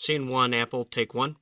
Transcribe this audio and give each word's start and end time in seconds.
Scene 0.00 0.28
1, 0.28 0.54
Apple, 0.54 0.84
take 0.84 1.12
1. 1.12 1.34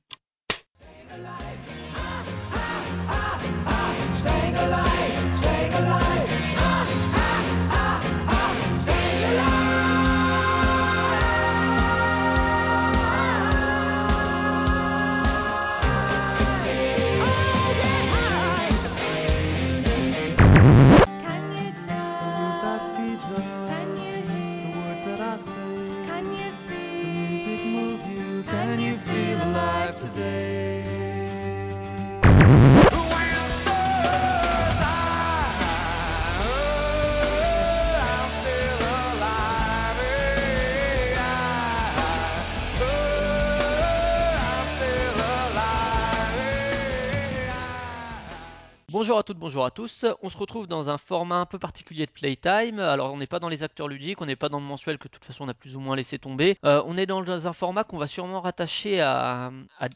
Bonjour 48.99 49.19
à 49.19 49.21
toutes, 49.21 49.37
bonjour 49.37 49.63
à 49.63 49.69
tous. 49.69 50.07
On 50.23 50.29
se 50.29 50.37
retrouve 50.39 50.65
dans 50.65 50.89
un 50.89 50.97
format 50.97 51.35
un 51.35 51.45
peu 51.45 51.59
particulier 51.59 52.07
de 52.07 52.11
Playtime. 52.11 52.79
Alors, 52.79 53.13
on 53.13 53.17
n'est 53.17 53.27
pas 53.27 53.37
dans 53.37 53.47
les 53.47 53.61
acteurs 53.61 53.87
ludiques, 53.87 54.21
on 54.21 54.25
n'est 54.25 54.35
pas 54.35 54.49
dans 54.49 54.59
le 54.59 54.65
mensuel 54.65 54.97
que 54.97 55.07
de 55.07 55.13
toute 55.13 55.23
façon 55.23 55.45
on 55.45 55.47
a 55.49 55.53
plus 55.53 55.75
ou 55.75 55.79
moins 55.79 55.95
laissé 55.95 56.17
tomber. 56.17 56.57
Euh, 56.65 56.81
on 56.87 56.97
est 56.97 57.05
dans 57.05 57.47
un 57.47 57.53
format 57.53 57.83
qu'on 57.83 57.99
va 57.99 58.07
sûrement 58.07 58.41
rattacher 58.41 58.99
à, 58.99 59.51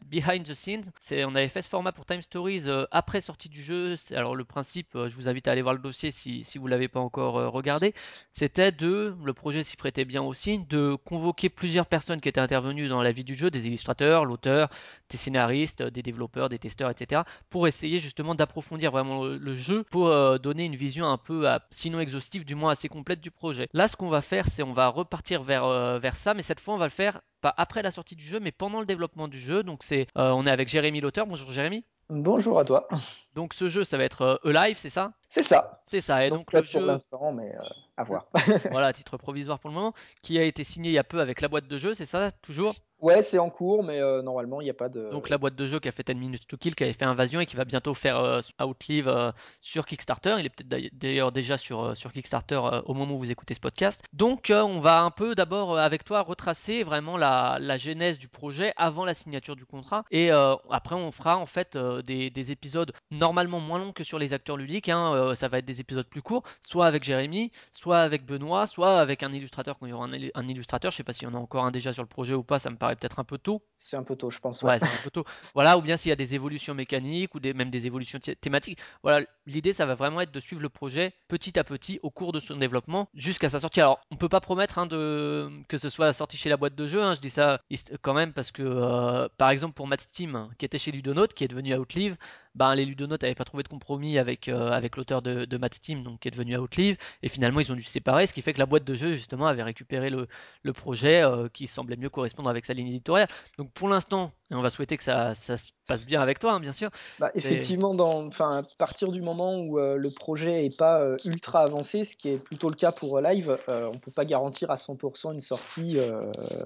Behind 0.05 0.45
the 0.45 0.53
Scenes. 0.53 0.83
On 1.11 1.33
avait 1.33 1.47
fait 1.47 1.63
ce 1.63 1.69
format 1.69 1.91
pour 1.91 2.05
Time 2.05 2.21
Stories 2.21 2.65
euh, 2.67 2.85
après 2.91 3.21
sortie 3.21 3.49
du 3.49 3.63
jeu. 3.63 3.95
Alors, 4.11 4.35
le 4.35 4.45
principe, 4.45 4.95
euh, 4.95 5.09
je 5.09 5.15
vous 5.15 5.27
invite 5.27 5.47
à 5.47 5.53
aller 5.53 5.63
voir 5.63 5.73
le 5.73 5.81
dossier 5.81 6.11
si, 6.11 6.43
si 6.43 6.59
vous 6.59 6.67
l'avez 6.67 6.87
pas 6.87 6.99
encore 6.99 7.51
regardé. 7.51 7.95
C'était 8.33 8.71
de, 8.71 9.15
le 9.25 9.33
projet 9.33 9.63
s'y 9.63 9.77
prêtait 9.77 10.05
bien 10.05 10.21
aussi, 10.21 10.59
de 10.69 10.95
convoquer 11.05 11.49
plusieurs 11.49 11.87
personnes 11.87 12.21
qui 12.21 12.29
étaient 12.29 12.39
intervenues 12.39 12.87
dans 12.87 13.01
la 13.01 13.11
vie 13.11 13.23
du 13.23 13.33
jeu, 13.33 13.49
des 13.49 13.65
illustrateurs, 13.65 14.25
l'auteur, 14.25 14.69
des 15.11 15.17
scénaristes, 15.17 15.83
des 15.83 16.01
développeurs, 16.01 16.49
des 16.49 16.59
testeurs, 16.59 16.89
etc 16.89 17.21
pour 17.49 17.67
essayer 17.67 17.99
justement 17.99 18.35
d'approfondir 18.35 18.91
vraiment 18.91 19.23
le, 19.23 19.37
le 19.37 19.53
jeu, 19.53 19.83
pour 19.91 20.07
euh, 20.07 20.37
donner 20.37 20.65
une 20.65 20.75
vision 20.75 21.05
un 21.05 21.17
peu, 21.17 21.49
euh, 21.49 21.57
sinon 21.69 21.99
exhaustive, 21.99 22.45
du 22.45 22.55
moins 22.55 22.71
assez 22.71 22.87
complète 22.89 23.21
du 23.21 23.31
projet. 23.31 23.67
Là, 23.73 23.87
ce 23.87 23.95
qu'on 23.95 24.09
va 24.09 24.21
faire, 24.21 24.47
c'est 24.47 24.63
on 24.63 24.73
va 24.73 24.87
repartir 24.87 25.43
vers, 25.43 25.65
euh, 25.65 25.99
vers 25.99 26.15
ça, 26.15 26.33
mais 26.33 26.41
cette 26.41 26.59
fois, 26.59 26.73
on 26.73 26.77
va 26.77 26.85
le 26.85 26.91
faire 26.91 27.21
pas 27.41 27.53
après 27.57 27.81
la 27.81 27.91
sortie 27.91 28.15
du 28.15 28.23
jeu, 28.23 28.39
mais 28.39 28.51
pendant 28.51 28.79
le 28.79 28.85
développement 28.85 29.27
du 29.27 29.39
jeu. 29.39 29.63
Donc, 29.63 29.83
c'est, 29.83 30.07
euh, 30.17 30.31
on 30.31 30.45
est 30.45 30.51
avec 30.51 30.69
Jérémy 30.69 31.01
l'auteur. 31.01 31.25
Bonjour 31.25 31.51
Jérémy. 31.51 31.83
Bonjour 32.09 32.59
à 32.59 32.65
toi. 32.65 32.87
Donc, 33.35 33.53
ce 33.53 33.69
jeu, 33.69 33.83
ça 33.83 33.97
va 33.97 34.03
être 34.03 34.39
euh, 34.45 34.53
Alive, 34.53 34.77
c'est 34.77 34.89
ça? 34.89 35.13
C'est 35.29 35.43
ça. 35.43 35.81
C'est 35.87 36.01
ça. 36.01 36.25
Et 36.25 36.29
donc, 36.29 36.39
Donc, 36.39 36.53
le 36.53 36.59
pas 36.59 36.67
pour 36.67 36.81
jeu, 36.81 36.85
l'instant, 36.85 37.31
mais 37.31 37.55
euh, 37.55 37.63
à 37.97 38.03
voir. 38.03 38.27
voilà, 38.69 38.91
titre 38.93 39.17
provisoire 39.17 39.59
pour 39.59 39.69
le 39.69 39.75
moment, 39.75 39.93
qui 40.21 40.37
a 40.37 40.43
été 40.43 40.63
signé 40.63 40.91
il 40.91 40.93
y 40.93 40.97
a 40.97 41.03
peu 41.03 41.21
avec 41.21 41.41
la 41.41 41.47
boîte 41.47 41.67
de 41.67 41.77
jeu, 41.77 41.93
c'est 41.93 42.05
ça 42.05 42.31
toujours? 42.31 42.75
Ouais, 43.01 43.21
c'est 43.23 43.37
en 43.39 43.49
cours, 43.49 43.83
mais 43.83 43.99
euh, 43.99 44.21
normalement, 44.21 44.61
il 44.61 44.65
n'y 44.65 44.69
a 44.69 44.73
pas 44.75 44.89
de. 44.89 45.09
Donc 45.11 45.29
la 45.29 45.37
boîte 45.37 45.55
de 45.55 45.65
jeu 45.65 45.79
qui 45.79 45.87
a 45.87 45.91
fait 45.91 46.07
10 46.07 46.15
minutes 46.15 46.47
to 46.47 46.57
kill, 46.57 46.75
qui 46.75 46.83
avait 46.83 46.93
fait 46.93 47.05
Invasion 47.05 47.39
et 47.39 47.45
qui 47.45 47.55
va 47.55 47.65
bientôt 47.65 47.93
faire 47.93 48.17
euh, 48.17 48.39
Outlive 48.63 49.07
euh, 49.07 49.31
sur 49.61 49.85
Kickstarter. 49.85 50.35
Il 50.39 50.45
est 50.45 50.49
peut-être 50.49 50.93
d'ailleurs- 50.97 51.31
déjà 51.31 51.57
sur, 51.57 51.95
sur 51.97 52.11
Kickstarter 52.13 52.59
au 52.85 52.93
moment 52.93 53.15
où 53.15 53.19
vous 53.19 53.31
écoutez 53.31 53.53
ce 53.53 53.59
podcast. 53.59 54.03
Donc 54.13 54.51
on 54.53 54.79
va 54.79 55.01
un 55.01 55.11
peu 55.11 55.35
d'abord 55.35 55.77
avec 55.77 56.03
toi 56.03 56.21
retracer 56.21 56.83
vraiment 56.83 57.17
la, 57.17 57.57
la 57.59 57.77
genèse 57.77 58.17
du 58.17 58.27
projet 58.27 58.73
avant 58.77 59.05
la 59.05 59.13
signature 59.13 59.55
du 59.55 59.65
contrat. 59.65 60.03
Et 60.11 60.29
après 60.31 60.95
on 60.95 61.11
fera 61.11 61.37
en 61.37 61.45
fait 61.45 61.77
des, 61.77 62.29
des 62.29 62.51
épisodes 62.51 62.91
normalement 63.11 63.59
moins 63.59 63.79
longs 63.79 63.91
que 63.93 64.03
sur 64.03 64.19
les 64.19 64.33
acteurs 64.33 64.57
ludiques. 64.57 64.89
hein. 64.89 65.33
Ça 65.35 65.47
va 65.47 65.59
être 65.59 65.65
des 65.65 65.79
épisodes 65.81 66.07
plus 66.07 66.21
courts, 66.21 66.43
soit 66.61 66.85
avec 66.87 67.03
Jérémy, 67.03 67.51
soit 67.71 67.99
avec 67.99 68.25
Benoît, 68.25 68.67
soit 68.67 68.99
avec 68.99 69.23
un 69.23 69.31
illustrateur 69.33 69.77
quand 69.79 69.85
il 69.85 69.89
y 69.89 69.93
aura 69.93 70.05
un, 70.05 70.11
illu- 70.11 70.31
un 70.35 70.47
illustrateur. 70.47 70.91
Je 70.91 70.97
sais 70.97 71.03
pas 71.03 71.13
s'il 71.13 71.27
y 71.27 71.31
en 71.31 71.35
a 71.35 71.37
encore 71.39 71.65
un 71.65 71.71
déjà 71.71 71.93
sur 71.93 72.03
le 72.03 72.09
projet 72.09 72.33
ou 72.33 72.43
pas, 72.43 72.59
ça 72.59 72.69
me 72.69 72.75
paraît 72.77 72.90
peut-être 72.95 73.19
un 73.19 73.23
peu 73.23 73.37
tôt. 73.37 73.61
C'est 73.79 73.97
un 73.97 74.03
peu 74.03 74.15
tôt, 74.15 74.29
je 74.29 74.37
pense. 74.39 74.61
Ouais, 74.61 74.77
c'est 74.77 74.85
un 74.85 75.01
peu 75.03 75.09
tôt. 75.09 75.25
Voilà, 75.55 75.77
ou 75.77 75.81
bien 75.81 75.97
s'il 75.97 76.09
y 76.09 76.11
a 76.13 76.15
des 76.15 76.35
évolutions 76.35 76.75
mécaniques 76.75 77.33
ou 77.33 77.39
des, 77.39 77.53
même 77.53 77.71
des 77.71 77.87
évolutions 77.87 78.19
thé- 78.19 78.35
thématiques. 78.35 78.79
Voilà, 79.01 79.25
l'idée, 79.47 79.73
ça 79.73 79.87
va 79.87 79.95
vraiment 79.95 80.21
être 80.21 80.31
de 80.31 80.39
suivre 80.39 80.61
le 80.61 80.69
projet 80.69 81.13
petit 81.27 81.57
à 81.57 81.63
petit 81.63 81.99
au 82.03 82.11
cours 82.11 82.31
de 82.31 82.39
son 82.39 82.55
développement 82.57 83.09
jusqu'à 83.15 83.49
sa 83.49 83.59
sortie. 83.59 83.81
Alors, 83.81 83.99
on 84.11 84.17
peut 84.17 84.29
pas 84.29 84.39
promettre 84.39 84.77
hein, 84.77 84.85
de, 84.85 85.49
que 85.67 85.79
ce 85.79 85.89
soit 85.89 86.13
sorti 86.13 86.37
chez 86.37 86.49
la 86.49 86.57
boîte 86.57 86.75
de 86.75 86.85
jeu. 86.85 87.01
hein, 87.01 87.15
je 87.15 87.19
dis 87.21 87.31
ça 87.31 87.59
quand 88.01 88.13
même 88.13 88.33
parce 88.33 88.51
que, 88.51 88.61
euh, 88.63 89.27
par 89.37 89.49
exemple, 89.49 89.73
pour 89.73 89.87
Matt 89.87 90.01
Steam, 90.01 90.47
qui 90.59 90.65
était 90.65 90.77
chez 90.77 90.91
Ludonote, 90.91 91.33
qui 91.33 91.43
est 91.43 91.47
devenu 91.47 91.75
Outlive, 91.75 92.17
ben, 92.55 92.75
les 92.75 92.85
Ludonotes 92.85 93.21
n'avaient 93.21 93.35
pas 93.35 93.45
trouvé 93.45 93.63
de 93.63 93.67
compromis 93.67 94.17
avec, 94.17 94.47
euh, 94.47 94.79
l'auteur 94.95 95.21
de, 95.21 95.57
Matt 95.57 95.75
Steam, 95.75 96.03
donc 96.03 96.19
qui 96.19 96.27
est 96.27 96.31
devenu 96.31 96.57
Outlive, 96.57 96.97
et 97.23 97.29
finalement 97.29 97.59
ils 97.59 97.71
ont 97.71 97.75
dû 97.75 97.83
se 97.83 97.91
séparer, 97.91 98.27
ce 98.27 98.33
qui 98.33 98.41
fait 98.41 98.53
que 98.53 98.59
la 98.59 98.65
boîte 98.65 98.83
de 98.83 98.93
jeu 98.93 99.13
justement 99.13 99.47
avait 99.47 99.63
récupéré 99.63 100.09
le, 100.09 100.27
le 100.63 100.73
projet 100.73 101.23
euh, 101.23 101.47
qui 101.49 101.67
semblait 101.67 101.97
mieux 101.97 102.09
correspondre 102.09 102.49
avec 102.49 102.65
sa 102.65 102.73
ligne 102.73 102.87
éditoriale. 102.87 103.29
Donc 103.57 103.71
pour 103.71 103.87
l'instant, 103.87 104.33
et 104.51 104.55
on 104.55 104.61
va 104.61 104.69
souhaiter 104.69 104.97
que 104.97 105.03
ça, 105.03 105.33
ça 105.33 105.57
se 105.57 105.71
passe 105.87 106.05
bien 106.05 106.21
avec 106.21 106.39
toi, 106.39 106.53
hein, 106.53 106.59
bien 106.59 106.73
sûr. 106.73 106.89
Bah, 107.19 107.29
effectivement, 107.35 107.93
dans, 107.93 108.29
à 108.39 108.63
partir 108.77 109.09
du 109.09 109.21
moment 109.21 109.57
où 109.57 109.79
euh, 109.79 109.95
le 109.95 110.11
projet 110.11 110.63
n'est 110.63 110.69
pas 110.69 110.99
euh, 110.99 111.15
ultra 111.23 111.61
avancé, 111.61 112.03
ce 112.03 112.17
qui 112.17 112.29
est 112.29 112.37
plutôt 112.37 112.67
le 112.67 112.75
cas 112.75 112.91
pour 112.91 113.17
euh, 113.17 113.21
Live, 113.21 113.57
on 113.69 113.93
ne 113.93 113.99
peut 113.99 114.11
pas 114.13 114.25
garantir 114.25 114.69
à 114.69 114.75
100% 114.75 115.33
une 115.33 115.41
sortie. 115.41 115.97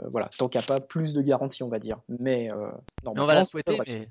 voilà, 0.09 0.29
tant 0.37 0.49
qu'il 0.49 0.59
n'y 0.59 0.65
a 0.65 0.67
pas 0.67 0.79
plus 0.79 1.13
de 1.13 1.21
garantie, 1.21 1.61
on 1.61 1.69
va 1.69 1.77
dire. 1.77 1.97
Mais, 2.09 2.47
Mais 3.03 3.21
on 3.21 3.25
va 3.25 3.35
la 3.35 3.45
souhaiter, 3.45 3.77
mais, 3.85 4.07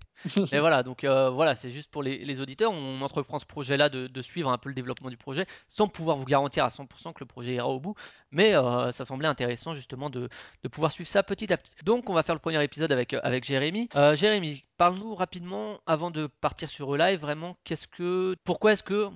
mais 0.52 0.60
voilà, 0.60 0.84
donc 0.84 1.04
voilà, 1.04 1.56
c'est 1.56 1.70
juste 1.70 1.90
pour 1.90 2.02
les, 2.02 2.24
les 2.24 2.40
auditeurs. 2.40 2.70
On 2.70 3.02
entreprend 3.02 3.40
ce 3.40 3.46
projet-là 3.46 3.88
de, 3.88 4.06
de 4.06 4.22
suivre 4.22 4.50
un 4.50 4.58
peu 4.58 4.68
le 4.68 4.74
développement 4.76 5.10
du 5.10 5.16
projet 5.16 5.46
sans 5.68 5.88
pouvoir 5.88 6.16
vous 6.16 6.26
garantir 6.26 6.64
à 6.64 6.68
100% 6.68 7.12
que 7.12 7.20
le 7.20 7.26
projet 7.26 7.54
ira 7.54 7.68
au 7.68 7.80
bout. 7.80 7.94
Mais 8.34 8.54
euh, 8.54 8.90
ça 8.92 9.04
semblait 9.04 9.28
intéressant 9.28 9.74
justement 9.74 10.10
de, 10.10 10.28
pouvoir 10.70 10.92
suivre 10.92 11.08
ça 11.08 11.22
petit 11.22 11.52
à 11.52 11.56
petit. 11.56 11.72
Donc 11.84 12.10
on 12.10 12.14
va 12.14 12.22
faire 12.22 12.34
le 12.34 12.40
premier 12.40 12.62
épisode 12.62 12.90
avec, 12.92 13.14
avec 13.14 13.44
Jérémy. 13.44 13.88
Euh, 13.94 14.16
Jérémy, 14.16 14.64
parle-nous 14.76 15.14
rapidement 15.14 15.78
avant 15.86 16.10
de 16.10 16.26
partir 16.26 16.68
sur 16.68 16.96
Live, 16.96 17.20
vraiment, 17.20 17.56
qu'est-ce 17.64 17.86
que. 17.86 18.36
Pourquoi 18.44 18.72
est-ce 18.72 18.82
que. 18.82 19.08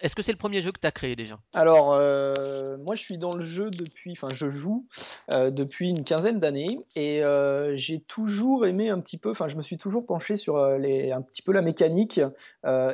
Est-ce 0.00 0.14
que 0.14 0.22
c'est 0.22 0.32
le 0.32 0.38
premier 0.38 0.60
jeu 0.60 0.72
que 0.72 0.80
tu 0.80 0.86
as 0.86 0.92
créé 0.92 1.16
déjà? 1.16 1.38
Alors, 1.52 1.92
euh, 1.92 2.76
moi, 2.78 2.94
je 2.94 3.00
suis 3.00 3.18
dans 3.18 3.34
le 3.34 3.44
jeu 3.44 3.70
depuis, 3.70 4.12
enfin, 4.12 4.28
je 4.34 4.50
joue 4.50 4.86
euh, 5.30 5.50
depuis 5.50 5.88
une 5.88 6.04
quinzaine 6.04 6.40
d'années 6.40 6.80
et 6.96 7.22
euh, 7.22 7.76
j'ai 7.76 8.00
toujours 8.00 8.66
aimé 8.66 8.90
un 8.90 9.00
petit 9.00 9.18
peu, 9.18 9.30
enfin, 9.30 9.48
je 9.48 9.56
me 9.56 9.62
suis 9.62 9.78
toujours 9.78 10.06
penché 10.06 10.36
sur 10.36 10.66
les, 10.78 11.12
un 11.12 11.22
petit 11.22 11.42
peu 11.42 11.52
la 11.52 11.62
mécanique 11.62 12.20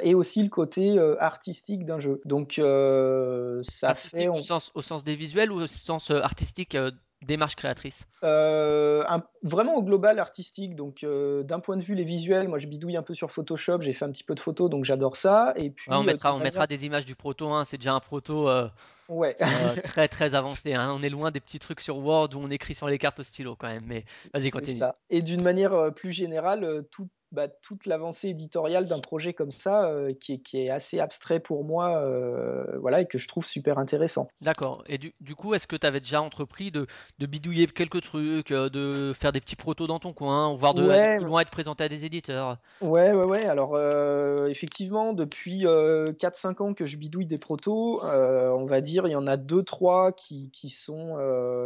et 0.02 0.14
aussi 0.14 0.42
le 0.42 0.48
côté 0.48 0.98
artistique 1.18 1.84
d'un 1.84 2.00
jeu. 2.00 2.20
Donc, 2.24 2.54
ça 2.56 3.88
Artistique 3.88 4.18
fait, 4.18 4.28
au, 4.28 4.40
sens, 4.40 4.72
au 4.74 4.82
sens 4.82 5.04
des 5.04 5.14
visuels 5.14 5.52
ou 5.52 5.60
au 5.60 5.66
sens 5.66 6.10
artistique 6.10 6.76
démarche 7.22 7.56
créatrice 7.56 8.06
Euh, 8.24 9.04
un- 9.08 9.22
vraiment 9.42 9.76
au 9.76 9.82
global 9.82 10.18
artistique, 10.18 10.76
donc 10.76 11.04
euh, 11.04 11.42
d'un 11.42 11.60
point 11.60 11.76
de 11.76 11.82
vue 11.82 11.94
les 11.94 12.04
visuels, 12.04 12.48
moi 12.48 12.58
je 12.58 12.66
bidouille 12.66 12.96
un 12.96 13.02
peu 13.02 13.14
sur 13.14 13.30
Photoshop, 13.30 13.80
j'ai 13.82 13.92
fait 13.92 14.04
un 14.04 14.10
petit 14.10 14.24
peu 14.24 14.34
de 14.34 14.40
photos, 14.40 14.70
donc 14.70 14.84
j'adore 14.84 15.16
ça. 15.16 15.52
Et 15.56 15.70
puis 15.70 15.90
Ouais, 15.90 15.96
on 15.96 16.02
euh, 16.02 16.04
mettra, 16.04 16.34
on 16.34 16.38
mettra 16.38 16.66
des 16.66 16.84
images 16.86 17.04
du 17.04 17.14
proto, 17.14 17.48
hein, 17.48 17.64
c'est 17.64 17.78
déjà 17.78 17.94
un 17.94 18.00
proto 18.00 18.48
ouais, 19.08 19.36
très 19.84 20.08
très 20.08 20.34
avancé. 20.34 20.74
hein. 20.74 20.92
On 20.94 21.02
est 21.02 21.08
loin 21.08 21.30
des 21.30 21.40
petits 21.40 21.58
trucs 21.58 21.80
sur 21.80 21.98
Word 21.98 22.30
où 22.34 22.38
on 22.38 22.50
écrit 22.50 22.74
sur 22.74 22.88
les 22.88 22.98
cartes 22.98 23.20
au 23.20 23.24
stylo 23.24 23.56
quand 23.56 23.68
même. 23.68 23.84
Mais 23.86 24.04
vas-y, 24.34 24.50
continue. 24.50 24.80
Et 25.08 25.22
d'une 25.22 25.42
manière 25.42 25.92
plus 25.94 26.12
générale, 26.12 26.84
tout- 26.90 27.08
bah, 27.32 27.48
toute 27.48 27.86
l'avancée 27.86 28.28
éditoriale 28.28 28.86
d'un 28.88 29.00
projet 29.00 29.34
comme 29.34 29.50
ça, 29.52 29.84
euh, 29.88 30.12
qui, 30.14 30.34
est, 30.34 30.38
qui 30.40 30.58
est 30.58 30.70
assez 30.70 30.98
abstrait 31.00 31.40
pour 31.40 31.64
moi, 31.64 31.98
euh, 32.02 32.78
voilà, 32.78 33.00
et 33.02 33.06
que 33.06 33.18
je 33.18 33.28
trouve 33.28 33.46
super 33.46 33.78
intéressant. 33.78 34.28
D'accord. 34.40 34.82
Et 34.86 34.98
du, 34.98 35.12
du 35.20 35.34
coup, 35.34 35.54
est-ce 35.54 35.66
que 35.66 35.76
tu 35.76 35.86
avais 35.86 36.00
déjà 36.00 36.22
entrepris 36.22 36.70
de, 36.70 36.86
de 37.18 37.26
bidouiller 37.26 37.66
quelques 37.66 38.00
trucs, 38.02 38.50
euh, 38.52 38.68
de 38.70 39.12
faire 39.14 39.32
des 39.32 39.40
petits 39.40 39.56
protos 39.56 39.86
dans 39.86 39.98
ton 39.98 40.12
coin, 40.12 40.54
voire 40.56 40.74
de 40.74 40.82
Ouais, 40.86 41.18
loin 41.20 41.42
et 41.42 41.44
de 41.44 41.50
présenter 41.50 41.84
à 41.84 41.88
des 41.88 42.04
éditeurs? 42.04 42.58
Ouais, 42.80 43.12
ouais, 43.12 43.24
ouais. 43.24 43.44
Alors, 43.44 43.74
euh, 43.74 44.46
effectivement, 44.46 45.12
depuis 45.12 45.66
euh, 45.66 46.14
4-5 46.14 46.62
ans 46.62 46.72
que 46.72 46.86
je 46.86 46.96
bidouille 46.96 47.26
des 47.26 47.36
protos, 47.36 48.02
on 48.02 48.64
va 48.66 48.80
dire, 48.80 49.06
il 49.06 49.10
y 49.10 49.16
en 49.16 49.26
a 49.26 49.36
deux, 49.36 49.62
trois 49.62 50.12
qui, 50.12 50.50
qui 50.50 50.70
sont, 50.70 51.18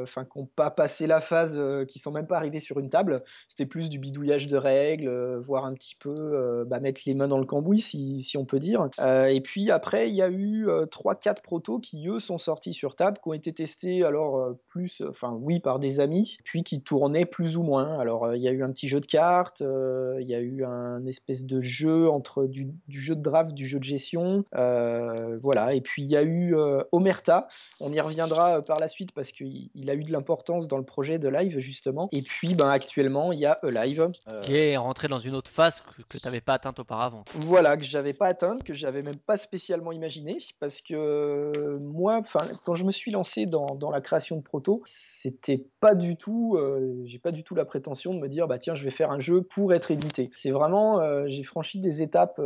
enfin, 0.03 0.25
qui 0.25 0.39
n'ont 0.41 0.47
pas 0.47 0.73
passé 0.73 1.07
la 1.07 1.21
phase, 1.21 1.57
qui 1.87 2.01
sont 2.01 2.11
même 2.11 2.27
pas 2.27 2.37
arrivés 2.37 2.59
sur 2.59 2.81
une 2.81 2.91
table. 2.91 3.23
C'était 3.49 3.67
plus 3.67 3.89
du 3.89 4.01
bidouillage 4.01 4.49
de 4.49 4.57
règles, 4.57 5.07
euh, 5.09 5.39
un 5.63 5.75
petit 5.75 5.95
peu 5.99 6.15
euh, 6.15 6.65
bah, 6.65 6.81
mettre 6.81 7.03
les 7.07 7.15
mains 7.15 7.29
dans 7.29 7.39
le 7.39 7.47
cambouis, 7.47 7.81
si, 7.81 8.37
on 8.37 8.45
peut 8.45 8.59
dire. 8.59 8.89
Euh, 8.99 9.27
et 9.27 9.41
puis 9.41 9.71
après, 9.71 10.09
il 10.09 10.17
y 10.17 10.23
a 10.23 10.29
eu 10.29 10.69
euh, 10.69 10.87
3-4 10.87 11.43
protos 11.43 11.79
qui, 11.79 12.09
eux, 12.09 12.19
sont 12.19 12.39
sortis 12.39 12.75
sur 12.75 12.97
table, 12.97 13.19
qui 13.23 13.29
ont 13.29 13.33
été 13.33 13.53
testés, 13.53 14.03
alors 14.03 14.39
euh, 14.39 14.59
plus, 14.69 15.03
enfin 15.09 15.37
oui, 15.41 15.61
par 15.61 15.79
des 15.79 16.01
amis, 16.01 16.39
puis 16.45 16.65
qui 16.65 16.81
tournaient 16.81 17.27
plus 17.27 17.57
ou 17.57 17.63
moins. 17.63 17.99
Alors 17.99 18.25
euh, 18.25 18.37
il 18.37 18.43
y 18.43 18.49
a 18.49 18.53
eu 18.53 18.63
un 18.63 18.71
petit 18.71 18.89
jeu 18.89 19.01
de 19.01 19.07
cartes, 19.07 19.61
euh, 19.61 20.19
il 20.21 20.29
y 20.29 20.35
a 20.35 20.41
eu 20.41 20.65
un 20.65 21.07
espèce 21.07 21.45
de 21.45 21.61
jeu 21.61 22.09
entre 22.09 22.47
du, 22.47 22.73
jeu 22.89 23.15
de 23.15 23.23
draft, 23.23 23.53
du 23.53 23.67
jeu 23.67 23.79
de 23.79 23.85
gestion, 23.85 24.45
euh, 24.55 25.39
voilà. 25.43 25.75
Et 25.75 25.81
puis 25.81 26.03
il 26.03 26.11
y 26.11 26.17
a 26.17 26.23
eu 26.23 26.57
euh, 26.57 26.83
Omerta, 26.93 27.49
on 27.81 27.93
y 27.93 28.01
reviendra 28.01 28.59
euh, 28.59 28.61
par 28.61 28.79
la 28.79 28.89
suite 28.89 29.13
parce 29.13 29.33
qu'il 29.33 29.71
il 29.75 29.91
a 29.91 29.95
eu 29.95 30.05
de 30.05 30.13
l'importance 30.13 30.69
dans 30.69 30.79
le 30.79 30.85
projet 30.85 31.19
de 31.19 31.29
live 31.29 31.59
justement. 31.59 32.09
Et 32.13 32.23
puis 32.23 32.55
ben, 32.55 32.69
actuellement 32.69 33.33
il 33.33 33.41
y 33.41 33.47
a 33.47 33.59
live 33.63 34.09
Qui 34.43 34.57
est 34.57 34.77
rentré 34.77 35.09
dans 35.09 35.19
une 35.19 35.35
autre 35.35 35.44
phase 35.49 35.83
que, 36.09 36.19
tu 36.19 36.25
n'avais 36.25 36.41
pas 36.41 36.55
atteinte 36.55 36.79
auparavant. 36.79 37.25
Voilà, 37.35 37.77
que 37.77 37.85
j'avais 37.85 38.13
pas 38.13 38.27
atteinte, 38.27 38.65
que 38.65 38.75
j'avais 38.75 39.03
même 39.03 39.19
pas 39.19 39.37
spécialement 39.37 39.93
imaginé, 39.93 40.39
parce 40.61 40.81
que 40.81 40.95
euh, 40.95 41.79
moi, 41.81 42.23
quand 42.65 42.77
je 42.77 42.85
me 42.85 42.93
suis 42.93 43.11
lancé 43.11 43.47
dans, 43.47 43.91
la 43.91 44.01
création 44.01 44.37
de 44.37 44.43
proto, 44.43 44.83
c'était 44.87 45.65
pas 45.81 45.95
du 45.95 46.17
tout, 46.17 46.57
euh, 46.57 47.03
j'ai 47.05 47.19
pas 47.19 47.33
du 47.33 47.45
tout 47.45 47.55
la 47.55 47.65
prétention 47.65 48.15
de 48.15 48.19
me 48.19 48.29
dire, 48.29 48.49
bah 48.49 48.59
tiens, 48.59 48.75
je 48.75 48.85
vais 48.85 48.91
faire 48.91 49.11
un 49.11 49.21
jeu 49.21 49.43
pour 49.43 49.73
être 49.75 49.91
édité. 49.91 50.31
C'est 50.35 50.51
vraiment, 50.51 51.01
euh, 51.01 51.25
j'ai 51.27 51.45
franchi 51.45 51.81
des 51.81 52.03
étapes. 52.03 52.41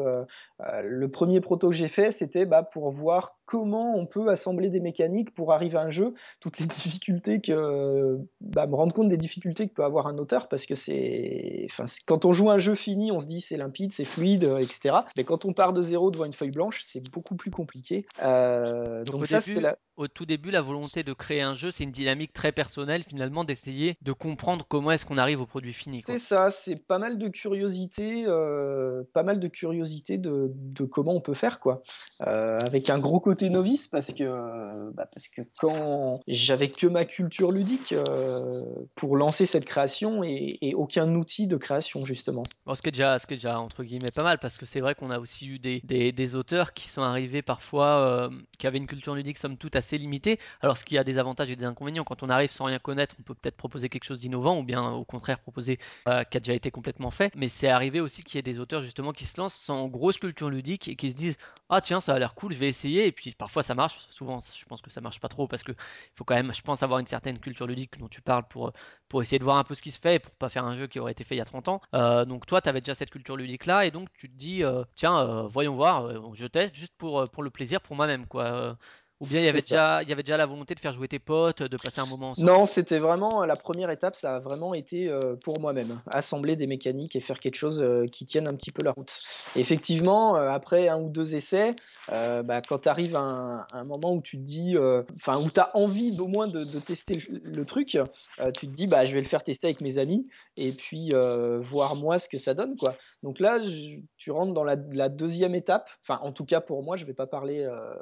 le 0.83 1.07
premier 1.09 1.41
proto 1.41 1.71
que 1.71 1.77
j'ai 1.77 1.89
fait, 1.89 2.13
c'était 2.13 2.45
bah, 2.45 2.63
pour 2.63 2.91
voir 2.91 3.38
comment 3.49 3.97
on 3.97 4.05
peut 4.05 4.29
assembler 4.29 4.69
des 4.69 4.79
mécaniques 4.79 5.35
pour 5.35 5.55
arriver 5.55 5.79
à 5.79 5.81
un 5.81 5.91
jeu, 5.91 6.13
toutes 6.39 6.59
les 6.59 6.67
difficultés 6.67 7.41
que, 7.41 8.19
bah, 8.43 8.67
me 8.67 8.75
rendre 8.75 8.93
compte 8.93 9.09
des 9.09 9.17
difficultés 9.17 9.69
que 9.69 9.73
peut 9.73 9.85
avoir 9.85 10.07
un 10.07 10.19
auteur, 10.19 10.49
parce 10.49 10.67
que 10.67 10.75
c'est, 10.75 11.67
enfin, 11.71 11.85
quand 12.07 12.27
on 12.27 12.35
joue 12.35 12.51
un 12.51 12.59
jeu 12.59 12.75
fini, 12.75 13.11
on 13.11 13.21
se 13.21 13.27
dit 13.27 13.41
c'est 13.41 13.57
limpide, 13.57 13.93
c'est 13.95 14.05
fluide, 14.05 14.45
euh, 14.45 14.59
etc. 14.59 14.97
Mais 15.17 15.25
quand 15.25 15.47
on 15.47 15.55
part 15.55 15.73
de 15.73 15.83
zéro 15.83 16.11
devant 16.11 16.27
une 16.27 16.35
feuille 16.35 16.51
blanche, 16.51 16.83
c'est 16.93 17.11
beaucoup 17.11 17.37
plus 17.37 17.51
compliqué. 17.51 18.05
Euh, 18.23 19.03
Donc, 19.05 19.17
donc 19.17 19.27
ça, 19.27 19.41
c'était 19.41 19.61
la... 19.61 19.79
au 19.99 20.07
tout 20.07 20.25
début, 20.25 20.53
la 20.53 20.61
volonté 20.61 21.03
de 21.03 21.13
créer 21.13 21.43
un 21.43 21.55
jeu, 21.55 21.73
c'est 21.73 21.83
une 21.83 21.91
dynamique 21.91 22.33
très 22.33 22.53
personnelle 22.53 23.03
finalement 23.03 23.43
d'essayer 23.43 23.97
de 24.01 24.13
comprendre 24.13 24.65
comment 24.67 24.93
est-ce 24.93 25.05
qu'on 25.05 25.19
arrive 25.19 25.41
au 25.41 25.47
produit 25.47 25.73
fini. 25.73 26.03
C'est 26.07 26.19
ça, 26.19 26.51
c'est 26.53 26.77
pas 26.77 26.99
mal 26.99 27.19
de 27.19 27.27
curiosité, 27.29 28.25
euh, 28.27 29.03
pas 29.13 29.25
mal 29.25 29.41
de 29.41 29.49
curiosité 29.49 30.17
de, 30.17 30.53
de 30.55 30.85
comment 30.85 31.15
on 31.15 31.21
peut 31.21 31.35
faire 31.35 31.59
quoi. 31.59 31.83
Euh, 32.27 32.59
avec 32.61 32.91
un 32.91 32.99
gros 33.01 33.19
côté 33.19 33.51
novice 33.51 33.89
parce 33.89 34.13
que 34.13 34.23
euh, 34.23 34.91
bah, 34.95 35.09
parce 35.13 35.27
que 35.27 35.43
quand 35.59 36.21
j'avais 36.29 36.69
que 36.71 36.87
ma 36.87 37.05
culture 37.05 37.51
ludique 37.51 37.93
euh, 37.93 38.63
pour 38.95 39.17
lancer 39.17 39.47
cette 39.47 39.65
création 39.65 40.23
et, 40.23 40.59
et 40.63 40.75
aucun 40.75 41.13
outil 41.17 41.49
de 41.49 41.57
création 41.57 42.05
justement. 42.05 42.45
Bon, 42.67 42.77
ce 42.77 42.83
qui 42.83 42.91
est 42.91 42.93
déjà, 42.93 43.19
ce 43.19 43.27
qui 43.27 43.35
est 43.35 43.39
déjà 43.39 43.59
entre 43.59 43.83
guillemets 43.83 44.13
pas 44.15 44.23
mal 44.23 44.39
parce 44.39 44.59
que 44.59 44.65
c'est 44.65 44.81
vrai 44.81 44.95
qu'on 44.95 45.11
a 45.11 45.19
aussi 45.19 45.49
eu 45.49 45.59
des, 45.59 45.81
des, 45.83 46.13
des 46.13 46.37
auteurs 46.37 46.73
qui 46.73 46.87
sont 46.87 47.03
arrivés 47.03 47.43
parfois 47.43 48.31
qui 48.59 48.69
avaient 48.69 48.79
une 48.79 48.87
culture 48.87 49.17
ludique 49.17 49.39
somme 49.39 49.57
toute 49.57 49.75
assez 49.75 49.88
limitée. 49.97 50.39
Alors 50.61 50.77
ce 50.77 50.85
qui 50.85 50.99
a 50.99 51.05
des 51.05 51.17
avantages 51.19 51.51
et 51.51 51.57
des 51.57 51.65
inconvénients. 51.65 52.05
Quand 52.05 52.23
on 52.23 52.29
arrive 52.29 52.51
sans 52.51 52.65
rien 52.65 52.79
connaître, 52.79 53.17
on 53.19 53.23
peut 53.23 53.35
peut-être 53.35 53.57
proposer 53.57 53.89
quelque 53.89 54.05
chose 54.05 54.21
d'innovant 54.21 54.59
ou 54.59 54.65
bien 54.65 54.91
au 54.91 55.05
contraire 55.05 55.39
proposer 55.39 55.79
qui 56.07 56.37
a 56.37 56.41
déjà 56.41 56.53
été 56.55 56.71
complètement 56.71 57.11
fait. 57.11 57.33
Mais 57.37 57.49
c'est 57.49 57.69
arrivé 57.69 58.01
aussi 58.01 58.23
qu'il 58.23 58.37
y 58.37 58.39
ait 58.41 58.43
des 58.43 58.59
auteurs 58.59 58.83
justement 58.83 59.13
qui 59.13 59.25
se 59.25 59.41
lancent 59.41 59.55
sans 59.55 59.87
grosse 59.89 60.19
culture 60.19 60.51
ludique 60.51 60.89
et 60.89 60.97
qui 60.97 61.11
se 61.11 61.17
disent 61.17 61.37
ah 61.71 61.81
tiens 61.81 62.01
ça 62.01 62.15
a 62.15 62.19
l'air 62.19 62.35
cool, 62.35 62.53
je 62.53 62.59
vais 62.59 62.69
essayer 62.69 63.07
et 63.07 63.13
puis 63.13 63.33
parfois 63.33 63.63
ça 63.63 63.75
marche. 63.75 64.07
Souvent 64.11 64.41
je 64.41 64.65
pense 64.67 64.83
que 64.83 64.91
ça 64.91 65.01
marche 65.01 65.21
pas 65.21 65.29
trop 65.29 65.47
parce 65.47 65.63
que 65.63 65.73
il 65.73 66.17
faut 66.17 66.25
quand 66.25 66.35
même, 66.35 66.53
je 66.53 66.63
pense 66.63 66.83
avoir 66.83 66.99
une 66.99 67.07
certaine 67.07 67.39
culture 67.39 67.67
ludique 67.67 67.99
dont 67.99 68.09
tu 68.09 68.21
parles 68.21 68.47
pour 68.49 68.73
pour 69.09 69.23
essayer 69.23 69.39
de 69.39 69.45
voir 69.45 69.57
un 69.57 69.65
peu 69.65 69.75
ce 69.75 69.83
qui 69.83 69.93
se 69.93 70.01
fait 70.01 70.17
et 70.17 70.19
pour 70.19 70.35
pas 70.35 70.49
faire 70.49 70.65
un 70.65 70.73
jeu 70.73 70.87
qui 70.87 70.99
aurait 71.01 71.13
été 71.13 71.25
fait 71.25 71.35
il 71.35 71.39
y 71.39 71.41
a 71.41 71.45
30 71.45 71.69
ans. 71.69 71.81
Euh, 71.95 72.25
donc 72.25 72.47
toi, 72.47 72.61
tu 72.61 72.69
avais 72.69 72.81
déjà 72.81 72.95
cette 72.95 73.11
culture 73.11 73.37
ludique 73.37 73.67
là 73.67 73.87
et 73.87 73.91
donc 73.91 74.09
tu 74.15 74.29
te 74.29 74.37
dis, 74.37 74.63
euh, 74.65 74.85
tiens, 74.95 75.19
euh, 75.19 75.43
voyons 75.47 75.75
voir, 75.75 76.35
je 76.35 76.47
teste 76.47 76.75
juste 76.75 76.95
pour, 76.97 77.29
pour 77.31 77.43
le 77.43 77.51
plaisir, 77.51 77.81
pour 77.81 77.97
moi-même, 77.97 78.27
quoi. 78.27 78.77
Euh, 79.21 79.25
ou 79.25 79.27
bien 79.29 79.41
il 79.41 79.45
y 79.45 79.49
avait 79.49 79.61
déjà, 79.61 80.03
il 80.03 80.09
y 80.09 80.13
avait 80.13 80.23
déjà 80.23 80.37
la 80.37 80.47
volonté 80.47 80.75
de 80.75 80.81
faire 80.81 80.93
jouer 80.93 81.09
tes 81.09 81.19
potes, 81.19 81.63
de 81.63 81.77
passer 81.77 82.01
un 82.01 82.07
moment 82.07 82.31
ensemble. 82.31 82.51
Non, 82.51 82.67
c'était 82.67 82.99
vraiment 82.99 83.45
la 83.45 83.57
première 83.57 83.91
étape, 83.91 84.17
ça 84.17 84.37
a 84.37 84.39
vraiment 84.39 84.75
été 84.75 85.09
euh, 85.09 85.35
pour 85.37 85.61
moi-même, 85.61 86.01
assembler 86.07 86.57
des 86.57 86.67
mécaniques 86.67 87.17
et 87.17 87.21
faire 87.21 87.41
quelque 87.41 87.57
chose 87.57 87.81
euh, 87.81 88.07
qui 88.07 88.27
tienne 88.27 88.47
un 88.47 88.55
petit 88.55 88.71
peu 88.71 88.83
la 88.83 88.93
route. 88.93 89.13
Effectivement, 89.57 90.37
euh, 90.37 90.51
après 90.51 90.89
un 90.89 91.01
ou 91.01 91.09
deux 91.09 91.35
essais, 91.35 91.75
euh, 92.11 92.43
bah, 92.43 92.61
quand 92.67 92.79
tu 92.81 92.89
arrives 92.89 93.17
à 93.17 93.21
un, 93.21 93.67
un 93.73 93.85
moment 93.85 94.13
où 94.13 94.23
tu 94.23 94.37
te 94.39 94.43
dis, 94.43 94.77
euh, 94.77 95.03
enfin 95.17 95.39
où 95.41 95.51
tu 95.51 95.61
as 95.61 95.77
envie 95.77 96.13
d'au 96.13 96.27
moins 96.29 96.47
de, 96.47 96.65
de 96.65 96.79
tester 96.79 97.15
le, 97.29 97.41
le 97.43 97.65
truc, 97.65 97.97
euh, 97.97 98.51
tu 98.53 98.69
te 98.69 98.73
dis, 98.75 98.87
bah, 98.87 99.05
je 99.05 99.15
vais 99.15 99.21
le 99.21 99.29
faire 99.29 99.43
tester 99.43 99.67
avec 99.67 99.81
mes 99.81 99.99
amis 99.99 100.29
et 100.57 100.73
puis 100.73 101.13
euh, 101.13 101.59
voir 101.61 101.97
moi 101.97 102.19
ce 102.19 102.29
que 102.29 102.39
ça 102.39 102.55
donne, 102.55 102.77
quoi. 102.77 102.95
Donc 103.23 103.41
là, 103.41 103.59
je- 103.63 103.99
tu 104.17 104.31
rentres 104.31 104.53
dans 104.53 104.65
la, 104.65 104.77
la 104.93 105.09
deuxième 105.09 105.55
étape, 105.55 105.89
enfin 106.03 106.21
en 106.23 106.33
tout 106.33 106.45
cas 106.45 106.61
pour 106.61 106.83
moi, 106.83 106.97
je 106.97 107.05
vais 107.05 107.15
pas 107.15 107.27
parler 107.27 107.63
euh, 107.65 107.95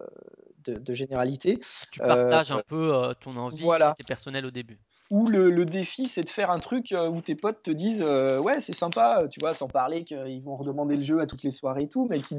de, 0.71 0.79
de 0.79 0.95
généralité. 0.95 1.59
Tu 1.91 2.01
Euh, 2.01 2.07
partages 2.07 2.53
un 2.53 2.63
peu 2.67 2.95
euh, 2.95 3.15
ton 3.15 3.37
envie 3.37 3.63
voilà. 3.63 3.95
qui 3.97 4.03
était 4.03 4.09
personnelle 4.09 4.47
au 4.47 4.51
début. 4.51 4.79
Ou 5.11 5.29
le, 5.29 5.51
le 5.51 5.65
défi, 5.65 6.09
c'est 6.09 6.25
de 6.25 6.29
faire 6.29 6.51
un 6.51 6.59
truc 6.59 6.91
euh, 6.91 7.09
où 7.09 7.21
tes 7.21 7.37
potes 7.37 7.63
te 7.63 7.71
disent 7.71 8.03
euh, 8.03 8.41
ouais 8.41 8.61
c'est 8.61 8.73
sympa, 8.73 9.21
euh, 9.23 9.29
tu 9.29 9.39
vois, 9.39 9.55
sans 9.55 9.69
parler 9.69 10.05
qu'ils 10.05 10.43
vont 10.43 10.57
redemander 10.57 10.97
le 10.97 11.05
jeu 11.05 11.21
à 11.21 11.27
toutes 11.27 11.45
les 11.45 11.53
soirées 11.53 11.85
et 11.85 11.89
tout, 11.89 12.09
mais 12.11 12.21
qui, 12.21 12.35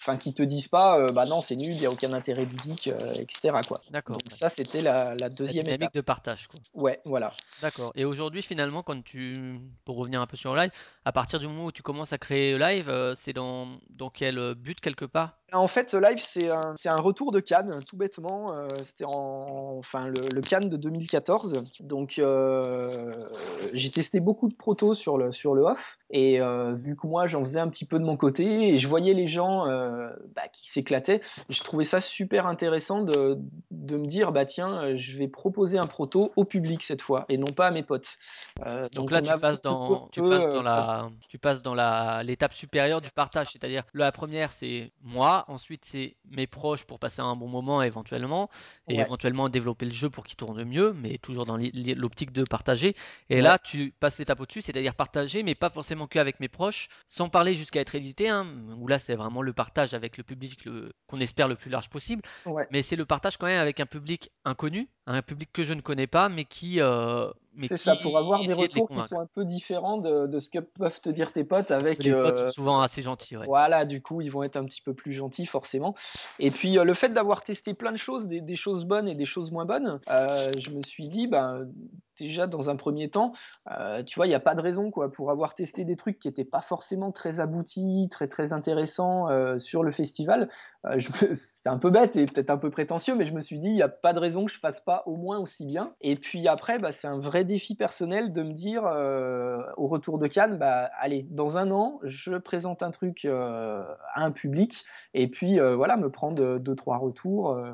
enfin, 0.00 0.16
qui 0.16 0.32
te 0.34 0.42
disent 0.42 0.68
pas 0.68 0.98
euh, 0.98 1.12
bah 1.12 1.26
non 1.26 1.42
c'est 1.42 1.56
nul, 1.56 1.72
il 1.72 1.80
y 1.80 1.86
a 1.86 1.90
aucun 1.90 2.12
intérêt 2.12 2.44
ludique, 2.46 2.88
euh, 2.88 3.12
etc. 3.14 3.58
quoi. 3.68 3.80
D'accord. 3.90 4.18
Donc 4.18 4.30
ouais. 4.30 4.36
ça 4.36 4.48
c'était 4.48 4.80
la, 4.80 5.14
la 5.14 5.28
La 5.28 5.28
deuxième 5.28 5.64
dynamique 5.64 5.90
étape. 5.90 5.94
de 5.94 6.00
partage, 6.00 6.48
quoi. 6.48 6.60
Ouais, 6.74 7.00
voilà. 7.04 7.32
D'accord. 7.60 7.92
Et 7.94 8.04
aujourd'hui, 8.04 8.42
finalement, 8.42 8.82
quand 8.82 9.02
tu, 9.04 9.60
pour 9.84 9.96
revenir 9.96 10.20
un 10.20 10.26
peu 10.26 10.36
sur 10.36 10.54
le 10.54 10.60
live, 10.62 10.70
à 11.04 11.12
partir 11.12 11.38
du 11.38 11.46
moment 11.46 11.66
où 11.66 11.72
tu 11.72 11.82
commences 11.82 12.12
à 12.12 12.18
créer 12.18 12.52
le 12.52 12.58
live, 12.58 12.88
euh, 12.88 13.14
c'est 13.14 13.32
dans, 13.32 13.68
dans 13.90 14.10
quel 14.10 14.38
euh, 14.38 14.54
but 14.54 14.80
quelque 14.80 15.04
part? 15.04 15.36
En 15.52 15.66
fait, 15.66 15.90
ce 15.90 15.96
live, 15.96 16.22
c'est 16.24 16.48
un, 16.48 16.74
c'est 16.76 16.88
un 16.88 16.96
retour 17.00 17.32
de 17.32 17.40
Cannes, 17.40 17.82
tout 17.84 17.96
bêtement. 17.96 18.54
Euh, 18.54 18.68
C'était 18.84 19.04
en, 19.04 19.76
enfin, 19.78 20.06
le, 20.06 20.28
le 20.32 20.40
Cannes 20.42 20.68
de 20.68 20.76
2014. 20.76 21.58
Donc, 21.80 22.18
euh, 22.20 23.28
j'ai 23.72 23.90
testé 23.90 24.20
beaucoup 24.20 24.48
de 24.48 24.54
protos 24.54 24.94
sur 24.94 25.18
le, 25.18 25.32
sur 25.32 25.54
le 25.54 25.62
off. 25.62 25.98
Et 26.10 26.40
euh, 26.40 26.74
vu 26.74 26.96
que 26.96 27.06
moi, 27.06 27.26
j'en 27.26 27.42
faisais 27.44 27.58
un 27.60 27.68
petit 27.68 27.84
peu 27.84 27.98
de 27.98 28.04
mon 28.04 28.16
côté, 28.16 28.44
et 28.74 28.78
je 28.78 28.86
voyais 28.88 29.12
les 29.14 29.26
gens 29.26 29.66
bah, 30.34 30.48
qui 30.52 30.70
s'éclataient, 30.70 31.20
je 31.48 31.60
trouvais 31.60 31.84
ça 31.84 32.00
super 32.00 32.46
intéressant 32.46 33.02
de, 33.02 33.38
de 33.70 33.96
me 33.96 34.06
dire, 34.06 34.32
bah 34.32 34.46
tiens, 34.46 34.82
euh, 34.82 34.96
je 34.96 35.16
vais 35.18 35.28
proposer 35.28 35.78
un 35.78 35.86
proto 35.86 36.32
au 36.36 36.44
public 36.44 36.82
cette 36.82 37.02
fois, 37.02 37.24
et 37.28 37.36
non 37.38 37.52
pas 37.52 37.68
à 37.68 37.70
mes 37.70 37.82
potes. 37.82 38.06
Euh, 38.66 38.88
Donc 38.92 39.10
là, 39.10 39.22
tu 39.22 39.36
passes 39.38 39.62
dans, 39.62 40.08
tu 40.12 40.20
passes 40.20 40.44
euh, 40.44 40.54
dans 40.54 40.62
la, 40.62 41.10
tu 41.28 41.38
passes 41.38 41.62
dans 41.62 41.74
la, 41.74 42.22
l'étape 42.22 42.52
supérieure 42.52 43.00
du 43.00 43.10
partage. 43.10 43.48
C'est-à-dire, 43.52 43.84
la 43.94 44.12
première, 44.12 44.52
c'est 44.52 44.90
moi. 45.02 45.44
Ensuite, 45.48 45.84
c'est 45.84 46.14
mes 46.30 46.46
proches 46.46 46.84
pour 46.84 46.98
passer 46.98 47.22
un 47.22 47.36
bon 47.36 47.48
moment 47.48 47.82
éventuellement. 47.82 48.50
Et 48.88 48.94
Ouais. 48.94 49.00
éventuellement 49.00 49.48
développer 49.48 49.86
le 49.86 49.92
jeu 49.92 50.10
pour 50.10 50.24
qu'il 50.24 50.36
tourne 50.36 50.62
mieux, 50.64 50.92
mais 50.92 51.16
toujours 51.18 51.46
dans 51.46 51.56
l'optique 51.56 52.32
de 52.32 52.44
partager. 52.44 52.94
Et 53.28 53.36
Ouais. 53.36 53.42
là, 53.42 53.58
tu 53.58 53.94
passes 53.98 54.18
l'étape 54.18 54.40
au-dessus, 54.40 54.60
c'est-à-dire 54.60 54.94
partager, 54.94 55.42
mais 55.42 55.54
pas 55.54 55.70
forcément 55.70 56.06
que 56.06 56.18
avec 56.18 56.40
mes 56.40 56.48
proches, 56.48 56.88
sans 57.06 57.28
parler 57.28 57.54
jusqu'à 57.54 57.80
être 57.80 57.94
édité, 57.94 58.28
hein, 58.28 58.46
où 58.76 58.88
là, 58.88 58.98
c'est 58.98 59.14
vraiment 59.14 59.42
le 59.42 59.52
partage 59.52 59.79
avec 59.94 60.16
le 60.16 60.22
public 60.24 60.64
le- 60.64 60.92
qu'on 61.06 61.20
espère 61.20 61.48
le 61.48 61.56
plus 61.56 61.70
large 61.70 61.88
possible. 61.88 62.22
Ouais. 62.46 62.66
Mais 62.70 62.82
c'est 62.82 62.96
le 62.96 63.04
partage 63.06 63.36
quand 63.36 63.46
même 63.46 63.60
avec 63.60 63.80
un 63.80 63.86
public 63.86 64.30
inconnu, 64.44 64.88
un 65.14 65.22
public 65.22 65.50
que 65.52 65.62
je 65.62 65.74
ne 65.74 65.80
connais 65.80 66.06
pas, 66.06 66.28
mais 66.28 66.44
qui, 66.44 66.80
euh, 66.80 67.30
C'est 67.68 67.76
ça, 67.76 67.96
pour 67.96 68.16
avoir 68.18 68.40
des 68.40 68.48
de 68.48 68.54
retours 68.54 68.88
qui 68.88 69.08
sont 69.08 69.18
un 69.18 69.28
peu 69.34 69.44
différents 69.44 69.98
de, 69.98 70.26
de 70.26 70.40
ce 70.40 70.50
que 70.50 70.58
peuvent 70.58 71.00
te 71.00 71.10
dire 71.10 71.32
tes 71.32 71.44
potes 71.44 71.68
Parce 71.68 71.82
que 71.82 71.86
avec. 71.88 72.02
les 72.02 72.12
potes 72.12 72.36
sont 72.36 72.42
euh, 72.44 72.48
souvent 72.48 72.80
assez 72.80 73.02
gentils, 73.02 73.36
ouais. 73.36 73.46
Voilà, 73.46 73.84
du 73.84 74.02
coup, 74.02 74.20
ils 74.20 74.30
vont 74.30 74.42
être 74.42 74.56
un 74.56 74.64
petit 74.64 74.82
peu 74.82 74.94
plus 74.94 75.12
gentils, 75.12 75.46
forcément. 75.46 75.94
Et 76.38 76.50
puis, 76.50 76.78
euh, 76.78 76.84
le 76.84 76.94
fait 76.94 77.08
d'avoir 77.10 77.42
testé 77.42 77.74
plein 77.74 77.92
de 77.92 77.96
choses, 77.96 78.26
des, 78.26 78.40
des 78.40 78.56
choses 78.56 78.84
bonnes 78.84 79.08
et 79.08 79.14
des 79.14 79.26
choses 79.26 79.50
moins 79.50 79.64
bonnes, 79.64 80.00
euh, 80.08 80.52
je 80.58 80.70
me 80.70 80.82
suis 80.82 81.08
dit, 81.08 81.26
ben, 81.26 81.66
déjà, 82.18 82.46
dans 82.46 82.70
un 82.70 82.76
premier 82.76 83.08
temps, 83.08 83.32
euh, 83.70 84.02
tu 84.02 84.16
vois, 84.16 84.26
il 84.26 84.28
n'y 84.28 84.34
a 84.34 84.40
pas 84.40 84.54
de 84.54 84.60
raison, 84.60 84.90
quoi, 84.90 85.10
pour 85.10 85.30
avoir 85.30 85.54
testé 85.54 85.84
des 85.84 85.96
trucs 85.96 86.18
qui 86.18 86.28
n'étaient 86.28 86.44
pas 86.44 86.60
forcément 86.60 87.12
très 87.12 87.40
aboutis, 87.40 88.08
très, 88.10 88.28
très 88.28 88.52
intéressants 88.52 89.28
euh, 89.28 89.58
sur 89.58 89.82
le 89.82 89.90
festival. 89.90 90.48
Euh, 90.86 91.00
c'est 91.34 91.68
un 91.68 91.78
peu 91.78 91.90
bête 91.90 92.16
et 92.16 92.26
peut-être 92.26 92.50
un 92.50 92.56
peu 92.56 92.70
prétentieux, 92.70 93.14
mais 93.14 93.26
je 93.26 93.34
me 93.34 93.40
suis 93.40 93.58
dit, 93.58 93.68
il 93.68 93.74
n'y 93.74 93.82
a 93.82 93.88
pas 93.88 94.12
de 94.12 94.18
raison 94.18 94.46
que 94.46 94.52
je 94.52 94.58
fasse 94.58 94.80
pas 94.80 95.02
au 95.06 95.16
moins 95.16 95.38
aussi 95.38 95.66
bien. 95.66 95.94
Et 96.00 96.16
puis 96.16 96.48
après, 96.48 96.78
bah, 96.78 96.92
c'est 96.92 97.06
un 97.06 97.18
vrai 97.18 97.44
défi 97.44 97.74
personnel 97.74 98.32
de 98.32 98.42
me 98.42 98.52
dire, 98.52 98.86
euh, 98.86 99.58
au 99.76 99.88
retour 99.88 100.18
de 100.18 100.26
Cannes, 100.26 100.58
bah, 100.58 100.90
allez, 100.98 101.26
dans 101.30 101.58
un 101.58 101.70
an, 101.70 102.00
je 102.04 102.36
présente 102.36 102.82
un 102.82 102.90
truc 102.90 103.24
euh, 103.24 103.84
à 104.14 104.24
un 104.24 104.30
public, 104.30 104.84
et 105.14 105.28
puis 105.28 105.58
euh, 105.58 105.74
voilà, 105.74 105.96
me 105.96 106.10
prendre 106.10 106.58
deux, 106.58 106.74
trois 106.76 106.98
retours, 106.98 107.50
euh, 107.50 107.72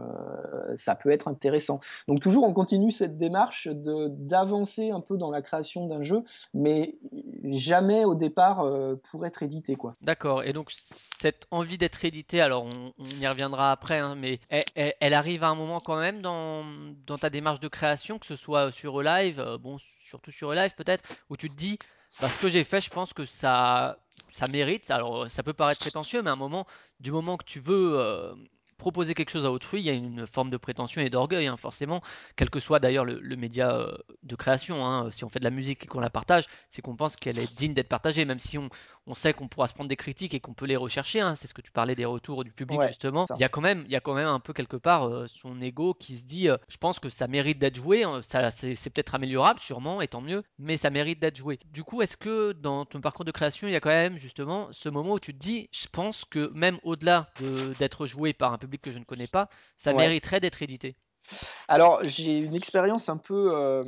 ça 0.76 0.94
peut 0.94 1.10
être 1.10 1.28
intéressant. 1.28 1.80
Donc 2.08 2.20
toujours, 2.20 2.44
on 2.44 2.52
continue 2.52 2.90
cette 2.90 3.18
démarche 3.18 3.68
d'avancer 3.68 4.90
un 4.90 5.00
peu 5.00 5.16
dans 5.16 5.30
la 5.30 5.42
création 5.42 5.86
d'un 5.86 6.02
jeu, 6.02 6.22
mais 6.54 6.96
jamais 7.44 8.04
au 8.04 8.14
départ 8.14 8.60
euh, 8.60 8.96
pour 9.10 9.26
être 9.26 9.42
édité, 9.42 9.76
quoi. 9.76 9.96
D'accord. 10.00 10.44
Et 10.44 10.52
donc, 10.52 10.70
cette 10.70 11.46
envie 11.50 11.78
d'être 11.78 12.04
édité, 12.04 12.40
alors 12.40 12.64
on, 12.64 12.92
y 13.18 13.26
reviendra 13.26 13.70
après, 13.70 13.98
hein, 13.98 14.14
mais 14.16 14.38
elle, 14.74 15.14
arrive 15.14 15.44
à 15.44 15.48
un 15.48 15.54
moment 15.54 15.80
quand 15.80 15.98
même 15.98 16.22
dans, 16.22 16.64
dans 17.06 17.18
ta 17.18 17.30
démarche 17.30 17.60
de 17.60 17.68
création, 17.68 18.18
que 18.18 18.26
ce 18.26 18.36
soit 18.36 18.72
sur 18.72 19.02
Live, 19.02 19.44
bon, 19.60 19.76
surtout 19.78 20.30
sur 20.30 20.52
Live 20.52 20.74
peut-être, 20.76 21.04
où 21.30 21.36
tu 21.36 21.48
te 21.48 21.56
dis, 21.56 21.78
bah, 22.20 22.28
ce 22.28 22.38
que 22.38 22.48
j'ai 22.48 22.64
fait, 22.64 22.80
je 22.80 22.90
pense 22.90 23.12
que 23.12 23.24
ça, 23.24 23.98
ça 24.36 24.46
mérite. 24.48 24.90
Alors, 24.90 25.28
ça 25.30 25.42
peut 25.42 25.52
paraître 25.54 25.80
prétentieux, 25.80 26.22
mais 26.22 26.30
à 26.30 26.34
un 26.34 26.36
moment, 26.36 26.66
du 27.00 27.10
moment 27.12 27.36
que 27.36 27.44
tu 27.44 27.60
veux 27.60 27.98
euh, 27.98 28.34
proposer 28.78 29.14
quelque 29.14 29.30
chose 29.30 29.46
à 29.46 29.50
autrui, 29.50 29.80
il 29.80 29.86
y 29.86 29.90
a 29.90 29.94
une 29.94 30.26
forme 30.26 30.50
de 30.50 30.56
prétention 30.58 31.00
et 31.02 31.10
d'orgueil, 31.10 31.46
hein, 31.46 31.56
forcément, 31.56 32.02
quel 32.36 32.50
que 32.50 32.60
soit 32.60 32.78
d'ailleurs 32.78 33.04
le, 33.04 33.18
le 33.20 33.36
média 33.36 33.74
euh, 33.76 33.96
de 34.22 34.36
création. 34.36 34.86
hein. 34.86 35.10
Si 35.12 35.24
on 35.24 35.28
fait 35.30 35.38
de 35.38 35.44
la 35.44 35.50
musique 35.50 35.84
et 35.84 35.86
qu'on 35.86 36.00
la 36.00 36.10
partage, 36.10 36.44
c'est 36.70 36.82
qu'on 36.82 36.96
pense 36.96 37.16
qu'elle 37.16 37.38
est 37.38 37.48
digne 37.52 37.74
d'être 37.74 37.88
partagée, 37.88 38.24
même 38.24 38.38
si 38.38 38.58
on, 38.58 38.68
on 39.06 39.14
sait 39.14 39.32
qu'on 39.34 39.48
pourra 39.48 39.68
se 39.68 39.74
prendre 39.74 39.88
des 39.88 39.96
critiques 39.96 40.34
et 40.34 40.40
qu'on 40.40 40.54
peut 40.54 40.66
les 40.66 40.76
rechercher. 40.76 41.20
hein. 41.20 41.34
C'est 41.34 41.46
ce 41.48 41.54
que 41.54 41.60
tu 41.62 41.70
parlais 41.72 41.94
des 41.94 42.04
retours 42.04 42.44
du 42.44 42.52
public, 42.52 42.80
Ouais, 42.80 42.82
justement. 42.82 43.26
Il 43.34 43.40
y 43.40 43.44
a 43.44 43.48
quand 43.48 43.60
même, 43.60 43.82
il 43.86 43.92
y 43.92 43.96
a 43.96 44.00
quand 44.00 44.14
même 44.14 44.26
un 44.28 44.40
peu 44.40 44.52
quelque 44.52 44.76
part 44.76 45.04
euh, 45.08 45.26
son 45.28 45.60
ego 45.60 45.94
qui 45.94 46.16
se 46.16 46.24
dit, 46.24 46.48
euh, 46.48 46.56
je 46.68 46.76
pense 46.76 46.98
que 47.00 47.08
ça 47.08 47.28
mérite 47.28 47.58
d'être 47.58 47.76
joué. 47.76 48.04
hein. 48.04 48.20
Ça, 48.22 48.50
c'est 48.50 48.74
c'est 48.74 48.90
peut-être 48.90 49.14
améliorable, 49.14 49.60
sûrement, 49.60 50.00
et 50.02 50.08
tant 50.08 50.20
mieux, 50.20 50.42
mais 50.58 50.76
ça 50.76 50.90
mérite 50.90 51.20
d'être 51.20 51.36
joué. 51.36 51.58
Du 51.66 51.84
coup, 51.84 52.02
est-ce 52.02 52.16
que 52.16 52.52
dans 52.52 52.84
ton 52.84 53.00
parcours 53.00 53.24
de 53.24 53.30
création, 53.32 53.68
il 53.68 53.72
y 53.72 53.76
a 53.76 53.80
quand 53.80 53.90
même 53.90 54.18
justement 54.18 54.68
ce 54.72 54.88
moment 54.88 55.12
où 55.14 55.20
tu 55.20 55.32
te 55.34 55.38
dis, 55.38 55.68
je 55.72 55.86
pense 55.88 56.24
que 56.24 56.50
même 56.54 56.78
au-delà 56.82 57.32
de- 57.36 57.74
d'être 57.78 58.06
joué 58.06 58.32
par 58.32 58.52
un 58.52 58.58
public 58.58 58.82
que 58.82 58.90
je 58.90 58.98
ne 58.98 59.04
connais 59.04 59.28
pas, 59.28 59.48
ça 59.76 59.92
Ouais. 59.92 59.94
mériterait 59.94 60.40
d'être 60.40 60.62
édité? 60.62 60.96
Alors, 61.68 62.00
j'ai 62.04 62.38
une 62.38 62.54
expérience 62.54 63.08
un 63.08 63.16
peu, 63.16 63.52
euh, 63.54 63.82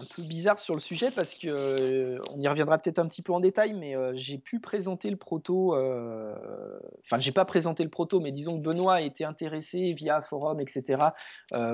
un 0.00 0.04
peu 0.14 0.22
bizarre 0.22 0.58
sur 0.58 0.74
le 0.74 0.80
sujet 0.80 1.10
parce 1.10 1.34
que 1.34 1.48
euh, 1.48 2.18
on 2.34 2.40
y 2.40 2.48
reviendra 2.48 2.78
peut-être 2.78 2.98
un 2.98 3.06
petit 3.06 3.22
peu 3.22 3.32
en 3.32 3.40
détail, 3.40 3.72
mais 3.74 3.96
euh, 3.96 4.12
j'ai 4.14 4.38
pu 4.38 4.60
présenter 4.60 5.10
le 5.10 5.16
proto. 5.16 5.74
euh, 5.74 6.34
Enfin, 7.04 7.20
j'ai 7.20 7.32
pas 7.32 7.44
présenté 7.44 7.84
le 7.84 7.90
proto, 7.90 8.20
mais 8.20 8.32
disons 8.32 8.58
que 8.58 8.62
Benoît 8.62 8.94
a 8.96 9.00
été 9.00 9.24
intéressé 9.24 9.92
via 9.92 10.22
forum, 10.22 10.60
etc. 10.60 11.02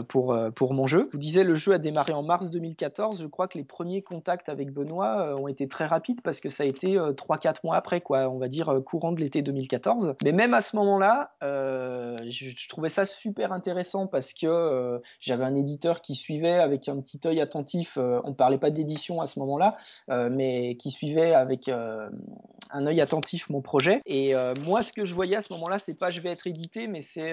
pour 0.09 0.37
pour 0.55 0.75
mon 0.75 0.87
jeu. 0.87 1.09
Je 1.11 1.17
vous 1.17 1.23
disais, 1.23 1.43
le 1.45 1.55
jeu 1.55 1.73
a 1.73 1.79
démarré 1.79 2.13
en 2.13 2.23
mars 2.23 2.51
2014. 2.51 3.23
Je 3.23 3.27
crois 3.27 3.49
que 3.49 3.57
les 3.57 3.65
premiers 3.65 4.03
contacts 4.03 4.49
avec 4.49 4.73
Benoît 4.73 5.35
ont 5.37 5.49
été 5.49 5.69
très 5.69 5.87
rapides 5.87 6.21
parce 6.23 6.41
que 6.41 6.51
ça 6.51 6.65
a 6.65 6.67
été 6.67 6.99
euh, 6.99 7.13
3-4 7.13 7.57
mois 7.65 7.77
après, 7.77 8.01
quoi. 8.01 8.29
On 8.29 8.39
va 8.39 8.49
dire 8.49 8.81
courant 8.85 9.13
de 9.13 9.21
l'été 9.21 9.43
2014. 9.43 10.15
Mais 10.23 10.33
même 10.33 10.55
à 10.55 10.61
ce 10.61 10.77
moment-là, 10.77 11.33
je, 11.41 12.51
je 12.57 12.69
trouvais 12.69 12.91
ça 12.91 13.07
super 13.07 13.53
intéressant 13.53 14.07
parce 14.07 14.33
que 14.33 15.01
j'avais 15.21 15.45
un 15.45 15.55
éditeur 15.55 16.03
qui 16.03 16.15
suivait 16.15 16.59
avec 16.59 16.89
un 16.89 17.01
petit 17.01 17.21
œil 17.25 17.41
attentif. 17.41 17.97
Euh, 18.13 18.21
on 18.25 18.35
parlait 18.35 18.59
pas 18.59 18.71
d'édition 18.71 19.21
à 19.21 19.27
ce 19.27 19.39
moment-là, 19.41 19.77
euh, 20.11 20.29
mais 20.31 20.77
qui 20.77 20.91
suivait 20.91 21.35
avec 21.35 21.69
euh, 21.69 22.09
un 22.71 22.87
œil 22.87 23.01
attentif 23.01 23.49
mon 23.51 23.61
projet. 23.61 24.01
Et 24.07 24.35
moi, 24.65 24.83
ce 24.83 24.93
que 24.93 25.05
je 25.05 25.15
voyais 25.15 25.37
à 25.37 25.43
ce 25.43 25.53
moment-là, 25.53 25.79
c'est 25.79 25.95
pas 25.95 26.11
je 26.11 26.21
vais 26.21 26.31
être 26.31 26.47
édité, 26.47 26.87
mais 26.87 27.03
c'est 27.03 27.33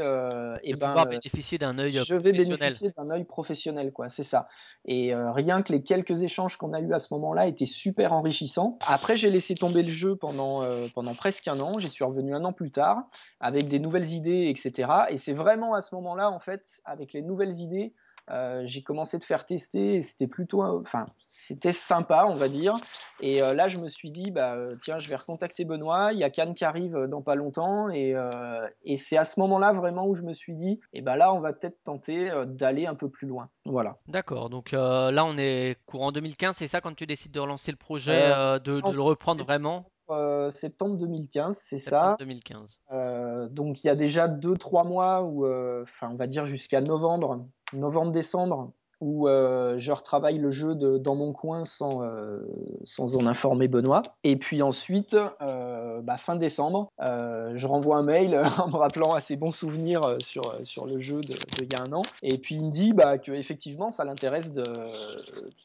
eh 0.64 0.74
ben, 0.74 0.88
pouvoir 0.88 1.08
bénéficier 1.08 1.58
d'un 1.58 1.78
œil 1.78 2.02
je 2.06 2.16
vais 2.16 2.32
bénéficier 2.32 2.92
d'un 2.98 3.10
œil 3.10 3.24
professionnel, 3.24 3.92
quoi. 3.92 4.10
C'est 4.10 4.24
ça. 4.24 4.48
Et 4.86 5.14
rien 5.16 5.62
que 5.62 5.72
les 5.72 5.82
quelques 5.82 6.24
échanges 6.24 6.58
qu'on 6.58 6.74
a 6.74 6.82
eu 6.82 6.94
à 6.94 7.00
ce 7.00 7.14
moment-là 7.14 7.48
étaient 7.48 7.66
super 7.66 8.14
enrichissants. 8.14 8.78
Après, 8.86 9.18
j'ai 9.18 9.30
laissé 9.30 9.56
tomber 9.56 9.84
le 9.84 9.92
jeu 9.92 10.16
pendant 10.16 10.66
pendant 10.94 11.14
presque 11.14 11.48
un 11.48 11.60
an. 11.62 11.72
J'y 11.80 11.90
suis 11.90 12.04
revenu 12.04 12.36
un 12.36 12.44
an 12.44 12.52
plus 12.52 12.72
tard 12.72 13.04
avec 13.40 13.68
des 13.68 13.80
nouvelles 13.80 14.12
idées, 14.12 14.54
etc. 14.54 14.92
Et 15.10 15.18
c'est 15.18 15.34
vraiment 15.34 15.74
à 15.74 15.82
ce 15.82 15.96
moment-là, 15.96 16.30
en 16.30 16.40
fait, 16.40 16.64
avec 16.86 17.14
les 17.14 17.22
nouvelles 17.22 17.60
idées, 17.60 17.94
euh, 18.32 18.64
j'ai 18.66 18.82
commencé 18.82 19.18
de 19.18 19.24
faire 19.24 19.46
tester. 19.46 19.96
Et 19.96 20.04
c'était 20.04 20.28
plutôt, 20.28 20.64
enfin, 20.64 21.06
c'était 21.28 21.72
sympa, 21.72 22.26
on 22.28 22.36
va 22.36 22.50
dire. 22.50 22.76
Et 23.22 23.42
euh, 23.42 23.54
là, 23.54 23.70
je 23.70 23.78
me 23.78 23.90
suis 23.90 24.12
dit, 24.12 24.32
bah 24.32 24.56
euh, 24.56 24.76
tiens, 24.84 25.00
je 25.00 25.10
vais 25.10 25.16
recontacter 25.16 25.66
Benoît. 25.66 26.14
Il 26.14 26.20
y 26.20 26.24
a 26.24 26.30
Cannes 26.30 26.54
qui 26.54 26.66
arrive 26.66 26.98
dans 27.10 27.22
pas 27.22 27.36
longtemps, 27.36 27.90
et, 27.90 28.14
euh, 28.16 28.68
et 28.84 28.98
c'est 28.98 29.18
à 29.18 29.26
ce 29.26 29.40
moment-là 29.40 29.74
vraiment 29.74 30.08
où 30.08 30.16
je 30.16 30.22
me 30.22 30.34
suis 30.34 30.54
dit, 30.54 30.80
et 30.94 31.02
ben 31.02 31.16
là, 31.16 31.34
on 31.34 31.40
va 31.40 31.54
peut-être 31.54 31.78
tenter 31.84 32.32
d'aller 32.46 32.86
un 32.86 32.96
peu 32.96 33.10
plus 33.10 33.28
loin. 33.28 33.50
Voilà. 33.66 33.98
D'accord, 34.08 34.50
donc 34.50 34.72
là 34.72 35.24
on 35.26 35.38
est 35.38 35.78
courant 35.86 36.12
2015, 36.12 36.56
c'est 36.56 36.68
ça 36.68 36.82
quand 36.82 36.96
tu 36.96 37.06
décides 37.06 37.32
de 37.32 37.40
relancer 37.40 37.72
le 37.72 37.78
projet, 37.78 38.30
de, 38.64 38.92
le 38.92 39.02
reprendre 39.02 39.44
vraiment, 39.44 39.86
Euh, 40.12 40.50
septembre 40.52 40.98
2015, 40.98 41.58
c'est 41.62 41.78
ça. 41.78 42.16
2015. 42.20 42.82
Euh, 42.92 43.48
donc 43.48 43.84
il 43.84 43.88
y 43.88 43.90
a 43.92 43.96
déjà 43.96 44.28
deux, 44.28 44.58
trois 44.58 44.84
mois 44.84 45.22
où, 45.22 45.46
euh, 45.46 45.84
enfin, 45.84 46.10
on 46.12 46.16
va 46.16 46.26
dire 46.26 46.48
jusqu'à 46.48 46.82
novembre, 46.82 47.46
novembre-décembre, 47.74 48.72
où 49.02 49.30
euh, 49.30 49.80
je 49.80 49.94
retravaille 49.94 50.40
le 50.40 50.52
jeu 50.52 50.76
de- 50.76 50.98
dans 50.98 51.16
mon 51.16 51.32
coin 51.32 51.64
sans, 51.64 52.04
euh, 52.04 52.40
sans 52.84 53.16
en 53.16 53.26
informer 53.28 53.70
Benoît. 53.70 54.02
Et 54.26 54.36
puis 54.36 54.62
ensuite, 54.62 55.16
euh, 55.42 56.02
bah, 56.02 56.18
fin 56.18 56.36
décembre, 56.36 56.92
je 57.00 57.66
renvoie 57.66 57.96
un 57.96 58.04
mail 58.04 58.36
en 58.58 58.68
me 58.68 58.76
rappelant 58.76 59.14
à 59.14 59.22
ses 59.22 59.38
bons 59.38 59.54
souvenirs 59.54 60.02
sur, 60.20 60.44
sur 60.66 60.86
le 60.86 61.00
jeu 61.00 61.22
de, 61.22 61.34
il 61.62 61.72
y 61.72 61.76
a 61.76 61.84
un 61.84 61.94
an. 61.94 62.02
Et 62.24 62.38
puis 62.38 62.56
il 62.56 62.66
me 62.66 62.72
dit 62.72 62.92
bah, 62.92 63.18
que 63.18 63.32
effectivement 63.32 63.92
ça 63.92 64.04
l'intéresse 64.04 64.52
de, 64.52 64.64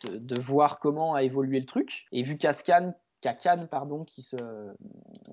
de, 0.04 0.16
de 0.16 0.40
voir 0.40 0.78
comment 0.78 1.14
a 1.14 1.25
évolué 1.25 1.58
le 1.58 1.66
truc. 1.66 2.06
Et 2.12 2.23
vu 2.23 2.38
Cannes, 2.38 2.94
qu'à 3.24 3.32
Cannes 3.32 3.68
pardon, 3.68 4.04
qui 4.04 4.20
se, 4.20 4.36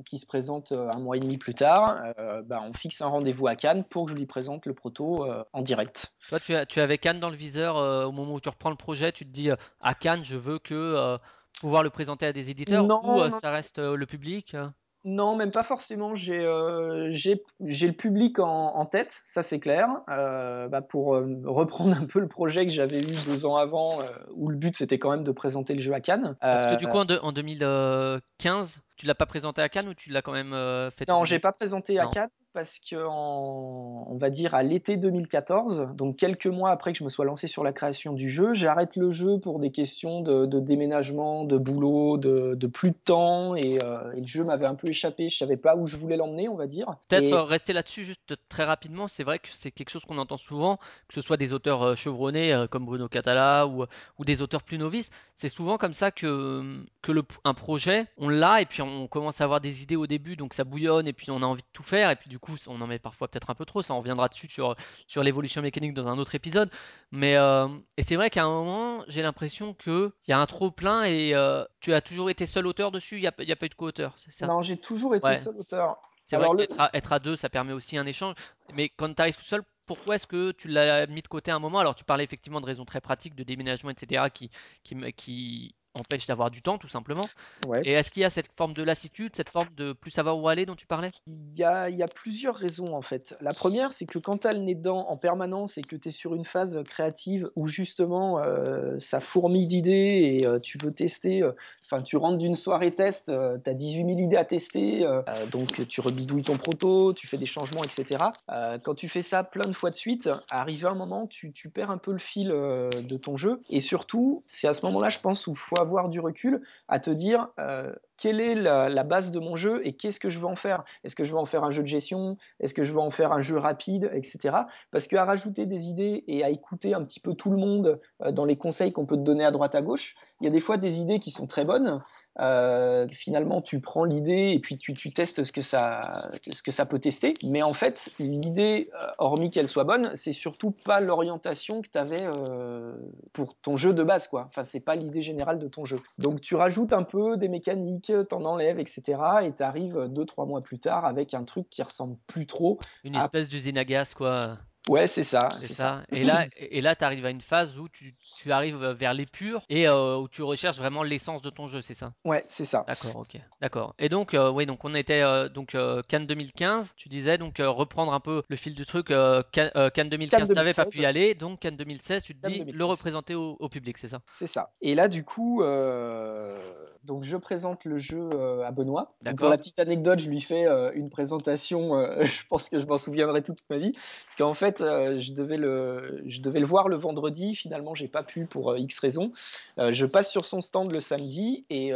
qui 0.05 0.17
se 0.17 0.25
présente 0.25 0.71
euh, 0.71 0.89
un 0.95 0.99
mois 0.99 1.17
et 1.17 1.19
demi 1.19 1.37
plus 1.37 1.53
tard, 1.53 2.01
euh, 2.17 2.41
bah, 2.41 2.61
on 2.65 2.71
fixe 2.73 3.01
un 3.01 3.07
rendez-vous 3.07 3.47
à 3.47 3.57
Cannes 3.57 3.83
pour 3.83 4.05
que 4.05 4.11
je 4.13 4.15
lui 4.15 4.25
présente 4.25 4.65
le 4.65 4.73
proto 4.73 5.25
euh, 5.25 5.43
en 5.51 5.61
direct. 5.61 6.05
Toi 6.29 6.39
tu, 6.39 6.55
as, 6.55 6.65
tu 6.65 6.79
avais 6.79 6.97
Cannes 6.97 7.19
dans 7.19 7.29
le 7.29 7.35
viseur 7.35 7.75
euh, 7.75 8.05
au 8.05 8.13
moment 8.13 8.35
où 8.35 8.39
tu 8.39 8.47
reprends 8.47 8.69
le 8.69 8.77
projet, 8.77 9.11
tu 9.11 9.25
te 9.25 9.29
dis 9.29 9.49
à 9.81 9.93
Cannes 9.93 10.23
je 10.23 10.37
veux 10.37 10.57
que 10.57 11.17
pouvoir 11.59 11.83
le 11.83 11.89
présenter 11.89 12.25
à 12.25 12.31
des 12.31 12.49
éditeurs 12.49 12.85
Non, 12.87 13.01
ou 13.03 13.19
non. 13.19 13.31
ça 13.31 13.51
reste 13.51 13.77
le 13.79 14.05
public 14.05 14.55
Non, 15.03 15.35
même 15.35 15.49
pas 15.51 15.63
forcément. 15.63 16.15
J'ai 16.15 16.39
euh, 16.39 17.09
j'ai 17.11 17.41
j'ai 17.65 17.87
le 17.87 17.93
public 17.93 18.37
en, 18.37 18.75
en 18.75 18.85
tête, 18.85 19.09
ça 19.25 19.41
c'est 19.41 19.59
clair. 19.59 19.87
Euh, 20.09 20.67
bah, 20.67 20.81
pour 20.81 21.15
euh, 21.15 21.27
reprendre 21.45 21.95
un 21.97 22.05
peu 22.05 22.19
le 22.19 22.27
projet 22.27 22.65
que 22.65 22.71
j'avais 22.71 22.99
eu 23.01 23.11
deux 23.25 23.45
ans 23.47 23.55
avant, 23.55 23.99
euh, 24.01 24.05
où 24.35 24.49
le 24.49 24.55
but 24.57 24.75
c'était 24.77 24.99
quand 24.99 25.09
même 25.09 25.23
de 25.23 25.31
présenter 25.31 25.73
le 25.73 25.81
jeu 25.81 25.93
à 25.93 26.01
Cannes. 26.01 26.35
Parce 26.39 26.67
que 26.67 26.73
Euh, 26.73 26.75
du 26.77 26.87
coup 26.87 26.97
en, 26.97 27.05
de- 27.05 27.17
en 27.23 27.31
2015, 27.31 28.81
tu 28.97 29.05
l'as 29.05 29.15
pas 29.15 29.25
présenté 29.25 29.61
à 29.61 29.69
Cannes 29.69 29.87
ou 29.87 29.93
tu 29.93 30.11
l'as 30.11 30.21
quand 30.21 30.33
même 30.33 30.53
euh, 30.53 30.91
fait 30.91 31.07
Non, 31.07 31.25
j'ai 31.25 31.39
pas 31.39 31.51
présenté 31.51 31.99
à 31.99 32.03
Non. 32.05 32.09
Cannes 32.11 32.29
parce 32.53 32.79
que 32.79 32.95
en, 33.07 34.05
on 34.09 34.17
va 34.17 34.29
dire 34.29 34.53
à 34.55 34.63
l'été 34.63 34.97
2014, 34.97 35.89
donc 35.95 36.17
quelques 36.17 36.47
mois 36.47 36.71
après 36.71 36.91
que 36.93 36.99
je 36.99 37.03
me 37.03 37.09
sois 37.09 37.25
lancé 37.25 37.47
sur 37.47 37.63
la 37.63 37.71
création 37.73 38.13
du 38.13 38.29
jeu, 38.29 38.53
j'arrête 38.53 38.95
le 38.95 39.11
jeu 39.11 39.39
pour 39.39 39.59
des 39.59 39.71
questions 39.71 40.21
de, 40.21 40.45
de 40.45 40.59
déménagement, 40.59 41.43
de 41.45 41.57
boulot, 41.57 42.17
de, 42.17 42.55
de 42.55 42.67
plus 42.67 42.91
de 42.91 42.97
temps 43.03 43.55
et, 43.55 43.79
euh, 43.83 44.11
et 44.15 44.21
le 44.21 44.27
jeu 44.27 44.43
m'avait 44.43 44.65
un 44.65 44.75
peu 44.75 44.87
échappé. 44.89 45.29
Je 45.29 45.37
savais 45.37 45.57
pas 45.57 45.75
où 45.75 45.87
je 45.87 45.97
voulais 45.97 46.17
l'emmener, 46.17 46.49
on 46.49 46.55
va 46.55 46.67
dire. 46.67 46.95
Peut-être 47.07 47.25
Et- 47.25 47.33
euh, 47.33 47.43
rester 47.43 47.73
là-dessus 47.73 48.03
juste 48.03 48.35
très 48.49 48.63
rapidement, 48.63 49.07
c'est 49.07 49.23
vrai 49.23 49.39
que 49.39 49.47
c'est 49.51 49.71
quelque 49.71 49.89
chose 49.89 50.05
qu'on 50.05 50.17
entend 50.17 50.37
souvent, 50.37 50.77
que 51.07 51.13
ce 51.13 51.21
soit 51.21 51.37
des 51.37 51.53
auteurs 51.53 51.83
euh, 51.83 51.95
chevronnés 51.95 52.65
comme 52.69 52.85
Bruno 52.85 53.07
Catala 53.07 53.67
ou, 53.67 53.85
ou 54.19 54.25
des 54.25 54.41
auteurs 54.41 54.63
plus 54.63 54.77
novices, 54.77 55.09
c'est 55.35 55.49
souvent 55.49 55.77
comme 55.77 55.93
ça 55.93 56.11
que, 56.11 56.83
que 57.01 57.11
le, 57.11 57.23
un 57.43 57.53
projet, 57.53 58.07
on 58.17 58.29
l'a 58.29 58.61
et 58.61 58.65
puis 58.65 58.81
on 58.81 59.07
commence 59.07 59.41
à 59.41 59.43
avoir 59.45 59.61
des 59.61 59.83
idées 59.83 59.95
au 59.95 60.07
début, 60.07 60.35
donc 60.35 60.53
ça 60.53 60.63
bouillonne 60.63 61.07
et 61.07 61.13
puis 61.13 61.31
on 61.31 61.41
a 61.41 61.45
envie 61.45 61.61
de 61.61 61.67
tout 61.73 61.83
faire 61.83 62.09
et 62.11 62.15
puis 62.15 62.29
du 62.29 62.39
coup 62.41 62.55
on 62.67 62.81
en 62.81 62.87
met 62.87 62.99
parfois 62.99 63.27
peut-être 63.29 63.49
un 63.49 63.55
peu 63.55 63.65
trop, 63.65 63.81
ça 63.81 63.93
on 63.93 63.99
reviendra 63.99 64.27
dessus 64.27 64.49
sur, 64.49 64.75
sur 65.07 65.23
l'évolution 65.23 65.61
mécanique 65.61 65.93
dans 65.93 66.07
un 66.07 66.17
autre 66.17 66.35
épisode, 66.35 66.69
mais 67.11 67.35
euh, 67.37 67.67
et 67.97 68.03
c'est 68.03 68.15
vrai 68.17 68.29
qu'à 68.29 68.43
un 68.43 68.49
moment 68.49 69.03
j'ai 69.07 69.21
l'impression 69.21 69.73
que 69.73 70.11
il 70.27 70.31
y 70.31 70.33
a 70.33 70.39
un 70.39 70.45
trop 70.47 70.71
plein 70.71 71.03
et 71.03 71.33
euh, 71.35 71.63
tu 71.79 71.93
as 71.93 72.01
toujours 72.01 72.29
été 72.29 72.45
seul 72.45 72.67
auteur 72.67 72.91
dessus, 72.91 73.17
il 73.17 73.21
n'y 73.21 73.27
a, 73.27 73.29
a 73.29 73.55
pas 73.55 73.65
eu 73.65 73.69
de 73.69 73.75
co-auteur? 73.75 74.15
Non, 74.41 74.61
j'ai 74.61 74.77
toujours 74.77 75.15
été 75.15 75.27
Ouais, 75.27 75.37
seul 75.37 75.55
auteur. 75.57 75.95
c'est 76.23 76.37
vrai 76.37 76.45
Alors, 76.45 76.53
le- 76.53 76.67
qu'être 76.67 76.79
à, 76.79 76.89
être 76.93 77.13
à 77.13 77.19
deux, 77.19 77.35
ça 77.35 77.49
permet 77.49 77.73
aussi 77.73 77.97
un 77.97 78.05
échange. 78.05 78.35
Mais 78.73 78.89
quand 78.89 79.13
tu 79.13 79.21
arrives 79.21 79.37
tout 79.37 79.43
seul, 79.43 79.63
pourquoi 79.85 80.15
est-ce 80.15 80.27
que 80.27 80.51
tu 80.51 80.67
l'as 80.67 81.07
mis 81.07 81.21
de 81.21 81.27
côté 81.27 81.51
à 81.51 81.55
un 81.55 81.59
moment? 81.59 81.79
Alors, 81.79 81.95
tu 81.95 82.03
parlais 82.05 82.23
effectivement 82.23 82.61
de 82.61 82.65
raisons 82.65 82.85
très 82.85 83.01
pratiques, 83.01 83.35
de 83.35 83.43
déménagement, 83.43 83.89
etc., 83.91 84.29
qui, 84.29 84.49
qui, 84.83 84.95
me- 84.95 85.09
qui 85.11 85.75
empêchent 85.93 86.27
d'avoir 86.27 86.51
du 86.51 86.61
temps, 86.61 86.77
tout 86.77 86.87
simplement. 86.87 87.25
Ouais. 87.67 87.81
Et 87.83 87.91
est-ce 87.91 88.11
qu'il 88.11 88.21
y 88.21 88.25
a 88.25 88.29
cette 88.29 88.49
forme 88.55 88.73
de 88.73 88.83
lassitude, 88.83 89.35
cette 89.35 89.49
forme 89.49 89.69
de 89.75 89.93
plus 89.93 90.11
savoir 90.11 90.37
où 90.37 90.47
aller 90.47 90.65
dont 90.65 90.75
tu 90.75 90.87
parlais? 90.87 91.11
Il 91.27 91.57
y 91.57 91.63
a, 91.63 91.89
il 91.89 91.97
y 91.97 92.03
a 92.03 92.07
plusieurs 92.07 92.55
raisons 92.55 92.95
en 92.95 93.01
fait. 93.01 93.35
La 93.41 93.53
première, 93.53 93.93
c'est 93.93 94.05
que 94.05 94.19
quand 94.19 94.39
tu 94.39 94.47
as 94.47 94.53
le 94.53 94.59
nez 94.59 94.75
dedans 94.75 95.07
en 95.09 95.17
permanence 95.17 95.77
et 95.77 95.81
que 95.81 95.95
tu 95.95 96.09
es 96.09 96.11
sur 96.11 96.33
une 96.35 96.45
phase 96.45 96.81
créative 96.85 97.49
où 97.55 97.67
justement 97.67 98.39
euh, 98.39 98.97
ça 98.99 99.19
fourmille 99.19 99.67
d'idées 99.67 100.39
et 100.39 100.45
euh, 100.45 100.59
tu 100.59 100.77
veux 100.81 100.93
tester, 100.93 101.41
euh, 101.41 101.51
tu 101.99 102.15
rentres 102.15 102.37
d'une 102.37 102.55
soirée 102.55 102.95
test, 102.95 103.25
tu 103.25 103.69
as 103.69 103.73
18 103.73 104.05
000 104.05 104.19
idées 104.19 104.37
à 104.37 104.45
tester, 104.45 105.05
euh, 105.05 105.21
euh, 105.27 105.45
donc 105.47 105.87
tu 105.87 106.01
rebidouilles 106.01 106.43
ton 106.43 106.57
proto, 106.57 107.13
tu 107.13 107.27
fais 107.27 107.37
des 107.37 107.45
changements, 107.45 107.83
etc. 107.83 108.23
Euh, 108.49 108.77
quand 108.81 108.95
tu 108.95 109.09
fais 109.09 109.21
ça 109.21 109.43
plein 109.43 109.67
de 109.67 109.73
fois 109.73 109.89
de 109.89 109.95
suite, 109.95 110.29
arrivé 110.49 110.87
à 110.87 110.91
un 110.91 110.95
moment, 110.95 111.27
tu, 111.27 111.51
tu 111.51 111.69
perds 111.69 111.91
un 111.91 111.97
peu 111.97 112.11
le 112.11 112.19
fil 112.19 112.51
euh, 112.51 112.89
de 112.89 113.17
ton 113.17 113.37
jeu. 113.37 113.59
Et 113.69 113.81
surtout, 113.81 114.43
c'est 114.47 114.67
à 114.67 114.73
ce 114.73 114.85
moment-là, 114.85 115.09
je 115.09 115.19
pense, 115.19 115.47
où 115.47 115.51
il 115.51 115.57
faut 115.57 115.79
avoir 115.79 116.09
du 116.09 116.19
recul 116.19 116.61
à 116.87 116.99
te 116.99 117.09
dire 117.09 117.49
euh, 117.59 117.91
quelle 118.21 118.39
est 118.39 118.53
la, 118.53 119.03
base 119.03 119.31
de 119.31 119.39
mon 119.39 119.55
jeu 119.55 119.81
et 119.83 119.93
qu'est-ce 119.93 120.19
que 120.19 120.29
je 120.29 120.39
veux 120.39 120.45
en 120.45 120.55
faire? 120.55 120.83
Est-ce 121.03 121.15
que 121.15 121.23
je 121.23 121.31
veux 121.31 121.39
en 121.39 121.47
faire 121.47 121.63
un 121.63 121.71
jeu 121.71 121.81
de 121.81 121.87
gestion? 121.87 122.37
Est-ce 122.59 122.75
que 122.75 122.83
je 122.83 122.91
veux 122.91 122.99
en 122.99 123.09
faire 123.09 123.31
un 123.31 123.41
jeu 123.41 123.57
rapide, 123.57 124.11
etc. 124.13 124.57
Parce 124.91 125.07
qu'à 125.07 125.25
rajouter 125.25 125.65
des 125.65 125.87
idées 125.87 126.23
et 126.27 126.43
à 126.43 126.51
écouter 126.51 126.93
un 126.93 127.03
petit 127.03 127.19
peu 127.19 127.33
tout 127.33 127.49
le 127.49 127.57
monde 127.57 127.99
euh, 128.23 128.31
dans 128.31 128.45
les 128.45 128.57
conseils 128.57 128.93
qu'on 128.93 129.07
peut 129.07 129.17
te 129.17 129.23
donner 129.23 129.43
à 129.43 129.49
droite 129.49 129.73
à 129.73 129.81
gauche, 129.81 130.15
il 130.39 130.45
y 130.45 130.47
a 130.47 130.51
des 130.51 130.59
fois 130.59 130.77
des 130.77 130.99
idées 130.99 131.19
qui 131.19 131.31
sont 131.31 131.47
très 131.47 131.65
bonnes, 131.65 131.99
Euh, 132.39 133.07
finalement, 133.09 133.61
tu 133.61 133.81
prends 133.81 134.05
l'idée 134.05 134.53
et 134.53 134.59
puis 134.59 134.77
tu, 134.77 134.93
tu 134.93 135.11
testes 135.11 135.43
ce 135.43 135.51
que, 135.51 135.61
ça, 135.61 136.29
ce 136.51 136.63
que 136.63 136.71
ça 136.71 136.85
peut 136.85 136.99
tester. 136.99 137.33
Mais 137.43 137.61
en 137.61 137.73
fait, 137.73 138.09
l'idée, 138.19 138.89
euh, 138.95 139.07
hormis 139.17 139.49
qu'elle 139.49 139.67
soit 139.67 139.83
bonne, 139.83 140.11
c'est 140.15 140.31
surtout 140.31 140.71
pas 140.71 141.01
l'orientation 141.01 141.81
que 141.81 141.89
tu 141.89 141.97
avais 141.97 142.21
euh, 142.23 142.95
pour 143.33 143.55
ton 143.55 143.75
jeu 143.77 143.93
de 143.93 144.03
base. 144.03 144.27
Quoi. 144.27 144.45
Enfin, 144.47 144.63
c'est 144.63 144.79
pas 144.79 144.95
l'idée 144.95 145.21
générale 145.21 145.59
de 145.59 145.67
ton 145.67 145.85
jeu. 145.85 145.99
Donc 146.19 146.41
tu 146.41 146.55
rajoutes 146.55 146.93
un 146.93 147.03
peu 147.03 147.37
des 147.37 147.49
mécaniques, 147.49 148.11
t'en 148.29 148.45
enlèves, 148.45 148.79
etc. 148.79 149.01
Et 149.43 149.51
tu 149.51 149.63
arrives 149.63 150.07
deux, 150.09 150.25
trois 150.25 150.45
mois 150.45 150.61
plus 150.61 150.79
tard 150.79 151.05
avec 151.05 151.33
un 151.33 151.43
truc 151.43 151.69
qui 151.69 151.83
ressemble 151.83 152.17
plus 152.27 152.47
trop. 152.47 152.79
Une 153.03 153.15
espèce 153.15 153.49
d'usine 153.49 153.77
à 153.77 153.85
gaz, 153.85 154.13
quoi. 154.13 154.57
Ouais, 154.87 155.07
c'est 155.07 155.23
ça. 155.23 155.49
C'est 155.61 155.73
ça. 155.73 156.03
Et 156.11 156.23
là, 156.23 156.47
et 156.57 156.81
là, 156.81 156.95
tu 156.95 157.03
arrives 157.03 157.25
à 157.25 157.29
une 157.29 157.41
phase 157.41 157.77
où 157.77 157.87
tu, 157.87 158.15
tu 158.35 158.51
arrives 158.51 158.83
vers 158.83 159.13
l'épure 159.13 159.61
et 159.69 159.87
euh, 159.87 160.17
où 160.17 160.27
tu 160.27 160.41
recherches 160.41 160.77
vraiment 160.77 161.03
l'essence 161.03 161.41
de 161.41 161.49
ton 161.49 161.67
jeu, 161.67 161.81
c'est 161.81 161.93
ça? 161.93 162.13
Ouais, 162.25 162.45
c'est 162.49 162.65
ça. 162.65 162.83
D'accord, 162.87 163.15
ok. 163.15 163.39
D'accord. 163.61 163.93
Et 163.99 164.09
donc, 164.09 164.33
euh, 164.33 164.49
oui, 164.49 164.65
donc 164.65 164.83
on 164.83 164.93
était 164.95 165.21
euh, 165.21 165.49
donc 165.49 165.77
Cannes 166.07 166.25
2015. 166.25 166.93
Tu 166.95 167.09
disais 167.09 167.37
donc 167.37 167.57
reprendre 167.59 168.13
un 168.13 168.19
peu 168.19 168.41
le 168.49 168.55
fil 168.55 168.73
du 168.75 168.85
truc. 168.85 169.07
Cannes, 169.07 169.71
euh, 169.75 169.89
Cannes 169.91 170.09
2015, 170.09 170.39
Cannes 170.39 170.55
t'avais 170.55 170.73
pas 170.73 170.85
2016. 170.85 170.89
pu 170.89 171.01
y 171.01 171.05
aller, 171.05 171.35
donc 171.35 171.59
Cannes 171.59 171.77
2016, 171.77 172.23
tu 172.23 172.35
te 172.35 172.41
Cannes 172.41 172.51
dis 172.51 172.57
2016. 172.59 172.77
le 172.77 172.85
représenter 172.85 173.35
au, 173.35 173.57
au 173.59 173.69
public, 173.69 173.97
c'est 173.97 174.07
ça? 174.07 174.21
C'est 174.39 174.47
ça. 174.47 174.71
Et 174.81 174.95
là, 174.95 175.07
du 175.07 175.23
coup, 175.23 175.61
euh, 175.61 176.57
donc 177.03 177.23
je 177.23 177.35
présente 177.35 177.83
le 177.85 177.97
jeu 177.97 178.29
euh, 178.33 178.63
à 178.63 178.71
Benoît. 178.71 179.01
Donc, 179.01 179.23
D'accord. 179.23 179.37
Pour 179.39 179.49
la 179.49 179.57
petite 179.57 179.79
anecdote, 179.79 180.19
je 180.19 180.29
lui 180.29 180.41
fais 180.41 180.67
euh, 180.67 180.91
une 180.93 181.09
présentation. 181.09 181.95
euh, 181.95 182.23
je 182.25 182.47
pense 182.47 182.69
que 182.69 182.79
je 182.79 182.85
m'en 182.85 182.97
souviendrai 182.97 183.41
toute 183.41 183.57
ma 183.69 183.77
vie, 183.77 183.93
parce 183.93 184.37
qu'en 184.37 184.53
fait, 184.53 184.77
je 184.79 185.33
devais 185.33 185.57
le, 185.57 186.21
je 186.27 186.41
devais 186.41 186.59
le 186.59 186.65
voir 186.65 186.89
le 186.89 186.97
vendredi. 186.97 187.55
Finalement, 187.55 187.95
j'ai 187.95 188.07
pas 188.07 188.23
pu 188.23 188.45
pour 188.45 188.77
X 188.77 188.99
raisons. 188.99 189.31
Je 189.77 190.05
passe 190.05 190.29
sur 190.29 190.45
son 190.45 190.61
stand 190.61 190.91
le 190.93 191.01
samedi 191.01 191.65
et 191.69 191.91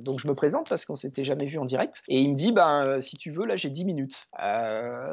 donc 0.00 0.20
je 0.20 0.28
me 0.28 0.34
présente 0.34 0.68
parce 0.68 0.84
qu'on 0.84 0.96
s'était 0.96 1.24
jamais 1.24 1.46
vu 1.46 1.58
en 1.58 1.64
direct. 1.64 2.02
Et 2.08 2.20
il 2.20 2.30
me 2.32 2.36
dit, 2.36 2.52
ben 2.52 3.00
si 3.00 3.16
tu 3.16 3.30
veux, 3.30 3.46
là 3.46 3.56
j'ai 3.56 3.70
10 3.70 3.84
minutes. 3.84 4.28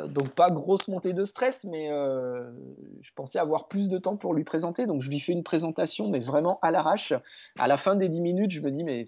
Donc 0.10 0.34
pas 0.36 0.50
grosse 0.50 0.88
montée 0.88 1.14
de 1.14 1.26
stress, 1.26 1.64
mais 1.64 1.90
je 1.90 3.10
pensais 3.16 3.40
avoir 3.40 3.68
plus 3.68 3.90
de 3.90 3.98
temps 3.98 4.18
pour 4.18 4.34
lui 4.34 4.44
présenter. 4.44 4.86
Donc 4.86 5.02
je 5.02 5.10
lui 5.10 5.20
fais 5.20 5.32
une 5.32 5.44
présentation, 5.44 6.10
mais 6.10 6.20
vraiment 6.20 6.60
à 6.62 6.72
l'arrache. 6.72 7.14
À 7.58 7.68
la 7.68 7.78
fin 7.78 7.96
des 7.96 8.10
10 8.10 8.22
minutes, 8.22 8.52
je 8.52 8.62
me 8.62 8.72
dis, 8.72 8.84
mais 8.84 9.06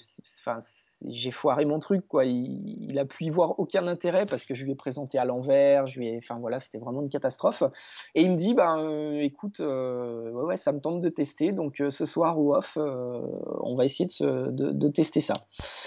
j'ai 1.06 1.32
foiré 1.32 1.66
mon 1.66 1.80
truc, 1.80 2.08
quoi. 2.08 2.26
Il, 2.26 2.86
il 2.90 3.00
a 3.00 3.06
pu 3.06 3.26
y 3.26 3.30
voir 3.30 3.60
aucun 3.60 3.88
intérêt 3.88 4.26
parce 4.26 4.46
que 4.46 4.56
je 4.56 4.64
lui 4.64 4.72
ai 4.72 4.76
présenté 4.76 5.18
à 5.18 5.26
l'envers. 5.26 5.88
Je 5.88 6.00
lui 6.00 6.08
ai, 6.08 6.18
enfin 6.18 6.40
voilà, 6.40 6.60
c'était 6.60 6.78
vraiment 6.78 7.02
une 7.02 7.10
catastrophe. 7.10 7.64
Et 8.14 8.22
il 8.22 8.32
me 8.32 8.38
dit, 8.38 8.54
ben 8.54 8.80
euh, 8.80 9.20
écoute, 9.20 9.60
euh, 9.60 10.32
ouais, 10.32 10.58
ça 10.58 10.72
me 10.72 10.80
tente 10.80 11.02
de 11.02 11.10
tester. 11.10 11.52
Donc 11.52 11.82
euh, 11.82 11.92
ce 11.92 12.06
soir 12.06 12.40
ou 12.40 12.56
off, 12.56 12.78
on 12.78 13.76
va 13.76 13.86
essayer 13.86 14.08
de, 14.08 14.88
tester 14.90 15.20
ça. 15.20 15.34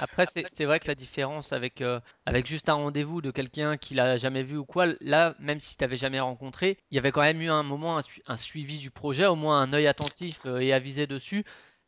Après, 0.00 0.26
c'est 0.26 0.64
vrai 0.64 0.80
que 0.80 0.88
la 0.88 0.94
différence 0.94 1.52
avec, 1.52 1.82
avec 2.26 2.46
juste 2.46 2.68
un 2.68 2.74
rendez-vous 2.74 3.22
de 3.22 3.30
quelqu'un 3.30 3.76
qui 3.76 3.94
l'a 3.94 4.16
jamais 4.16 4.42
vu 4.42 4.56
ou 4.58 4.64
quoi, 4.64 4.86
là, 5.00 5.34
même 5.38 5.60
si 5.60 5.76
tu 5.76 5.84
n'avais 5.84 5.96
jamais 5.96 6.20
rencontré, 6.20 6.78
il 6.90 6.96
y 6.96 6.98
avait 6.98 7.12
quand 7.12 7.22
même 7.22 7.40
eu 7.40 7.48
un 7.48 7.62
moment, 7.62 7.98
un, 7.98 8.02
un 8.26 8.36
suivi 8.36 8.78
du 8.78 8.90
projet, 8.90 9.26
au 9.26 9.36
moins 9.36 9.60
un 9.62 9.72
œil 9.72 9.86
attentif 9.86 10.44
et 10.46 10.72
avisé 10.72 11.06
dessus, 11.06 11.44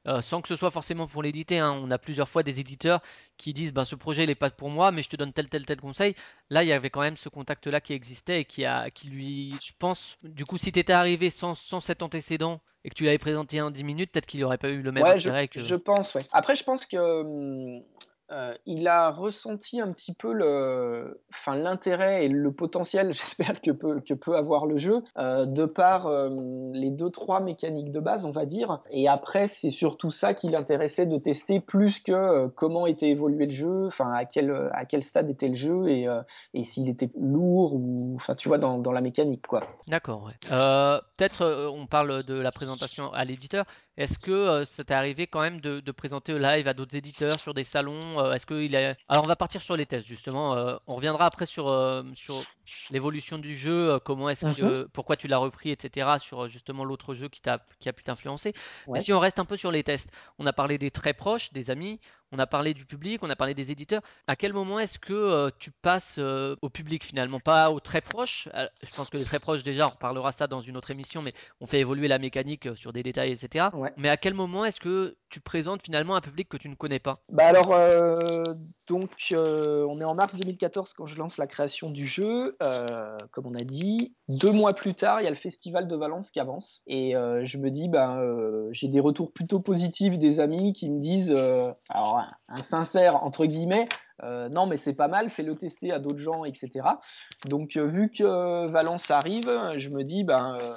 euh, 0.07 0.21
sans 0.21 0.40
que 0.40 0.49
ce 0.49 0.57
soit 0.57 0.71
forcément 0.71 1.07
pour 1.07 1.23
l'éditer. 1.23 1.59
hein. 1.59 1.73
On 1.73 1.90
a 1.90 1.99
plusieurs 1.99 2.28
fois 2.28 2.42
des 2.42 2.61
éditeurs 2.61 3.00
qui 3.37 3.52
disent, 3.52 3.73
ben, 3.73 3.85
ce 3.85 3.95
projet, 3.95 4.25
il 4.25 4.28
n'est 4.28 4.35
pas 4.35 4.50
pour 4.50 4.71
moi, 4.71 4.90
mais 4.92 5.02
je 5.02 5.09
te 5.09 5.16
donne 5.16 5.33
tel, 5.33 5.49
tel, 5.50 5.64
tel 5.66 5.80
conseil. 5.80 6.14
Là, 6.50 6.62
il 6.64 6.69
y 6.69 6.73
avait 6.73 6.90
quand 6.90 7.00
même 7.02 7.16
ce 7.16 7.28
contact-là 7.28 7.80
qui 7.80 7.92
existait 7.92 8.40
et 8.40 8.45
qui, 8.45 8.64
a, 8.64 8.90
qui 8.90 9.09
lui, 9.09 9.59
je 9.62 9.73
pense, 9.78 10.19
du 10.23 10.45
coup, 10.45 10.59
si 10.59 10.73
tu 10.73 10.78
étais 10.78 10.92
arrivé 10.92 11.30
sans, 11.30 11.54
sans 11.54 11.80
cet 11.80 12.02
antécédent 12.02 12.61
et 12.85 12.90
que 12.90 12.95
tu 12.95 13.04
l'avais 13.04 13.19
présenté 13.19 13.61
en 13.61 13.71
10 13.71 13.85
minutes, 13.85 14.12
peut-être 14.12 14.26
qu'il 14.26 14.40
n'aurait 14.40 14.59
pas 14.59 14.71
eu 14.71 14.83
le 14.83 14.92
même 14.92 15.04
Ouais, 15.04 15.19
je, 15.19 15.30
intérêt 15.30 15.49
que... 15.49 15.61
je 15.61 15.75
pense, 15.75 16.14
ouais. 16.14 16.26
Après, 16.33 16.57
je 16.57 16.64
pense 16.64 16.87
que 16.87 16.97
hum, 16.97 17.83
euh, 18.32 18.54
il 18.66 18.87
a 18.87 19.10
ressenti 19.10 19.80
un 19.80 19.92
petit 19.92 20.12
peu 20.12 20.32
le, 20.32 21.20
enfin, 21.32 21.56
l'intérêt 21.56 22.25
et 22.25 22.28
le 22.28 22.52
potentiel, 22.52 23.12
j'espère, 23.12 23.60
que 23.60 23.70
peut, 23.70 24.00
que 24.00 24.14
peut 24.14 24.37
avoir 24.37 24.66
le 24.66 24.76
jeu, 24.76 25.02
euh, 25.18 25.46
de 25.46 25.64
par 25.64 26.06
euh, 26.06 26.28
les 26.72 26.90
deux, 26.90 27.10
trois 27.10 27.40
mécaniques 27.40 27.90
de 27.90 28.00
base, 28.00 28.25
on 28.25 28.30
va 28.30 28.46
dire. 28.46 28.80
Et 28.90 29.08
après, 29.08 29.49
c'est 29.49 29.70
surtout 29.70 30.10
ça 30.10 30.34
qui 30.34 30.49
l'intéressait 30.49 31.06
de 31.06 31.18
tester 31.18 31.60
plus 31.60 32.00
que 32.00 32.46
comment 32.49 32.87
était 32.87 33.08
évolué 33.08 33.46
le 33.46 33.52
jeu, 33.52 33.87
enfin, 33.87 34.12
à 34.12 34.25
quel, 34.25 34.70
à 34.72 34.84
quel 34.84 35.02
stade 35.02 35.28
était 35.28 35.49
le 35.49 35.56
jeu 35.56 35.88
et, 35.88 36.06
et 36.54 36.64
s'il 36.64 36.88
était 36.88 37.10
lourd 37.18 37.75
ou, 37.75 38.14
enfin, 38.16 38.34
tu 38.34 38.49
vois, 38.49 38.58
dans, 38.58 38.78
dans 38.78 38.92
la 38.92 39.00
mécanique, 39.00 39.46
quoi. 39.46 39.62
D'accord, 39.88 40.25
ouais. 40.25 40.34
Peut-être 40.49 41.70
on 41.75 41.87
parle 41.87 42.22
de 42.22 42.34
la 42.34 42.52
présentation 42.52 43.12
à 43.12 43.25
l'éditeur. 43.25 43.64
Est-ce 44.00 44.19
que 44.19 44.30
euh, 44.30 44.64
ça 44.64 44.83
t'est 44.83 44.95
arrivé 44.95 45.26
quand 45.26 45.42
même 45.42 45.61
de, 45.61 45.80
de 45.80 45.92
présenter 45.92 46.33
au 46.33 46.38
live 46.38 46.66
à 46.66 46.73
d'autres 46.73 46.97
éditeurs 46.97 47.38
sur 47.38 47.52
des 47.52 47.64
salons 47.64 48.19
euh, 48.19 48.33
Est-ce 48.33 48.47
que 48.47 48.54
il 48.54 48.75
est... 48.75 48.97
Alors 49.11 49.25
on 49.25 49.28
va 49.28 49.37
partir 49.37 49.61
sur 49.61 49.76
les 49.76 49.85
tests 49.85 50.07
justement. 50.07 50.57
euh, 50.57 50.76
on 50.87 50.95
reviendra 50.95 51.26
après 51.26 51.45
sur 51.45 51.69
euh, 51.69 52.02
sur 52.14 52.42
l'évolution 52.90 53.37
du 53.37 53.54
jeu, 53.54 53.99
comment 54.02 54.30
est-ce 54.30 54.47
que 54.57 54.88
pourquoi 54.95 55.16
tu 55.16 55.28
l'as 55.28 55.37
repris, 55.37 55.71
etc. 55.71 56.12
Sur 56.19 56.49
justement 56.49 56.85
l'autre 56.85 57.12
jeu 57.12 57.28
qui 57.28 57.42
t'a 57.42 57.59
qui 57.78 57.90
a 57.90 57.92
pu 57.92 58.02
t'influencer. 58.02 58.54
Mais 58.88 59.00
si 59.00 59.12
on 59.12 59.19
reste 59.21 59.38
un 59.38 59.45
peu 59.45 59.59
sur 59.59 59.71
les 59.71 59.83
tests, 59.83 60.11
on 60.38 60.47
a 60.47 60.52
parlé 60.54 60.78
des 60.78 60.90
très 60.90 61.12
proches, 61.12 61.52
des 61.52 61.71
amis, 61.71 62.00
on 62.32 62.38
a 62.38 62.46
parlé 62.46 62.75
du 62.75 62.84
public, 62.84 63.22
on 63.22 63.30
a 63.30 63.37
parlé 63.37 63.54
des 63.54 63.72
éditeurs. 63.72 64.02
À 64.26 64.37
quel 64.37 64.52
moment 64.52 64.78
est-ce 64.78 64.99
que 64.99 65.12
euh, 65.12 65.50
tu 65.58 65.70
passes 65.70 66.16
euh, 66.19 66.56
au 66.62 66.69
public 66.69 67.04
finalement, 67.04 67.40
pas 67.40 67.71
aux 67.71 67.80
très 67.80 68.00
proches 68.00 68.49
Euh, 68.54 68.66
Je 68.82 68.95
pense 68.95 69.10
que 69.10 69.16
les 69.16 69.25
très 69.25 69.38
proches 69.40 69.62
déjà, 69.62 69.86
on 69.86 69.90
reparlera 69.90 70.32
ça 70.32 70.47
dans 70.47 70.60
une 70.60 70.76
autre 70.76 70.90
émission, 70.90 71.23
mais 71.23 71.32
on 71.60 71.66
fait 71.66 71.80
évoluer 71.80 72.08
la 72.08 72.19
mécanique 72.19 72.69
sur 72.76 72.93
des 72.93 73.02
détails, 73.02 73.32
etc. 73.32 73.69
Ouais. 73.73 73.93
Mais 73.97 74.08
à 74.08 74.16
quel 74.16 74.34
moment 74.34 74.64
est-ce 74.64 74.80
que 74.80 75.16
tu 75.28 75.40
présentes 75.40 75.82
finalement 75.82 76.14
un 76.14 76.21
public 76.21 76.49
que 76.49 76.56
tu 76.56 76.69
ne 76.69 76.75
connais 76.75 76.99
pas? 76.99 77.21
Bah 77.30 77.47
alors, 77.47 77.73
euh, 77.73 78.43
donc, 78.88 79.10
on 79.32 80.00
est 80.00 80.04
en 80.04 80.14
mars 80.14 80.34
2014 80.36 80.93
quand 80.95 81.06
je 81.06 81.16
lance 81.16 81.36
la 81.36 81.47
création 81.47 81.90
du 81.90 82.06
jeu. 82.06 82.56
Comme 83.30 83.47
on 83.47 83.54
a 83.54 83.64
dit, 83.64 84.14
deux 84.28 84.52
mois 84.52 84.75
plus 84.75 84.95
tard, 84.95 85.21
il 85.21 85.25
y 85.25 85.26
a 85.26 85.30
le 85.30 85.36
festival 85.36 85.86
de 85.86 85.97
Valence 85.97 86.30
qui 86.30 86.40
avance. 86.40 86.82
Et 86.86 87.12
je 87.12 87.58
me 87.58 87.71
dis, 87.71 87.88
ben, 87.88 88.69
j'ai 88.73 88.88
des 88.88 89.00
retours 89.00 89.32
plutôt 89.32 89.60
positifs 89.60 90.19
des 90.19 90.40
amis 90.40 90.73
qui 90.73 90.90
me 90.90 91.00
disent, 91.00 91.30
alors, 91.88 92.20
un, 92.49 92.63
sincère 92.63 93.23
entre 93.25 93.47
guillemets, 93.47 93.89
euh, 94.23 94.49
non 94.49 94.67
mais 94.67 94.76
c'est 94.76 94.93
pas 94.95 95.09
mal, 95.09 95.30
fais-le 95.30 95.54
tester 95.56 95.93
à 95.93 95.99
d'autres 95.99 96.19
gens, 96.19 96.45
etc. 96.45 96.71
Donc, 97.47 97.76
euh, 97.76 97.87
vu 97.87 98.11
que 98.11 98.67
Valence 98.69 99.11
arrive, 99.11 99.50
je 99.76 99.89
me 99.89 100.04
dis, 100.04 100.25
ben, 100.25 100.56
euh, 100.61 100.75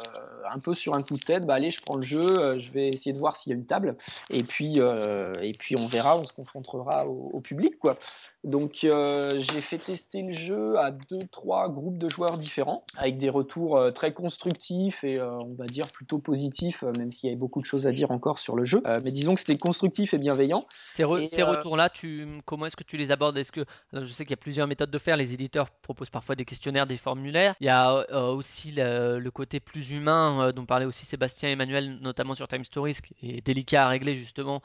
un 0.52 0.60
peu 0.60 0.74
sur 0.74 0.94
un 0.94 1.04
coup 1.04 1.16
de 1.18 1.24
tête, 1.24 1.46
bah 1.46 1.56
allez, 1.56 1.72
je 1.72 1.82
prends 1.82 1.96
le 1.98 2.04
jeu, 2.04 2.60
je 2.60 2.72
vais 2.72 2.90
essayer 2.90 3.14
de 3.14 3.20
voir 3.20 3.36
s'il 3.38 3.52
y 3.52 3.54
a 3.54 3.58
une 3.58 3.66
table. 3.66 3.98
Et 4.30 4.44
puis, 4.44 4.80
et 4.80 5.54
puis 5.54 5.76
on 5.76 5.88
verra, 5.88 6.18
on 6.18 6.26
se 6.26 6.34
confrontera 6.34 7.08
au, 7.08 7.30
au 7.34 7.40
public, 7.42 7.78
quoi. 7.80 7.98
Donc 8.44 8.80
j'ai 8.82 9.62
fait 9.62 9.78
tester 9.78 10.22
le 10.22 10.34
jeu 10.34 10.78
à 10.78 10.92
deux, 10.92 11.26
trois 11.32 11.70
groupes 11.70 11.98
de 11.98 12.10
joueurs 12.10 12.38
différents, 12.38 12.84
avec 12.98 13.18
des 13.18 13.30
retours 13.30 13.80
très 13.96 14.14
constructifs 14.14 15.02
et 15.04 15.22
on 15.22 15.54
va 15.54 15.66
dire 15.66 15.88
plutôt 15.92 16.20
positifs, 16.20 16.84
même 16.84 17.12
s'il 17.14 17.30
y 17.30 17.32
avait 17.32 17.40
beaucoup 17.40 17.62
de 17.62 17.66
choses 17.66 17.88
à 17.88 17.94
dire 17.94 18.12
encore 18.12 18.40
sur 18.40 18.56
le 18.58 18.66
jeu. 18.66 18.84
Mais 19.04 19.12
disons 19.12 19.34
que 19.36 19.40
c'était 19.40 19.58
constructif 19.58 20.14
et 20.14 20.18
bienveillant. 20.18 20.66
Ces, 20.92 21.04
re- 21.04 21.22
Et, 21.22 21.26
ces 21.28 21.44
retours-là, 21.44 21.90
tu, 21.90 22.28
comment 22.46 22.66
est-ce 22.66 22.76
que 22.76 22.84
tu 22.84 22.98
les 22.98 23.12
abordes 23.12 23.33
Est-ce 23.38 23.52
que 23.52 23.66
je 23.94 24.06
sais 24.06 24.26
qu'il 24.26 24.32
y 24.32 24.34
a 24.34 24.38
plusieurs 24.38 24.68
méthodes 24.68 24.92
de 24.92 24.98
faire. 24.98 25.18
Les 25.18 25.34
éditeurs 25.34 25.70
proposent 25.70 26.10
parfois 26.10 26.36
des 26.36 26.46
questionnaires, 26.46 26.88
des 26.88 26.98
formulaires. 26.98 27.56
Il 27.60 27.68
y 27.68 27.70
a 27.70 28.06
euh, 28.12 28.34
aussi 28.34 28.72
le, 28.76 29.30
côté 29.30 29.60
plus 29.60 29.92
humain 29.92 30.48
euh, 30.48 30.52
dont 30.52 30.66
parlait 30.66 30.86
aussi 30.86 31.06
Sébastien 31.06 31.50
et 31.50 31.54
Emmanuel, 31.54 31.98
notamment 32.02 32.36
sur 32.36 32.48
Time 32.48 32.64
Stories, 32.64 32.98
qui 33.04 33.38
est 33.38 33.46
délicat 33.46 33.86
à 33.86 33.90
régler 33.90 34.16
justement, 34.16 34.62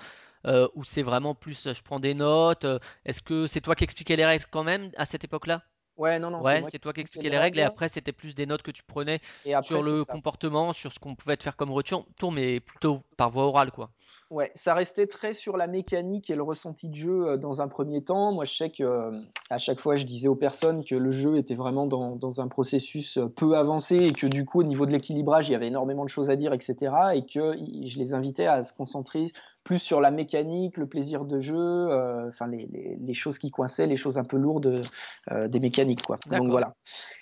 euh, 0.46 0.68
où 0.74 0.84
c'est 0.84 1.02
vraiment 1.02 1.34
plus 1.34 1.68
je 1.72 1.82
prends 1.82 2.00
des 2.00 2.14
notes. 2.14 2.66
Est-ce 3.04 3.22
que 3.22 3.46
c'est 3.46 3.60
toi 3.60 3.74
qui 3.74 3.84
expliquais 3.84 4.16
les 4.16 4.26
règles 4.26 4.44
quand 4.50 4.64
même 4.64 4.90
à 4.96 5.04
cette 5.04 5.24
époque-là? 5.24 5.62
Ouais, 5.98 6.18
non, 6.18 6.30
non, 6.30 6.42
Ouais, 6.42 6.62
c'est 6.70 6.78
toi 6.78 6.92
qui 6.92 7.00
expliquais 7.00 7.28
les 7.28 7.38
règles 7.38 7.58
et 7.58 7.62
après 7.62 7.88
c'était 7.88 8.12
plus 8.12 8.34
des 8.34 8.46
notes 8.46 8.62
que 8.62 8.70
tu 8.70 8.82
prenais 8.82 9.20
et 9.44 9.52
après, 9.52 9.66
sur 9.66 9.82
le 9.82 10.04
comportement, 10.04 10.72
sur 10.72 10.92
ce 10.92 10.98
qu'on 10.98 11.14
pouvait 11.14 11.36
te 11.36 11.42
faire 11.42 11.56
comme 11.56 11.72
retour, 11.72 12.06
tour, 12.16 12.32
mais 12.32 12.60
plutôt 12.60 13.00
par 13.16 13.30
voie 13.30 13.44
orale 13.44 13.72
quoi. 13.72 13.90
Ouais, 14.30 14.52
ça 14.56 14.74
restait 14.74 15.06
très 15.06 15.32
sur 15.32 15.56
la 15.56 15.66
mécanique 15.66 16.28
et 16.28 16.34
le 16.34 16.42
ressenti 16.42 16.88
de 16.90 16.94
jeu 16.94 17.28
euh, 17.28 17.36
dans 17.38 17.62
un 17.62 17.68
premier 17.68 18.04
temps. 18.04 18.30
Moi, 18.32 18.44
je 18.44 18.54
sais 18.54 18.70
que 18.70 18.82
euh, 18.82 19.18
à 19.48 19.56
chaque 19.56 19.80
fois, 19.80 19.96
je 19.96 20.04
disais 20.04 20.28
aux 20.28 20.36
personnes 20.36 20.84
que 20.84 20.94
le 20.94 21.12
jeu 21.12 21.38
était 21.38 21.54
vraiment 21.54 21.86
dans, 21.86 22.14
dans 22.14 22.42
un 22.42 22.46
processus 22.46 23.16
euh, 23.16 23.26
peu 23.26 23.56
avancé 23.56 23.96
et 23.96 24.12
que 24.12 24.26
du 24.26 24.44
coup, 24.44 24.60
au 24.60 24.64
niveau 24.64 24.84
de 24.84 24.92
l'équilibrage, 24.92 25.48
il 25.48 25.52
y 25.52 25.54
avait 25.54 25.68
énormément 25.68 26.04
de 26.04 26.10
choses 26.10 26.28
à 26.28 26.36
dire, 26.36 26.52
etc. 26.52 26.92
Et 27.14 27.24
que 27.24 27.54
je 27.54 27.98
les 27.98 28.12
invitais 28.12 28.46
à 28.46 28.64
se 28.64 28.74
concentrer 28.74 29.32
plus 29.68 29.80
sur 29.80 30.00
la 30.00 30.10
mécanique, 30.10 30.78
le 30.78 30.86
plaisir 30.86 31.26
de 31.26 31.40
jeu, 31.40 31.54
euh, 31.54 32.30
enfin 32.30 32.46
les, 32.46 32.66
les, 32.72 32.96
les 32.98 33.14
choses 33.14 33.38
qui 33.38 33.50
coinçaient, 33.50 33.86
les 33.86 33.98
choses 33.98 34.16
un 34.16 34.24
peu 34.24 34.38
lourdes 34.38 34.82
euh, 35.30 35.46
des 35.46 35.60
mécaniques, 35.60 36.00
quoi. 36.00 36.18
Donc 36.30 36.48
voilà. 36.48 36.74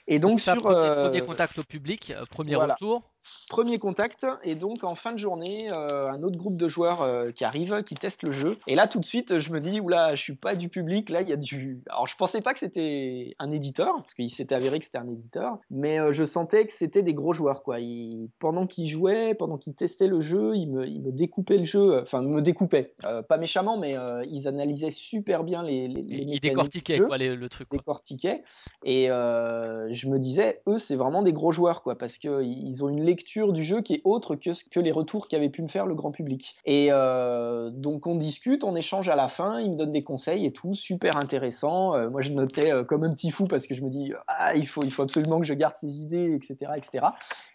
Et 0.07 0.21
donc 0.21 0.39
ça, 0.39 0.53
sur 0.53 0.63
premier, 0.63 0.77
euh, 0.77 1.07
premier 1.07 1.23
contact 1.23 1.59
au 1.59 1.65
public, 1.65 2.15
premier 2.31 2.55
voilà. 2.55 2.75
retour. 2.75 3.03
Premier 3.49 3.79
contact, 3.79 4.27
et 4.43 4.57
donc 4.57 4.83
en 4.83 4.97
fin 4.97 5.13
de 5.13 5.19
journée, 5.19 5.71
euh, 5.73 6.11
un 6.11 6.23
autre 6.25 6.37
groupe 6.37 6.57
de 6.57 6.69
joueurs 6.69 7.03
euh, 7.03 7.31
qui 7.31 7.45
arrive, 7.45 7.83
qui 7.85 7.95
teste 7.95 8.23
le 8.25 8.33
jeu. 8.33 8.59
Et 8.67 8.75
là, 8.75 8.89
tout 8.89 8.99
de 8.99 9.05
suite, 9.05 9.39
je 9.39 9.53
me 9.53 9.61
dis, 9.61 9.79
oula, 9.81 10.15
je 10.17 10.23
suis 10.23 10.35
pas 10.35 10.57
du 10.57 10.69
public, 10.69 11.11
là, 11.11 11.23
il 11.23 11.29
y 11.29 11.33
a 11.33 11.37
du. 11.37 11.81
Alors, 11.89 12.09
je 12.09 12.17
pensais 12.17 12.41
pas 12.41 12.55
que 12.55 12.59
c'était 12.59 13.37
un 13.39 13.53
éditeur, 13.53 13.95
parce 14.03 14.15
qu'il 14.15 14.35
s'était 14.35 14.55
avéré 14.55 14.79
que 14.81 14.85
c'était 14.85 14.99
un 14.99 15.09
éditeur, 15.09 15.59
mais 15.71 16.01
euh, 16.01 16.13
je 16.13 16.25
sentais 16.25 16.67
que 16.67 16.73
c'était 16.73 17.03
des 17.03 17.15
gros 17.15 17.33
joueurs, 17.33 17.63
quoi. 17.63 17.79
Ils- 17.81 18.29
Pendant 18.41 18.67
qu'ils 18.67 18.89
jouaient, 18.89 19.35
pendant 19.35 19.59
qu'ils 19.59 19.75
testaient 19.75 20.09
le 20.09 20.21
jeu, 20.21 20.57
ils 20.57 20.69
me, 20.71 20.87
ils 20.87 21.01
me 21.01 21.13
découpaient 21.13 21.59
le 21.59 21.65
jeu, 21.65 22.01
enfin, 22.03 22.23
me 22.23 22.43
découpaient. 22.43 22.95
Pas 23.29 23.39
méchamment, 23.39 23.79
mais 23.79 23.97
ils 24.29 24.49
analysaient 24.49 24.91
super 24.91 25.45
bien 25.45 25.63
les, 25.63 25.87
les, 25.89 26.03
les 26.03 26.03
Il 26.03 26.09
mécaniques 26.11 26.33
du 26.43 26.49
décortiquait 26.49 26.97
jeu 26.97 27.07
quoi, 27.07 27.17
les- 27.19 27.37
le 27.37 27.49
truc. 27.49 27.69
Quoi. 27.69 27.79
décortiquaient. 27.79 28.43
Et 28.85 29.07
je 29.07 30.09
me 30.09 30.19
disais, 30.19 30.61
eux, 30.67 30.79
c'est 30.79 30.97
vraiment 30.97 31.23
des 31.23 31.33
gros 31.33 31.53
joueurs, 31.53 31.83
quoi, 31.83 31.97
parce 31.97 32.19
qu'ils 32.19 32.85
ont 32.85 32.89
une 32.89 33.05
lecture 33.17 33.55
du 33.55 33.65
jeu 33.65 33.81
qui 33.81 33.95
est 33.95 34.01
autre 34.05 34.37
que, 34.37 34.51
que 34.71 34.79
les 34.79 34.93
retours 34.93 35.27
qu'avait 35.27 35.49
pu 35.49 35.63
me 35.63 35.69
faire 35.69 35.87
le 35.87 35.95
grand 35.95 36.13
public. 36.13 36.55
Et 36.67 36.89
euh, 36.91 37.71
donc, 37.71 38.07
on 38.07 38.15
discute, 38.15 38.63
on 38.63 38.77
échange 38.77 39.09
à 39.09 39.17
la 39.17 39.29
fin, 39.29 39.59
ils 39.59 39.73
me 39.73 39.77
donnent 39.77 39.93
des 39.93 40.05
conseils 40.05 40.45
et 40.45 40.53
tout, 40.53 40.75
super 40.75 41.17
intéressant. 41.17 41.95
Euh, 41.95 42.11
moi, 42.11 42.21
je 42.21 42.31
notais 42.31 42.71
euh, 42.71 42.85
comme 42.85 43.05
un 43.05 43.15
petit 43.15 43.31
fou 43.31 43.47
parce 43.47 43.67
que 43.67 43.75
je 43.75 43.83
me 43.83 43.89
dis, 43.89 44.13
ah, 44.29 44.55
il 44.55 44.69
faut, 44.69 44.83
il 44.85 44.93
faut 44.93 45.03
absolument 45.03 45.41
que 45.41 45.47
je 45.47 45.55
garde 45.55 45.75
ces 45.81 45.99
idées, 45.99 46.35
etc., 46.35 46.73
etc. 46.77 47.07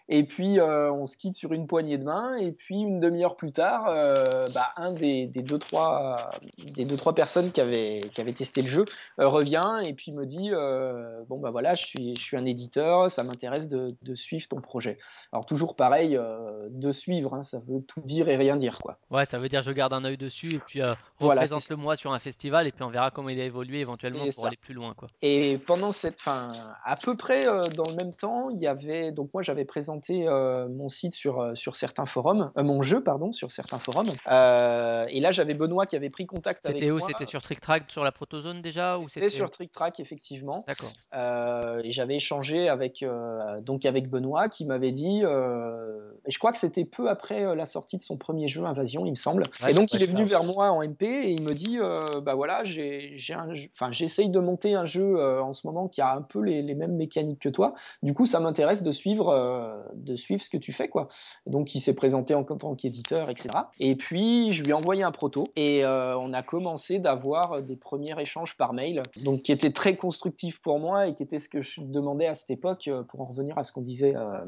Et 0.08 0.24
puis, 0.24 0.58
euh, 0.58 0.92
on 0.92 1.06
se 1.06 1.16
quitte 1.16 1.36
sur 1.36 1.52
une 1.52 1.66
poignée 1.66 1.98
de 1.98 2.04
main. 2.04 2.36
Et 2.36 2.52
puis, 2.52 2.76
une 2.76 3.00
demi-heure 3.00 3.36
plus 3.36 3.52
tard, 3.52 3.86
euh, 3.88 4.48
bah, 4.54 4.72
un 4.76 4.92
des, 4.92 5.26
des, 5.26 5.42
deux, 5.42 5.58
trois, 5.58 6.30
des 6.58 6.84
deux, 6.84 6.96
trois 6.96 7.14
personnes 7.14 7.52
qui 7.52 7.60
avaient, 7.60 8.00
qui 8.14 8.20
avaient 8.20 8.32
testé 8.32 8.62
le 8.62 8.68
jeu 8.68 8.84
euh, 9.20 9.28
revient 9.28 9.80
et 9.84 9.92
puis 9.94 10.12
me 10.12 10.26
dit 10.26 10.50
Bon, 11.28 11.38
bah 11.38 11.50
voilà, 11.50 11.74
je 11.74 11.84
suis, 11.84 12.16
je 12.16 12.20
suis 12.22 12.36
un 12.36 12.44
éditeur, 12.44 13.10
ça 13.10 13.22
m'intéresse 13.22 13.68
de, 13.68 13.94
de 14.02 14.14
suivre 14.14 14.48
ton 14.48 14.60
projet. 14.60 14.98
Alors, 15.32 15.46
toujours 15.46 15.76
pareil, 15.76 16.18
de 16.70 16.92
suivre, 16.92 17.34
hein, 17.34 17.44
ça 17.44 17.58
veut 17.58 17.82
tout 17.82 18.00
dire 18.00 18.28
et 18.28 18.36
rien 18.36 18.56
dire. 18.56 18.78
quoi. 18.82 18.98
Ouais, 19.10 19.24
ça 19.24 19.38
veut 19.38 19.48
dire 19.48 19.62
je 19.62 19.70
garde 19.70 19.92
un 19.92 20.04
œil 20.04 20.16
dessus 20.16 20.54
et 20.54 20.58
puis 20.58 20.82
euh, 20.82 20.92
Voilà, 21.20 21.42
représente-le 21.42 21.76
moi 21.76 21.96
sur 21.96 22.12
un 22.12 22.18
festival 22.18 22.66
et 22.66 22.72
puis 22.72 22.82
on 22.82 22.90
verra 22.90 23.10
comment 23.10 23.28
il 23.28 23.40
a 23.40 23.44
évolué 23.44 23.80
éventuellement 23.80 24.24
pour 24.24 24.42
ça. 24.42 24.46
aller 24.48 24.56
plus 24.56 24.74
loin. 24.74 24.94
Quoi. 24.94 25.08
Et 25.22 25.58
pendant 25.58 25.92
cette, 25.92 26.20
fin, 26.20 26.50
à 26.84 26.96
peu 26.96 27.16
près 27.16 27.44
dans 27.44 27.88
le 27.88 27.94
même 27.94 28.12
temps, 28.12 28.50
il 28.50 28.58
y 28.58 28.66
avait 28.66 29.12
donc 29.12 29.30
moi 29.32 29.42
j'avais 29.42 29.64
présenté 29.64 29.91
euh, 30.10 30.68
mon 30.68 30.88
site 30.88 31.14
sur 31.14 31.40
euh, 31.40 31.54
sur 31.54 31.76
certains 31.76 32.06
forums, 32.06 32.50
euh, 32.56 32.62
mon 32.62 32.82
jeu 32.82 33.02
pardon 33.02 33.32
sur 33.32 33.52
certains 33.52 33.78
forums. 33.78 34.10
Et 35.08 35.20
là 35.20 35.32
j'avais 35.32 35.54
Benoît 35.54 35.86
qui 35.86 35.96
avait 35.96 36.10
pris 36.10 36.26
contact 36.26 36.64
avec 36.66 36.78
C'était 36.78 36.90
où? 36.90 36.98
moi. 36.98 37.06
C'était 37.06 37.24
sur 37.24 37.40
Trick 37.42 37.60
Track, 37.60 37.84
sur 37.88 38.04
la 38.04 38.12
protozone 38.12 38.60
déjà 38.60 38.98
ou 38.98 39.08
C'était 39.08 39.28
sur 39.28 39.50
Trick 39.50 39.72
Track 39.72 40.00
effectivement. 40.00 40.64
D'accord. 40.66 40.92
Et 41.84 41.92
j'avais 41.92 42.16
échangé 42.16 42.68
avec 42.68 43.04
donc 43.62 43.84
avec 43.84 44.08
Benoît 44.08 44.48
qui 44.48 44.64
m'avait 44.64 44.92
dit 44.92 45.20
et 45.20 46.30
je 46.30 46.38
crois 46.38 46.52
que 46.52 46.58
c'était 46.58 46.84
peu 46.84 47.08
après 47.08 47.54
la 47.54 47.66
sortie 47.66 47.98
de 47.98 48.02
son 48.02 48.16
premier 48.16 48.48
jeu 48.48 48.64
Invasion 48.64 49.04
il 49.06 49.10
me 49.10 49.16
semble 49.16 49.42
Ouais, 49.62 49.70
et 49.70 49.74
donc 49.74 49.92
il 49.92 50.02
est 50.02 50.06
venu 50.06 50.24
vers 50.24 50.44
moi 50.44 50.70
en 50.70 50.82
MP 50.82 51.02
et 51.02 51.30
il 51.30 51.42
me 51.42 51.54
dit 51.54 51.78
euh, 51.80 52.20
bah 52.20 52.34
voilà 52.34 52.64
j'ai 52.64 53.14
j'ai 53.16 53.34
un 53.34 53.54
jeu- 53.54 53.68
enfin 53.74 53.90
j'essaye 53.92 54.28
de 54.28 54.38
monter 54.38 54.74
un 54.74 54.86
jeu 54.86 55.16
euh, 55.18 55.42
en 55.42 55.52
ce 55.52 55.66
moment 55.66 55.88
qui 55.88 56.00
a 56.00 56.12
un 56.14 56.22
peu 56.22 56.40
les, 56.40 56.62
les 56.62 56.74
mêmes 56.74 56.96
mécaniques 56.96 57.40
que 57.40 57.48
toi 57.48 57.74
du 58.02 58.14
coup 58.14 58.26
ça 58.26 58.40
m'intéresse 58.40 58.82
de 58.82 58.92
suivre 58.92 59.28
euh, 59.30 59.81
de 59.94 60.16
suivre 60.16 60.42
ce 60.42 60.50
que 60.50 60.56
tu 60.56 60.72
fais 60.72 60.88
quoi. 60.88 61.08
Donc 61.46 61.74
il 61.74 61.80
s'est 61.80 61.94
présenté 61.94 62.34
en 62.34 62.44
tant 62.44 62.74
qu'éditeur 62.74 63.30
etc 63.30 63.48
et 63.80 63.96
puis 63.96 64.52
je 64.52 64.62
lui 64.62 64.70
ai 64.70 64.74
envoyé 64.74 65.02
un 65.02 65.12
proto. 65.12 65.48
Et 65.56 65.84
euh, 65.84 66.16
on 66.18 66.32
a 66.32 66.42
commencé 66.42 66.98
d'avoir 66.98 67.62
des 67.62 67.76
premiers 67.76 68.20
échanges 68.20 68.56
par 68.56 68.72
mail 68.72 69.02
donc 69.16 69.42
qui 69.42 69.52
étaient 69.52 69.72
très 69.72 69.96
constructifs 69.96 70.60
pour 70.60 70.78
moi 70.78 71.08
et 71.08 71.14
qui 71.14 71.22
était 71.22 71.38
ce 71.38 71.48
que 71.48 71.62
je 71.62 71.80
demandais 71.80 72.26
à 72.26 72.34
cette 72.34 72.50
époque 72.50 72.88
euh, 72.88 73.02
pour 73.02 73.20
en 73.20 73.24
revenir 73.24 73.58
à 73.58 73.64
ce 73.64 73.72
qu'on 73.72 73.82
disait 73.82 74.14
euh, 74.16 74.38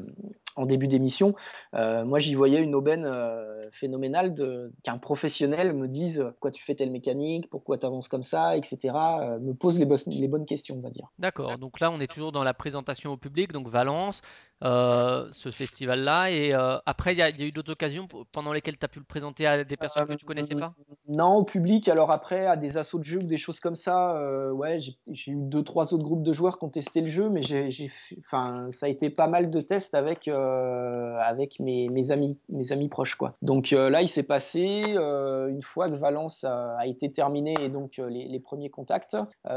en 0.55 0.65
début 0.65 0.87
d'émission. 0.87 1.35
Euh, 1.73 2.05
moi 2.05 2.19
j'y 2.19 2.35
voyais 2.35 2.61
une 2.61 2.75
aubaine 2.75 3.05
euh, 3.05 3.69
phénoménale 3.71 4.35
qu'un 4.83 4.97
professionnel 4.97 5.73
me 5.73 5.87
dise 5.87 6.23
pourquoi 6.31 6.51
tu 6.51 6.63
fais 6.63 6.75
telle 6.75 6.91
mécanique 6.91 7.49
pourquoi 7.49 7.77
tu 7.77 7.85
avances 7.85 8.07
comme 8.07 8.23
ça 8.23 8.55
etc 8.55 8.93
euh, 8.93 9.39
me 9.39 9.53
pose 9.53 9.79
les, 9.79 9.87
les 10.07 10.27
bonnes 10.27 10.45
questions 10.45 10.75
on 10.77 10.81
va 10.81 10.89
dire. 10.89 11.07
D'accord, 11.19 11.57
donc 11.57 11.79
là 11.79 11.91
on 11.91 11.99
est 11.99 12.07
toujours 12.07 12.31
dans 12.31 12.43
la 12.43 12.53
présentation 12.53 13.11
au 13.11 13.17
public, 13.17 13.51
donc 13.51 13.67
Valence, 13.67 14.21
euh, 14.63 15.27
ce 15.31 15.51
festival-là, 15.51 16.31
et 16.31 16.53
euh, 16.53 16.77
après 16.85 17.13
il 17.13 17.19
y, 17.19 17.21
a 17.21 17.29
eu 17.29 17.51
d'autres 17.51 17.73
occasions 17.73 18.07
pendant 18.31 18.53
lesquelles 18.53 18.77
tu 18.77 18.85
as 18.85 18.87
pu 18.87 18.99
le 18.99 19.05
présenter 19.05 19.45
à 19.45 19.63
des 19.63 19.77
personnes 19.77 20.07
que 20.07 20.13
tu 20.13 20.25
connaissais 20.25 20.55
pas? 20.55 20.73
Non, 21.07 21.35
au 21.35 21.43
public. 21.43 21.87
Alors 21.87 22.11
après, 22.11 22.47
à 22.47 22.57
des 22.57 22.77
assauts 22.77 22.97
de 22.97 23.03
jeux 23.03 23.19
ou 23.19 23.23
des 23.27 23.37
choses 23.37 23.59
comme 23.59 23.75
ça, 23.75 24.17
euh, 24.17 24.51
ouais, 24.51 24.79
j'ai 24.79 25.31
eu 25.31 25.35
deux, 25.35 25.63
trois 25.63 25.93
autres 25.93 26.03
groupes 26.03 26.23
de 26.23 26.33
joueurs 26.33 26.57
qui 26.57 26.65
ont 26.65 26.69
testé 26.69 27.01
le 27.01 27.07
jeu, 27.07 27.29
mais 27.29 27.43
j'ai, 27.43 27.91
enfin, 28.25 28.69
ça 28.71 28.87
a 28.87 28.89
été 28.89 29.11
pas 29.11 29.27
mal 29.27 29.51
de 29.51 29.61
tests 29.61 29.93
avec 29.93 30.27
euh, 30.27 31.17
avec 31.19 31.59
mes, 31.59 31.89
mes 31.89 32.11
amis, 32.11 32.39
mes 32.49 32.71
amis 32.71 32.89
proches, 32.89 33.15
quoi. 33.15 33.35
Donc 33.43 33.71
euh, 33.71 33.89
là, 33.89 34.01
il 34.01 34.09
s'est 34.09 34.23
passé 34.23 34.63
une 34.65 35.61
fois 35.61 35.89
que 35.89 35.95
Valence 35.95 36.43
a, 36.43 36.75
a 36.79 36.87
été 36.87 37.11
terminé 37.11 37.53
et 37.61 37.69
donc 37.69 37.97
les, 37.97 38.25
les 38.27 38.39
premiers 38.39 38.69
contacts, 38.69 39.15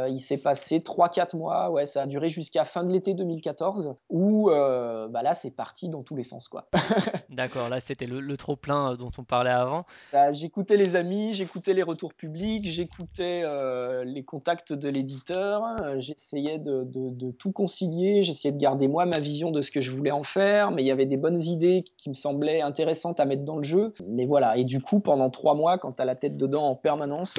il 0.09 0.21
s'est 0.21 0.37
passé 0.37 0.83
trois, 0.83 1.09
quatre 1.09 1.35
mois. 1.35 1.71
Ouais, 1.71 1.87
ça 1.87 2.03
a 2.03 2.07
duré 2.07 2.29
jusqu'à 2.29 2.65
fin 2.65 2.85
de 2.85 2.93
l'été 2.93 3.15
2014, 3.15 3.95
où 4.11 4.51
bah 4.51 5.23
là, 5.23 5.35
c'est 5.35 5.51
parti 5.51 5.89
dans 5.89 6.03
tous 6.03 6.17
les 6.17 6.25
sens, 6.25 6.49
quoi. 6.49 6.67
D'accord, 7.31 7.69
là 7.69 7.81
c'était 7.81 8.07
le, 8.07 8.21
le 8.21 8.37
trop-plein 8.37 8.95
dont 8.97 9.11
on 9.17 9.25
parlait 9.25 9.51
avant. 9.51 9.85
Ça, 10.11 10.33
j'écoutais 10.33 10.77
les 10.77 10.97
amis, 10.97 11.35
j'écoutais 11.38 11.72
les 11.72 11.85
retours 11.85 12.14
publics, 12.14 12.68
j'écoutais 12.68 13.42
euh, 13.44 14.03
les 14.05 14.24
contacts 14.24 14.72
de 14.72 14.88
l'éditeur, 14.88 15.62
euh, 15.83 16.01
j'essayais 16.01 16.59
de, 16.59 17.31
tout 17.38 17.53
concilier, 17.53 18.24
j'essayais 18.24 18.53
de 18.53 18.59
garder 18.59 18.88
moi 18.88 19.07
ma 19.07 19.18
vision 19.18 19.53
de 19.53 19.62
ce 19.62 19.70
que 19.70 19.81
je 19.81 19.92
voulais 19.92 20.11
en 20.11 20.24
faire, 20.24 20.72
mais 20.72 20.83
il 20.83 20.87
y 20.87 20.90
avait 20.90 21.07
des 21.07 21.16
bonnes 21.16 21.40
idées 21.40 21.85
qui 21.96 22.09
me 22.09 22.14
semblaient 22.14 22.61
intéressantes 22.61 23.20
à 23.20 23.24
mettre 23.24 23.44
dans 23.44 23.57
le 23.57 23.64
jeu. 23.64 23.94
Mais 24.09 24.27
voilà, 24.27 24.57
et 24.57 24.64
du 24.64 24.81
coup, 24.81 24.98
pendant 24.98 25.31
trois 25.31 25.55
mois, 25.55 25.79
quand 25.79 25.92
tu 25.92 26.03
as 26.03 26.05
la 26.05 26.16
tête 26.16 26.37
dedans 26.37 26.64
en 26.64 26.74
permanence, 26.74 27.38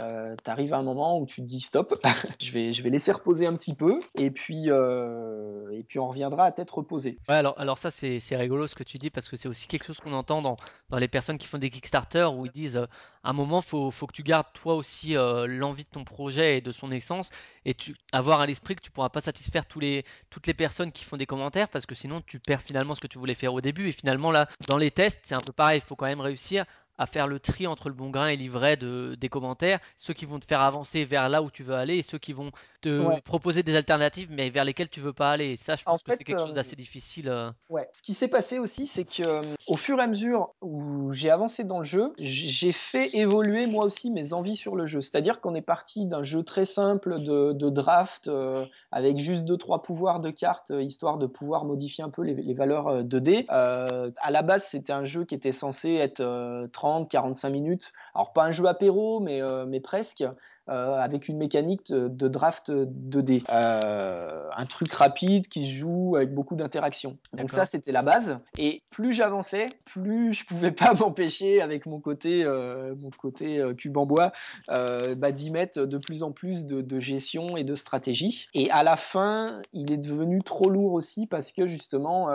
euh, 0.00 0.34
tu 0.44 0.50
arrives 0.50 0.74
à 0.74 0.78
un 0.78 0.82
moment 0.82 1.20
où 1.20 1.26
tu 1.26 1.40
te 1.42 1.46
dis 1.46 1.60
stop, 1.60 1.94
je, 2.40 2.50
vais, 2.50 2.72
je 2.72 2.82
vais 2.82 2.90
laisser 2.90 3.12
reposer 3.12 3.46
un 3.46 3.54
petit 3.54 3.74
peu, 3.74 4.00
et 4.16 4.30
puis, 4.32 4.70
euh, 4.70 5.70
et 5.72 5.84
puis 5.84 6.00
on 6.00 6.08
reviendra 6.08 6.46
à 6.46 6.52
tête 6.52 6.70
reposée. 6.70 7.18
Alors, 7.28 7.54
alors 7.58 7.78
ça 7.78 7.90
c'est 7.92 8.36
rigolo 8.36 8.66
ce 8.66 8.74
que 8.74 8.82
tu 8.82 8.98
dis 8.98 9.10
parce 9.10 9.28
que 9.28 9.36
c'est 9.36 9.48
aussi 9.48 9.68
quelque 9.68 9.84
chose 9.84 10.00
qu'on 10.00 10.12
entend 10.12 10.42
dans, 10.42 10.56
dans 10.90 10.98
les 10.98 11.08
personnes 11.08 11.38
qui 11.38 11.46
font 11.46 11.58
des 11.58 11.70
Kickstarter 11.70 12.28
où 12.36 12.46
ils 12.46 12.52
disent 12.52 12.80
un 13.28 13.32
moment 13.32 13.60
faut, 13.60 13.90
faut 13.90 14.06
que 14.06 14.12
tu 14.12 14.22
gardes 14.22 14.46
toi 14.54 14.74
aussi 14.74 15.16
euh, 15.16 15.46
l'envie 15.46 15.84
de 15.84 15.88
ton 15.88 16.04
projet 16.04 16.58
et 16.58 16.60
de 16.60 16.72
son 16.72 16.90
essence 16.92 17.30
et 17.64 17.74
tu 17.74 17.96
avoir 18.12 18.40
à 18.40 18.46
l'esprit 18.46 18.76
que 18.76 18.82
tu 18.82 18.90
pourras 18.90 19.08
pas 19.08 19.20
satisfaire 19.20 19.66
toutes 19.66 19.82
les 20.46 20.54
personnes 20.54 20.92
qui 20.92 21.04
font 21.04 21.16
des 21.16 21.26
commentaires 21.26 21.68
parce 21.68 21.86
que 21.86 21.94
sinon 21.94 22.22
tu 22.26 22.38
perds 22.38 22.62
finalement 22.62 22.94
ce 22.94 23.00
que 23.00 23.06
tu 23.06 23.18
voulais 23.18 23.34
faire 23.34 23.54
au 23.54 23.60
début. 23.60 23.88
Et 23.88 23.92
finalement 23.92 24.30
là 24.30 24.48
dans 24.68 24.78
les 24.78 24.90
tests 24.90 25.20
c'est 25.24 25.34
un 25.34 25.40
peu 25.40 25.52
pareil, 25.52 25.80
il 25.84 25.86
faut 25.86 25.96
quand 25.96 26.06
même 26.06 26.20
réussir 26.20 26.64
à 26.98 27.06
faire 27.06 27.26
le 27.26 27.40
tri 27.40 27.66
entre 27.66 27.88
le 27.88 27.94
bon 27.94 28.10
grain 28.10 28.28
et 28.28 28.36
l'ivraie 28.36 28.76
de, 28.76 29.16
des 29.18 29.28
commentaires, 29.28 29.80
ceux 29.96 30.14
qui 30.14 30.24
vont 30.24 30.38
te 30.38 30.46
faire 30.46 30.60
avancer 30.60 31.04
vers 31.04 31.28
là 31.28 31.42
où 31.42 31.50
tu 31.50 31.62
veux 31.62 31.74
aller 31.74 31.98
et 31.98 32.02
ceux 32.02 32.18
qui 32.18 32.32
vont 32.32 32.50
te 32.86 33.06
Ouais. 33.06 33.20
proposer 33.22 33.62
des 33.62 33.74
alternatives 33.76 34.28
mais 34.30 34.50
vers 34.50 34.64
lesquelles 34.64 34.88
tu 34.88 35.00
veux 35.00 35.12
pas 35.12 35.30
aller. 35.32 35.46
Et 35.52 35.56
ça, 35.56 35.74
je 35.76 35.82
En 35.86 35.92
pense 35.92 36.02
que 36.02 36.12
c'est 36.14 36.24
quelque 36.24 36.38
chose 36.40 36.50
euh, 36.50 36.54
d'assez 36.54 36.76
difficile. 36.76 37.28
euh. 37.28 37.50
Ouais. 37.68 37.88
Ce 37.92 38.00
qui 38.02 38.14
s'est 38.14 38.28
passé 38.28 38.58
aussi, 38.58 38.86
c'est 38.86 39.04
que 39.04 39.26
euh, 39.26 39.42
au 39.66 39.76
fur 39.76 39.98
et 39.98 40.02
à 40.02 40.06
mesure 40.06 40.54
où 40.62 41.12
j'ai 41.12 41.30
avancé 41.30 41.64
dans 41.64 41.78
le 41.78 41.84
jeu, 41.84 42.12
j'ai 42.18 42.72
fait 42.72 43.16
évoluer 43.16 43.66
moi 43.66 43.84
aussi 43.84 44.10
mes 44.10 44.32
envies 44.32 44.56
sur 44.56 44.76
le 44.76 44.86
jeu. 44.86 45.00
C'est-à-dire 45.00 45.40
qu'on 45.40 45.54
est 45.54 45.62
parti 45.62 46.06
d'un 46.06 46.22
jeu 46.22 46.42
très 46.44 46.64
simple 46.64 47.18
de, 47.20 47.52
de 47.52 47.70
draft 47.70 48.28
euh, 48.28 48.64
avec 48.92 49.18
juste 49.18 49.44
deux 49.44 49.56
trois 49.56 49.82
pouvoirs 49.82 50.20
de 50.20 50.30
cartes 50.30 50.72
histoire 50.78 51.18
de 51.18 51.26
pouvoir 51.26 51.64
modifier 51.64 52.04
un 52.04 52.10
peu 52.10 52.22
les, 52.22 52.34
les 52.34 52.54
valeurs 52.54 52.88
euh, 52.88 53.02
de 53.02 53.18
dés. 53.18 53.46
Euh, 53.50 54.10
à 54.20 54.30
la 54.30 54.42
base, 54.42 54.64
c'était 54.64 54.92
un 54.92 55.04
jeu 55.04 55.24
qui 55.24 55.34
était 55.34 55.52
censé 55.52 55.94
être 55.94 56.20
euh, 56.20 56.68
30 56.72 57.10
45 57.10 57.50
minutes. 57.50 57.92
Alors 58.14 58.32
pas 58.32 58.44
un 58.44 58.52
jeu 58.52 58.66
apéro, 58.66 59.20
mais 59.20 59.40
mais 59.66 59.80
presque. 59.80 60.24
Euh, 60.68 60.98
avec 60.98 61.28
une 61.28 61.36
mécanique 61.36 61.92
de, 61.92 62.08
de 62.08 62.26
draft 62.26 62.70
2D. 62.70 63.44
Euh, 63.48 64.48
un 64.56 64.64
truc 64.66 64.92
rapide 64.92 65.46
qui 65.46 65.64
se 65.64 65.72
joue 65.72 66.16
avec 66.16 66.34
beaucoup 66.34 66.56
d'interactions. 66.56 67.18
Donc 67.34 67.52
ça, 67.52 67.66
c'était 67.66 67.92
la 67.92 68.02
base. 68.02 68.38
Et 68.58 68.82
plus 68.90 69.12
j'avançais, 69.12 69.68
plus 69.84 70.34
je 70.34 70.44
pouvais 70.44 70.72
pas 70.72 70.92
m'empêcher 70.98 71.60
avec 71.60 71.86
mon 71.86 72.00
côté, 72.00 72.42
euh, 72.42 72.96
mon 72.98 73.10
côté 73.10 73.62
cube 73.78 73.96
en 73.96 74.06
bois, 74.06 74.32
bah, 74.66 75.30
d'y 75.30 75.50
mettre 75.52 75.84
de 75.84 75.98
plus 75.98 76.24
en 76.24 76.32
plus 76.32 76.66
de, 76.66 76.80
de 76.80 76.98
gestion 76.98 77.56
et 77.56 77.62
de 77.62 77.76
stratégie. 77.76 78.48
Et 78.52 78.68
à 78.72 78.82
la 78.82 78.96
fin, 78.96 79.62
il 79.72 79.92
est 79.92 79.98
devenu 79.98 80.42
trop 80.42 80.68
lourd 80.68 80.94
aussi 80.94 81.28
parce 81.28 81.52
que 81.52 81.68
justement, 81.68 82.28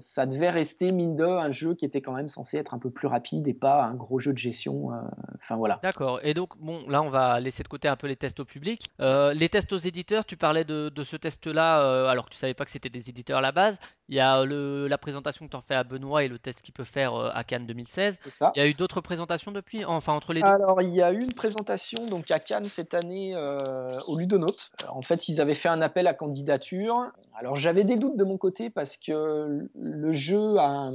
ça 0.00 0.24
devait 0.24 0.50
rester 0.50 0.90
mine 0.90 1.16
de 1.16 1.24
un 1.24 1.50
jeu 1.50 1.74
qui 1.74 1.84
était 1.84 2.00
quand 2.00 2.12
même 2.12 2.30
censé 2.30 2.56
être 2.56 2.72
un 2.72 2.78
peu 2.78 2.88
plus 2.88 3.08
rapide 3.08 3.46
et 3.46 3.54
pas 3.54 3.84
un 3.84 3.94
gros 3.94 4.20
jeu 4.20 4.32
de 4.32 4.38
gestion. 4.38 4.88
Enfin 5.34 5.56
voilà. 5.56 5.80
D'accord. 5.82 6.20
Et 6.22 6.32
donc, 6.32 6.56
bon, 6.58 6.80
là, 6.88 7.02
on 7.02 7.10
va 7.10 7.40
laisser 7.40 7.62
de 7.62 7.73
côté 7.74 7.88
un 7.88 7.96
peu 7.96 8.06
les 8.06 8.14
tests 8.14 8.38
au 8.38 8.44
public. 8.44 8.86
Euh, 9.00 9.34
les 9.34 9.48
tests 9.48 9.72
aux 9.72 9.78
éditeurs, 9.78 10.24
tu 10.24 10.36
parlais 10.36 10.62
de, 10.64 10.90
de 10.90 11.02
ce 11.02 11.16
test-là, 11.16 11.80
euh, 11.82 12.06
alors 12.06 12.26
que 12.26 12.30
tu 12.30 12.36
savais 12.36 12.54
pas 12.54 12.64
que 12.64 12.70
c'était 12.70 12.88
des 12.88 13.08
éditeurs 13.10 13.38
à 13.38 13.40
la 13.40 13.50
base. 13.50 13.78
Il 14.08 14.14
y 14.14 14.20
a 14.20 14.44
le, 14.44 14.86
la 14.86 14.98
présentation 14.98 15.46
que 15.46 15.50
tu 15.50 15.56
en 15.56 15.62
fais 15.62 15.74
à 15.74 15.82
Benoît 15.82 16.22
et 16.24 16.28
le 16.28 16.38
test 16.38 16.60
qu'il 16.62 16.74
peut 16.74 16.84
faire 16.84 17.14
euh, 17.14 17.30
à 17.34 17.42
Cannes 17.42 17.66
2016. 17.66 18.18
C'est 18.22 18.30
ça. 18.30 18.52
Il 18.54 18.58
y 18.58 18.62
a 18.62 18.68
eu 18.68 18.74
d'autres 18.74 19.00
présentations 19.00 19.50
depuis, 19.50 19.84
enfin 19.84 20.12
entre 20.12 20.34
les 20.34 20.42
deux? 20.42 20.46
Alors, 20.46 20.82
il 20.82 20.94
y 20.94 21.02
a 21.02 21.10
eu 21.10 21.20
une 21.22 21.32
présentation 21.32 22.04
donc 22.06 22.30
à 22.30 22.38
Cannes 22.38 22.66
cette 22.66 22.94
année 22.94 23.34
euh, 23.34 23.98
au 24.06 24.16
Ludonote. 24.18 24.70
Euh, 24.82 24.86
En 24.90 25.02
fait, 25.02 25.26
ils 25.28 25.40
avaient 25.40 25.54
fait 25.54 25.70
un 25.70 25.80
appel 25.82 26.06
à 26.06 26.14
candidature. 26.14 27.06
Alors, 27.36 27.56
j'avais 27.56 27.82
des 27.82 27.96
doutes 27.96 28.16
de 28.16 28.24
mon 28.24 28.36
côté 28.36 28.68
parce 28.70 28.96
que 28.98 29.66
le 29.80 30.12
jeu, 30.12 30.58
a 30.58 30.66
un- 30.68 30.92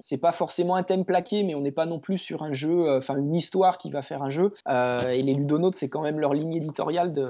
c'est 0.00 0.18
pas 0.18 0.32
forcément 0.32 0.74
un 0.74 0.82
thème 0.82 1.04
plaqué, 1.04 1.42
mais 1.44 1.54
on 1.54 1.60
n'est 1.62 1.70
pas 1.72 1.86
non 1.86 2.00
plus 2.00 2.18
sur 2.18 2.42
un 2.42 2.52
jeu, 2.52 2.96
enfin 2.98 3.16
une 3.16 3.34
histoire 3.34 3.78
qui 3.78 3.90
va 3.90 4.02
faire 4.02 4.22
un 4.24 4.30
jeu. 4.30 4.52
Euh, 4.68 5.08
et 5.10 5.22
les 5.22 5.34
Ludonotes, 5.34 5.76
c'est 5.76 5.88
quand 5.88 6.02
même 6.02 6.09
leur 6.18 6.34
ligne 6.34 6.54
éditoriale 6.54 7.12
de, 7.12 7.28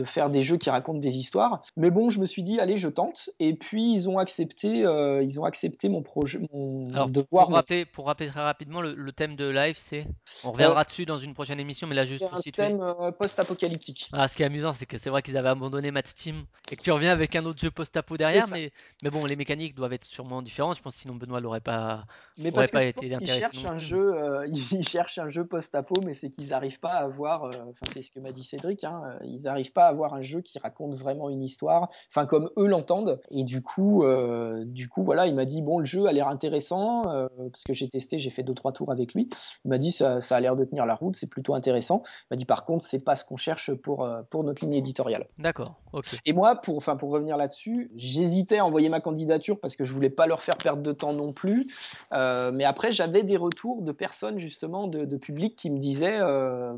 de 0.00 0.04
faire 0.04 0.30
des 0.30 0.42
jeux 0.42 0.56
qui 0.56 0.70
racontent 0.70 0.98
des 0.98 1.16
histoires. 1.18 1.62
Mais 1.76 1.90
bon, 1.90 2.08
je 2.10 2.18
me 2.20 2.26
suis 2.26 2.42
dit, 2.42 2.58
allez, 2.58 2.78
je 2.78 2.88
tente. 2.88 3.28
Et 3.38 3.54
puis, 3.54 3.92
ils 3.94 4.08
ont 4.08 4.18
accepté, 4.18 4.84
euh, 4.84 5.22
ils 5.22 5.38
ont 5.40 5.44
accepté 5.44 5.88
mon 5.88 6.02
projet, 6.02 6.40
mon 6.52 6.90
Alors, 6.94 7.08
devoir. 7.08 7.46
pour 7.46 7.54
rappeler, 7.54 7.84
pour 7.84 8.06
rappeler 8.06 8.28
très 8.28 8.40
rapidement, 8.40 8.80
le, 8.80 8.94
le 8.94 9.12
thème 9.12 9.36
de 9.36 9.48
live, 9.48 9.76
c'est. 9.76 10.06
On 10.44 10.52
reviendra 10.52 10.80
Euh, 10.80 10.84
dessus 10.84 11.04
dans 11.06 11.18
une 11.18 11.34
prochaine 11.34 11.60
émission, 11.60 11.86
mais 11.86 11.94
là, 11.94 12.06
juste 12.06 12.20
C'est 12.20 12.28
pour 12.28 12.38
un 12.38 12.40
situer. 12.40 12.62
thème 12.62 12.80
euh, 12.80 13.12
post-apocalyptique. 13.12 14.08
Ah, 14.12 14.28
ce 14.28 14.36
qui 14.36 14.42
est 14.42 14.46
amusant, 14.46 14.72
c'est 14.72 14.86
que 14.86 14.96
c'est 14.98 15.10
vrai 15.10 15.22
qu'ils 15.22 15.36
avaient 15.36 15.48
abandonné 15.50 15.90
Mad 15.90 16.06
Steam 16.06 16.44
et 16.70 16.76
que 16.76 16.82
tu 16.82 16.90
reviens 16.92 17.10
avec 17.10 17.36
un 17.36 17.44
autre 17.44 17.60
jeu 17.60 17.70
post-apo 17.70 18.16
derrière, 18.16 18.48
mais, 18.48 18.72
mais 19.02 19.10
bon, 19.10 19.24
les 19.26 19.36
mécaniques 19.36 19.74
doivent 19.74 19.92
être 19.92 20.04
sûrement 20.04 20.40
différentes. 20.42 20.76
Je 20.76 20.82
pense 20.82 20.94
sinon 20.94 21.14
Benoît 21.14 21.40
l'aurait 21.40 21.60
pas. 21.60 22.04
Mais 22.38 22.50
parce 22.52 22.70
pas 22.70 22.80
que 22.84 22.88
été 22.88 23.14
intéressé 23.14 23.40
cherchent 23.40 23.62
non 23.62 23.70
un 23.70 23.78
jeu, 23.78 24.14
ils 24.72 24.88
cherchent 24.88 25.18
un 25.18 25.28
jeu 25.30 25.44
post-apo, 25.46 26.00
mais 26.04 26.14
c'est 26.14 26.30
qu'ils 26.30 26.48
n'arrivent 26.48 26.80
pas 26.80 26.92
à 26.94 27.04
avoir, 27.04 27.44
enfin 27.44 27.86
c'est 27.92 28.02
ce 28.02 28.10
que 28.10 28.20
m'a 28.20 28.32
dit 28.32 28.44
Cédric, 28.44 28.84
hein, 28.84 29.18
ils 29.24 29.42
n'arrivent 29.42 29.72
pas 29.72 29.86
à 29.86 29.89
avoir 29.90 30.14
un 30.14 30.22
jeu 30.22 30.40
qui 30.40 30.58
raconte 30.58 30.94
vraiment 30.94 31.28
une 31.28 31.42
histoire, 31.42 31.90
enfin 32.10 32.26
comme 32.26 32.50
eux 32.56 32.66
l'entendent. 32.66 33.20
Et 33.30 33.44
du 33.44 33.62
coup, 33.62 34.04
euh, 34.04 34.64
du 34.64 34.88
coup 34.88 35.04
voilà, 35.04 35.26
il 35.26 35.34
m'a 35.34 35.44
dit 35.44 35.60
bon 35.60 35.78
le 35.78 35.84
jeu 35.84 36.06
a 36.06 36.12
l'air 36.12 36.28
intéressant 36.28 37.02
euh, 37.08 37.28
parce 37.50 37.64
que 37.64 37.74
j'ai 37.74 37.88
testé, 37.88 38.18
j'ai 38.18 38.30
fait 38.30 38.42
deux 38.42 38.54
trois 38.54 38.72
tours 38.72 38.90
avec 38.90 39.12
lui. 39.14 39.28
Il 39.64 39.68
m'a 39.68 39.78
dit 39.78 39.92
ça, 39.92 40.20
ça 40.20 40.36
a 40.36 40.40
l'air 40.40 40.56
de 40.56 40.64
tenir 40.64 40.86
la 40.86 40.94
route, 40.94 41.16
c'est 41.16 41.26
plutôt 41.26 41.54
intéressant. 41.54 42.02
Il 42.06 42.26
m'a 42.32 42.36
dit 42.36 42.46
par 42.46 42.64
contre 42.64 42.84
c'est 42.84 42.98
pas 42.98 43.16
ce 43.16 43.24
qu'on 43.24 43.36
cherche 43.36 43.72
pour 43.74 44.04
euh, 44.04 44.22
pour 44.30 44.44
notre 44.44 44.64
ligne 44.64 44.74
éditoriale. 44.74 45.26
D'accord, 45.38 45.74
ok. 45.92 46.16
Et 46.24 46.32
moi, 46.32 46.56
pour, 46.56 46.76
enfin, 46.76 46.96
pour 46.96 47.10
revenir 47.10 47.36
là-dessus, 47.36 47.90
j'hésitais 47.96 48.58
à 48.58 48.64
envoyer 48.64 48.88
ma 48.88 49.00
candidature 49.00 49.58
parce 49.60 49.76
que 49.76 49.84
je 49.84 49.92
voulais 49.92 50.10
pas 50.10 50.26
leur 50.26 50.42
faire 50.42 50.56
perdre 50.56 50.82
de 50.82 50.92
temps 50.92 51.12
non 51.12 51.32
plus. 51.32 51.68
Euh, 52.12 52.50
mais 52.52 52.64
après, 52.64 52.92
j'avais 52.92 53.22
des 53.22 53.36
retours 53.36 53.82
de 53.82 53.92
personnes, 53.92 54.38
justement, 54.38 54.86
de, 54.86 55.04
de 55.04 55.16
public 55.16 55.56
qui 55.56 55.70
me 55.70 55.78
disaient 55.78 56.20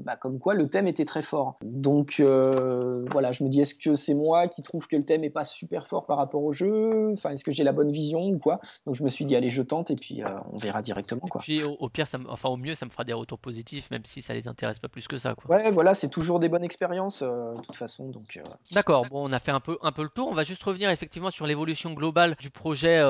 bah, 0.01 0.17
comme 0.17 0.39
quoi 0.39 0.55
le 0.55 0.69
thème 0.69 0.87
était 0.87 1.05
très 1.05 1.23
fort. 1.23 1.59
Donc, 1.63 2.17
euh, 2.21 2.92
voilà, 3.11 3.33
je 3.33 3.45
me 3.45 3.49
dis, 3.49 3.61
est-ce 3.61 3.75
que 3.75 3.95
c'est 3.95 4.15
moi 4.15 4.49
qui 4.49 4.63
trouve 4.63 4.87
que 4.87 4.97
le 4.97 5.05
thème 5.05 5.25
est 5.25 5.31
pas 5.31 5.45
super 5.45 5.87
fort 5.87 6.07
par 6.07 6.17
rapport 6.17 6.43
au 6.43 6.53
jeu? 6.53 7.13
Enfin, 7.15 7.31
est-ce 7.31 7.45
que 7.45 7.53
j'ai 7.53 7.65
la 7.65 7.73
bonne 7.73 7.93
vision 7.93 8.27
ou 8.27 8.39
quoi? 8.39 8.61
Donc, 8.87 8.95
je 8.97 9.03
me 9.03 9.09
suis 9.09 9.25
dit, 9.25 9.37
allez, 9.37 9.51
je 9.51 9.63
tente 9.63 9.91
et 9.91 9.97
puis 9.97 10.23
euh, 10.23 10.29
on 10.53 10.59
verra 10.59 10.83
directement, 10.83 11.23
Et 11.27 11.39
puis 11.41 11.63
au, 11.63 11.77
au 11.79 11.89
pire, 11.89 12.07
ça 12.07 12.19
me- 12.19 12.29
enfin 12.31 12.49
au 12.49 12.57
mieux, 12.57 12.75
ça 12.75 12.87
me 12.87 12.91
fera 12.91 13.05
des 13.05 13.13
retours 13.13 13.39
positifs, 13.39 13.91
même 13.91 14.05
si 14.05 14.23
ça 14.23 14.35
les 14.35 14.49
intéresse 14.49 14.79
pas 14.79 14.89
plus 14.89 15.09
que 15.09 15.19
ça, 15.19 15.35
quoi. 15.35 15.57
Ouais, 15.57 15.71
voilà, 15.71 15.95
c'est 15.95 16.09
toujours 16.09 16.41
des 16.41 16.49
bonnes 16.49 16.65
expériences, 16.65 17.23
euh, 17.23 17.55
de 17.55 17.61
toute 17.63 17.77
façon. 17.77 18.09
Donc, 18.09 18.37
euh, 18.37 18.43
D'accord, 18.73 19.07
bon, 19.07 19.29
on 19.29 19.33
a 19.33 19.39
fait 19.39 19.53
un 19.53 19.61
peu, 19.61 19.79
un 19.83 19.93
peu 19.93 20.03
le 20.03 20.09
tour. 20.09 20.29
On 20.29 20.35
va 20.35 20.45
juste 20.45 20.63
revenir 20.63 20.91
effectivement 20.91 21.31
sur 21.31 21.47
l'évolution 21.47 21.93
globale 21.93 22.37
du 22.41 22.51
projet 22.51 23.03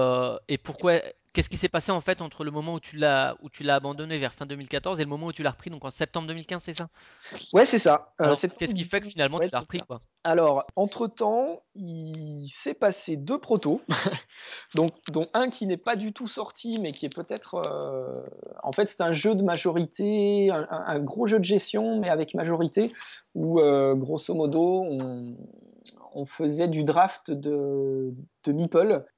et 0.48 0.58
pourquoi. 0.58 1.00
Qu'est-ce 1.32 1.48
qui 1.48 1.56
s'est 1.56 1.68
passé 1.68 1.92
en 1.92 2.00
fait 2.02 2.20
entre 2.20 2.44
le 2.44 2.50
moment 2.50 2.74
où 2.74 2.80
tu 2.80 2.96
l'as 2.96 3.36
où 3.42 3.48
tu 3.48 3.62
l'as 3.62 3.76
abandonné 3.76 4.18
vers 4.18 4.34
fin 4.34 4.44
2014 4.44 5.00
et 5.00 5.04
le 5.04 5.08
moment 5.08 5.28
où 5.28 5.32
tu 5.32 5.42
l'as 5.42 5.52
repris 5.52 5.70
donc 5.70 5.84
en 5.84 5.90
septembre 5.90 6.28
2015, 6.28 6.62
c'est 6.62 6.74
ça? 6.74 6.88
Ouais, 7.54 7.64
c'est 7.64 7.78
ça. 7.78 8.12
Euh, 8.20 8.34
Qu'est-ce 8.58 8.74
qui 8.74 8.84
fait 8.84 9.00
que 9.00 9.08
finalement 9.08 9.38
Ouais, 9.38 9.46
tu 9.46 9.50
l'as 9.52 9.60
repris 9.60 9.78
quoi? 9.78 10.02
Alors, 10.24 10.66
entre-temps, 10.76 11.62
il 11.74 12.48
s'est 12.48 12.74
passé 12.74 13.16
deux 13.16 13.38
protos, 13.38 13.80
donc, 14.74 14.92
dont 15.10 15.26
un 15.34 15.50
qui 15.50 15.66
n'est 15.66 15.76
pas 15.76 15.96
du 15.96 16.12
tout 16.12 16.28
sorti, 16.28 16.78
mais 16.80 16.92
qui 16.92 17.06
est 17.06 17.14
peut-être... 17.14 17.56
euh, 17.66 18.22
En 18.62 18.72
fait, 18.72 18.86
c'est 18.86 19.00
un 19.00 19.12
jeu 19.12 19.34
de 19.34 19.42
majorité, 19.42 20.50
un 20.50 21.00
gros 21.00 21.26
jeu 21.26 21.40
de 21.40 21.44
gestion, 21.44 21.98
mais 21.98 22.08
avec 22.08 22.34
majorité, 22.34 22.92
où, 23.34 23.58
euh, 23.58 23.94
grosso 23.94 24.32
modo, 24.34 24.84
on, 24.84 25.36
on 26.14 26.26
faisait 26.26 26.68
du 26.68 26.84
draft 26.84 27.30
de, 27.30 28.14
de 28.44 28.52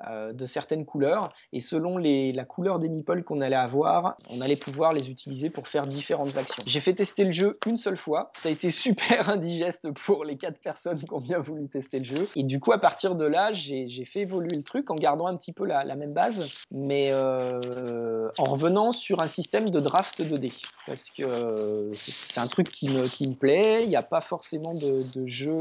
euh, 0.06 0.32
de 0.32 0.46
certaines 0.46 0.84
couleurs, 0.84 1.32
et 1.52 1.60
selon 1.60 1.96
les, 1.96 2.32
la 2.32 2.44
couleur 2.44 2.78
des 2.78 2.88
meeples 2.88 3.22
qu'on 3.22 3.40
allait 3.40 3.56
avoir, 3.56 4.16
on 4.28 4.40
allait 4.40 4.56
pouvoir 4.56 4.92
les 4.92 5.10
utiliser 5.10 5.50
pour 5.50 5.68
faire 5.68 5.86
différentes 5.86 6.36
actions. 6.36 6.62
J'ai 6.66 6.80
fait 6.80 6.94
tester 6.94 7.24
le 7.24 7.32
jeu 7.32 7.58
une 7.66 7.76
seule 7.76 7.96
fois, 7.96 8.32
ça 8.36 8.48
a 8.48 8.52
été 8.52 8.70
super 8.70 9.28
indigeste 9.32 9.90
pour 10.04 10.24
les 10.24 10.36
quatre 10.36 10.60
personnes 10.60 10.98
qui 10.98 11.12
ont 11.12 11.20
bien 11.20 11.38
voulu 11.38 11.68
tester 11.68 12.00
le 12.00 12.04
jeu, 12.04 12.28
et 12.36 12.42
du 12.42 12.60
coup 12.60 12.72
à 12.72 12.78
partir 12.78 13.14
de 13.14 13.24
là, 13.24 13.52
j'ai 13.52 14.04
fait 14.04 14.20
évoluer 14.20 14.56
le 14.56 14.62
truc 14.62 14.90
en 14.90 14.96
gardant 14.96 15.26
un 15.26 15.36
petit 15.36 15.52
peu 15.52 15.64
la, 15.64 15.84
même 15.94 16.12
base, 16.12 16.46
mais 16.70 17.10
euh, 17.12 18.28
en 18.36 18.44
revenant 18.44 18.92
sur 18.92 19.22
un 19.22 19.28
système 19.28 19.70
de 19.70 19.80
draft 19.80 20.20
2D, 20.20 20.52
parce 20.86 21.08
que 21.10 21.22
euh, 21.22 21.94
c'est 21.94 22.40
un 22.40 22.46
truc 22.46 22.70
qui 22.70 22.88
me, 22.88 23.08
qui 23.08 23.28
me 23.28 23.34
plaît, 23.34 23.84
il 23.84 23.88
n'y 23.88 23.96
a 23.96 24.02
pas 24.02 24.20
forcément 24.20 24.74
de, 24.74 25.02
de 25.14 25.26
jeu, 25.26 25.52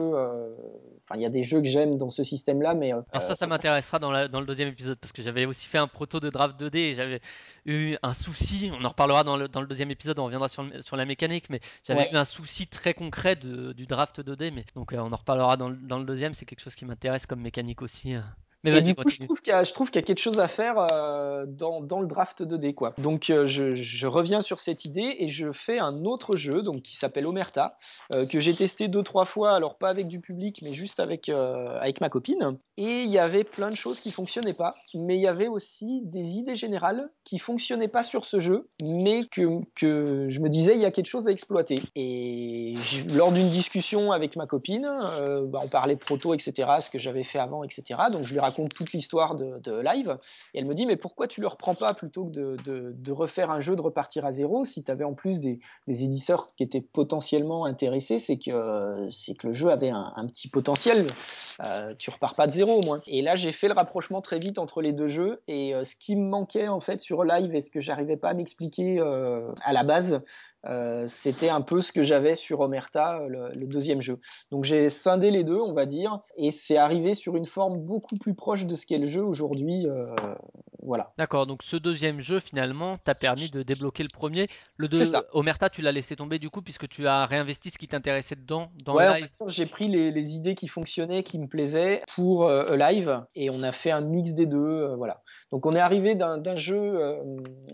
enfin 1.08 1.19
y 1.23 1.25
a 1.25 1.29
des 1.29 1.43
jeux 1.43 1.62
que 1.62 1.67
j'aime 1.67 1.97
dans 1.97 2.09
ce 2.09 2.23
système-là, 2.23 2.73
mais... 2.75 2.93
euh, 2.93 3.01
Alors 3.12 3.23
ça, 3.23 3.36
ça 3.36 3.47
m'intéressera 3.47 3.99
dans, 3.99 4.12
la- 4.12 4.27
dans 4.27 4.39
le 4.39 4.45
deuxième 4.45 4.69
épisode 4.69 4.97
parce 4.99 5.12
que 5.12 5.21
j'avais 5.21 5.45
aussi 5.45 5.67
fait 5.67 5.77
un 5.79 5.88
proto 5.88 6.19
de 6.19 6.29
draft 6.29 6.59
2D 6.62 6.77
et 6.77 6.93
j'avais 6.95 7.21
eu 7.65 7.95
un 8.03 8.13
souci. 8.13 8.71
On 8.79 8.83
en 8.86 8.89
reparlera 8.89 9.23
dans 9.23 9.38
le, 9.38 9.47
dans 9.47 9.62
le 9.62 9.67
deuxième 9.67 9.91
épisode, 9.91 10.19
on 10.19 10.25
reviendra 10.25 10.47
sur, 10.49 10.63
la 10.95 11.05
mécanique, 11.05 11.49
mais 11.49 11.59
j'avais 11.88 12.01
Ouais. 12.01 12.13
eu 12.13 12.15
un 12.17 12.25
souci 12.25 12.67
très 12.67 12.93
concret 12.93 13.36
de- 13.36 13.73
du 13.73 13.86
draft 13.88 14.19
2D. 14.21 14.51
Mais 14.51 14.65
donc 14.75 14.93
euh, 14.93 14.97
on 14.99 15.12
en 15.12 15.17
reparlera 15.17 15.57
dans, 15.57 15.69
le- 15.69 15.75
dans 15.77 15.99
le 15.99 16.05
deuxième. 16.05 16.33
C'est 16.33 16.45
quelque 16.45 16.62
chose 16.62 16.75
qui 16.75 16.86
m'intéresse 16.86 17.25
comme 17.25 17.41
mécanique 17.41 17.81
aussi. 17.81 18.15
Mais 18.63 18.71
vas-y, 18.71 18.93
je 19.10 19.26
trouve 19.26 19.41
qu'il 19.41 19.52
y, 19.52 19.56
a- 19.56 19.63
y 19.63 20.04
quelque 20.04 20.19
chose 20.19 20.39
à 20.39 20.47
faire 20.47 20.76
euh, 20.91 21.45
dans, 21.47 21.82
dans 21.82 21.99
le 21.99 22.08
draft 22.08 22.41
2D. 22.41 22.73
Quoi. 22.73 22.93
Donc, 22.97 23.30
euh, 23.30 23.47
je, 23.47 23.76
je 23.76 24.08
reviens 24.08 24.41
sur 24.41 24.60
cette 24.60 24.86
idée 24.86 25.15
et 25.19 25.30
je 25.30 25.52
fais 25.52 25.80
un 25.80 26.06
autre 26.06 26.38
jeu 26.38 26.62
donc, 26.62 26.82
qui 26.84 26.95
s'appelle 26.95 27.28
Omerta, 27.28 27.78
euh, 28.13 28.26
que 28.26 28.39
j'ai 28.39 28.56
testé 28.56 28.88
deux, 28.88 29.04
trois 29.04 29.26
fois, 29.26 29.54
alors 29.56 29.76
pas 29.78 29.89
avec 29.89 30.08
du 30.08 30.19
public, 30.21 30.62
mais 30.63 30.73
juste 30.73 30.99
avec, 30.99 31.30
avec 31.30 31.99
ma 32.02 32.10
copine. 32.10 32.58
Et 32.78 33.04
il 33.04 33.12
y 33.12 33.19
avait 33.19 33.43
plein 33.43 33.69
de 33.69 33.76
choses 33.76 33.99
qui 33.99 34.12
fonctionnaient 34.12 34.54
pas, 34.54 34.73
mais 34.95 35.15
il 35.15 35.21
y 35.21 35.28
avait 35.28 35.47
aussi 35.47 36.02
des 36.06 36.23
idées 36.23 36.56
générales 36.56 37.10
qui 37.23 37.39
fonctionnaient 37.39 37.88
pas 37.88 38.04
sur 38.04 38.26
ce 38.26 38.39
jeu, 38.39 38.69
mais 38.82 39.26
que, 39.26 39.60
que 39.76 40.28
je 40.30 40.39
me 40.39 40.49
disais, 40.49 40.76
il 40.76 40.82
y 40.82 40.86
a 40.86 40.91
quelque 40.91 41.08
chose 41.08 41.28
à 41.28 41.32
exploiter. 41.32 41.82
Et 41.95 42.73
je- 42.76 43.15
lors 43.17 43.32
d'une 43.32 43.49
discussion 43.49 44.12
avec 44.12 44.36
ma 44.36 44.47
copine, 44.47 44.88
bah, 45.47 45.60
on 45.63 45.67
parlait 45.67 45.95
proto, 45.95 46.34
etc., 46.34 46.69
ce 46.80 46.89
que 46.89 46.97
j'avais 46.99 47.23
fait 47.23 47.39
avant, 47.39 47.63
etc. 47.63 47.99
Donc 48.12 48.23
je 48.26 48.32
lui 48.34 48.39
raconte 48.54 48.74
toute 48.74 48.94
l'histoire 48.94 49.36
de, 49.36 49.80
live, 49.82 50.18
et 50.54 50.60
elle 50.60 50.66
me 50.66 50.76
dit, 50.76 50.86
mais 50.86 50.96
pourquoi 50.96 51.28
tu 51.28 51.42
le 51.42 51.48
reprends 51.48 51.76
pas 51.76 51.94
plutôt 51.94 52.26
que 52.26 52.32
de, 52.32 53.12
refaire 53.12 53.52
un 53.52 53.62
jeu, 53.62 53.76
de 53.76 53.82
repartir 53.82 54.26
à 54.26 54.32
zéro, 54.32 54.66
si 54.66 54.84
tu 54.84 54.92
avais 54.92 55.04
en 55.04 55.13
plus 55.13 55.39
des, 55.39 55.60
des 55.88 56.04
éditeurs 56.04 56.54
qui 56.56 56.63
étaient 56.63 56.82
potentiellement 56.82 57.66
intéressés, 57.66 58.20
c'est 58.20 58.38
que, 58.38 59.08
c'est 59.10 59.36
que 59.36 59.48
le 59.48 59.54
jeu 59.54 59.70
avait 59.70 59.89
un, 59.89 60.13
un 60.16 60.28
petit 60.28 60.48
potentiel. 60.48 61.08
Euh, 61.62 61.94
tu 61.98 62.10
repars 62.10 62.36
pas 62.36 62.48
de 62.48 62.54
zéro 62.54 62.80
au 62.80 62.86
moins. 62.86 63.02
Et 63.08 63.22
là, 63.22 63.36
j'ai 63.36 63.52
fait 63.52 63.68
le 63.68 63.74
rapprochement 63.74 64.22
très 64.22 64.39
vite 64.39 64.58
entre 64.58 64.82
les 64.82 64.94
deux 64.94 65.10
jeux. 65.10 65.42
Et 65.48 65.74
euh, 65.74 65.86
ce 65.86 65.96
qui 65.96 66.16
me 66.16 66.28
manquait 66.28 66.68
en 66.68 66.80
fait 66.80 67.02
sur 67.02 67.24
live 67.24 67.54
et 67.56 67.62
ce 67.62 67.70
que 67.70 67.82
j'arrivais 67.82 68.18
pas 68.18 68.30
à 68.30 68.34
m'expliquer 68.34 69.00
euh, 69.00 69.52
à 69.63 69.74
la 69.74 69.84
base, 69.84 70.22
euh, 70.65 71.06
c'était 71.10 71.49
un 71.49 71.62
peu 71.62 71.82
ce 71.82 71.91
que 71.91 72.04
j'avais 72.04 72.36
sur 72.36 72.60
Omerta, 72.62 73.17
euh, 73.19 73.28
le, 73.28 73.49
le 73.60 73.67
deuxième 73.67 74.02
jeu. 74.02 74.19
Donc 74.52 74.63
j'ai 74.63 74.89
scindé 74.89 75.32
les 75.32 75.43
deux, 75.43 75.60
on 75.60 75.73
va 75.73 75.86
dire, 75.86 76.19
et 76.38 76.52
c'est 76.52 76.78
arrivé 76.78 77.15
sur 77.15 77.36
une 77.36 77.45
forme 77.45 77.80
beaucoup 77.80 78.17
plus 78.17 78.34
proche 78.36 78.65
de 78.65 78.76
ce 78.76 78.86
qu'est 78.86 78.97
le 78.97 79.08
jeu 79.08 79.23
aujourd'hui. 79.23 79.88
euh, 79.88 80.06
voilà. 80.86 81.13
D'accord, 81.17 81.45
donc 81.47 81.63
ce 81.63 81.78
deuxième 81.78 82.19
jeu 82.19 82.39
finalement 82.39 82.97
t'a 82.97 83.15
permis 83.15 83.49
de 83.49 83.63
débloquer 83.63 84.04
le 84.04 84.10
premier. 84.10 84.49
Le 84.76 84.89
deux, 84.89 85.06
ça. 85.06 85.23
Omerta, 85.32 85.69
tu 85.69 85.82
l'as 85.82 85.93
laissé 85.93 86.15
tomber 86.17 86.39
du 86.39 86.49
coup 86.49 86.62
puisque 86.62 86.89
tu 86.89 87.08
as 87.08 87.26
réinvesti 87.26 87.69
ce 87.71 87.78
qui 87.78 87.88
t'intéressait 87.88 88.36
dedans 88.36 88.69
dans 88.86 88.95
Ouais, 88.95 89.08
le 89.08 89.13
live. 89.21 89.30
j'ai 89.47 89.65
pris 89.65 89.88
les, 89.88 90.12
les 90.12 90.36
idées 90.36 90.56
qui 90.56 90.67
fonctionnaient, 90.67 91.23
qui 91.23 91.39
me 91.39 91.47
plaisaient 91.47 92.04
pour 92.15 92.45
euh, 92.47 92.76
live, 92.76 93.23
et 93.36 93.49
on 93.49 93.63
a 93.63 93.71
fait 93.71 93.91
un 93.91 94.02
mix 94.02 94.34
des 94.34 94.45
deux, 94.45 94.93
voilà. 94.95 95.22
Donc 95.54 95.68
on 95.68 95.76
est 95.76 95.80
arrivé 95.80 96.16
d'un 96.16 96.56
jeu, 96.56 96.76
euh, 96.76 97.22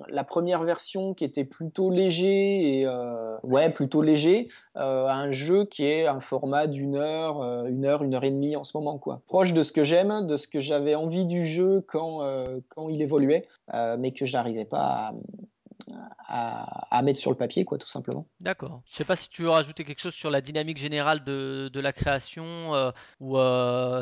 la 0.10 0.26
première 0.26 0.63
version 0.63 1.13
qui 1.13 1.24
était 1.24 1.46
plutôt 1.46 1.89
léger 1.89 2.80
et 2.80 2.86
euh, 2.86 3.38
ouais 3.44 3.70
plutôt 3.70 4.02
léger, 4.02 4.50
euh, 4.76 5.06
à 5.06 5.13
un 5.13 5.32
jeu 5.32 5.63
qui 5.63 5.86
est 5.86 6.06
un 6.06 6.20
format 6.20 6.68
d'une 6.68 6.96
heure, 6.96 7.42
une 7.68 7.86
heure, 7.86 8.04
une 8.04 8.15
heure 8.15 8.26
et 8.26 8.32
demie 8.32 8.58
en 8.58 8.65
ce 8.65 8.76
moment 8.76 8.98
quoi. 8.98 9.22
Proche 9.28 9.54
de 9.54 9.63
ce 9.63 9.72
que 9.72 9.86
j'aime, 9.86 10.28
de 10.28 10.36
ce 10.36 10.50
que 10.50 10.60
j'avais 10.60 10.94
envie 10.94 11.24
du 11.24 11.46
jeu 11.46 11.82
quand 11.88 12.20
quand 12.68 12.89
il 12.89 13.02
évoluait, 13.02 13.48
mais 13.98 14.12
que 14.12 14.26
je 14.26 14.34
n'arrivais 14.34 14.65
pas 14.65 15.13
à, 16.28 17.02
mettre 17.02 17.22
sur 17.22 17.32
le 17.32 17.38
papier 17.38 17.63
quoi 17.63 17.78
tout 17.78 17.88
simplement. 17.88 18.28
D'accord. 18.42 18.82
Je 18.92 18.98
sais 18.98 19.06
pas 19.06 19.15
si 19.15 19.30
tu 19.30 19.44
veux 19.44 19.52
rajouter 19.52 19.86
quelque 19.86 20.02
chose 20.02 20.13
sur 20.13 20.32
la 20.32 20.42
dynamique 20.42 20.80
générale 20.80 21.24
de, 21.24 21.70
de 21.72 21.80
la 21.80 21.94
création 21.94 22.92
ou 23.22 23.38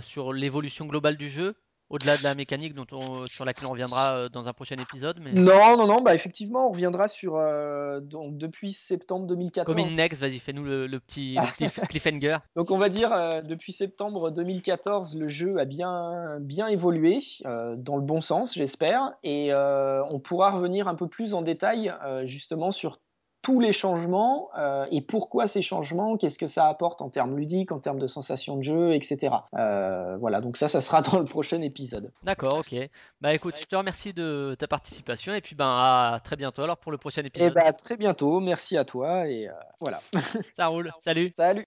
sur 0.02 0.34
l'évolution 0.34 0.88
globale 0.88 1.16
du 1.16 1.30
jeu. 1.30 1.56
Au-delà 1.90 2.18
de 2.18 2.24
la 2.24 2.36
mécanique 2.36 2.74
dont 2.74 2.86
on, 2.92 3.26
sur 3.28 3.46
laquelle 3.46 3.66
on 3.66 3.72
reviendra 3.72 4.14
euh, 4.14 4.26
dans 4.32 4.48
un 4.48 4.54
prochain 4.54 4.76
épisode. 4.78 5.20
Mais... 5.22 5.32
Non, 5.34 5.78
non, 5.78 5.88
non, 5.88 6.02
bah 6.02 6.14
effectivement, 6.14 6.68
on 6.68 6.72
reviendra 6.72 7.08
sur 7.08 7.36
euh, 7.36 8.00
donc 8.00 8.38
depuis 8.38 8.74
septembre 8.74 9.28
2014. 9.28 9.66
Comme 9.66 9.84
in 9.84 9.96
next, 9.96 10.22
vas-y, 10.22 10.40
fais-nous 10.40 10.64
le, 10.64 10.88
le 10.88 11.00
petit, 11.00 11.36
le 11.36 11.52
petit 11.52 11.82
cliffhanger. 11.88 12.38
Donc 12.56 12.72
on 12.72 12.78
va 12.78 12.90
dire 12.90 13.14
euh, 13.14 13.42
depuis 13.42 13.72
septembre 13.74 14.32
2014, 14.32 15.16
le 15.16 15.30
jeu 15.30 15.60
a 15.60 15.66
bien 15.66 16.38
bien 16.40 16.68
évolué 16.68 17.20
euh, 17.46 17.76
dans 17.78 17.96
le 17.96 18.02
bon 18.02 18.22
sens, 18.22 18.54
j'espère, 18.54 19.14
et 19.24 19.54
on 19.54 20.20
pourra 20.20 20.52
revenir 20.52 20.88
un 20.88 20.96
peu 20.96 21.08
plus 21.08 21.34
en 21.34 21.42
détail 21.42 21.94
justement 22.26 22.72
sur 22.72 23.00
tous 23.48 23.62
les 23.62 23.72
changements 23.72 24.50
euh, 24.58 24.86
et 24.92 25.00
pourquoi 25.00 25.48
ces 25.48 25.62
changements, 25.62 26.18
qu'est-ce 26.18 26.38
que 26.38 26.48
ça 26.48 26.68
apporte 26.68 27.02
en 27.02 27.10
termes 27.10 27.38
ludiques, 27.38 27.72
en 27.72 27.80
termes 27.80 27.98
de 27.98 28.06
sensations 28.08 28.58
de 28.58 28.62
jeu, 28.62 28.94
etc. 28.94 29.34
Euh, 29.58 30.18
voilà, 30.18 30.42
donc 30.42 30.58
ça, 30.58 30.68
ça 30.68 30.82
sera 30.82 31.02
dans 31.02 31.18
le 31.18 31.24
prochain 31.24 31.62
épisode. 31.62 32.12
D'accord, 32.24 32.58
ok. 32.58 32.76
Bah 33.22 33.34
écoute, 33.34 33.56
je 33.58 33.64
te 33.64 33.78
remercie 33.78 34.12
de 34.12 34.54
ta 34.60 34.68
participation 34.68 35.34
et 35.34 35.40
puis 35.40 35.56
ben 35.56 35.66
à 35.66 36.20
très 36.22 36.36
bientôt 36.36 36.64
alors 36.64 36.76
pour 36.76 36.92
le 36.92 36.98
prochain 36.98 37.22
Et 37.22 37.28
épisode. 37.28 37.54
bah 37.54 37.62
à 37.68 37.72
très 37.72 37.96
bientôt, 37.96 38.42
merci 38.42 38.76
à 38.76 38.84
toi 38.84 39.30
et 39.30 39.48
euh, 39.48 39.54
voilà. 39.80 40.02
Ça 40.58 40.68
roule, 40.68 40.92
salut. 40.98 41.34
Salut. 41.38 41.66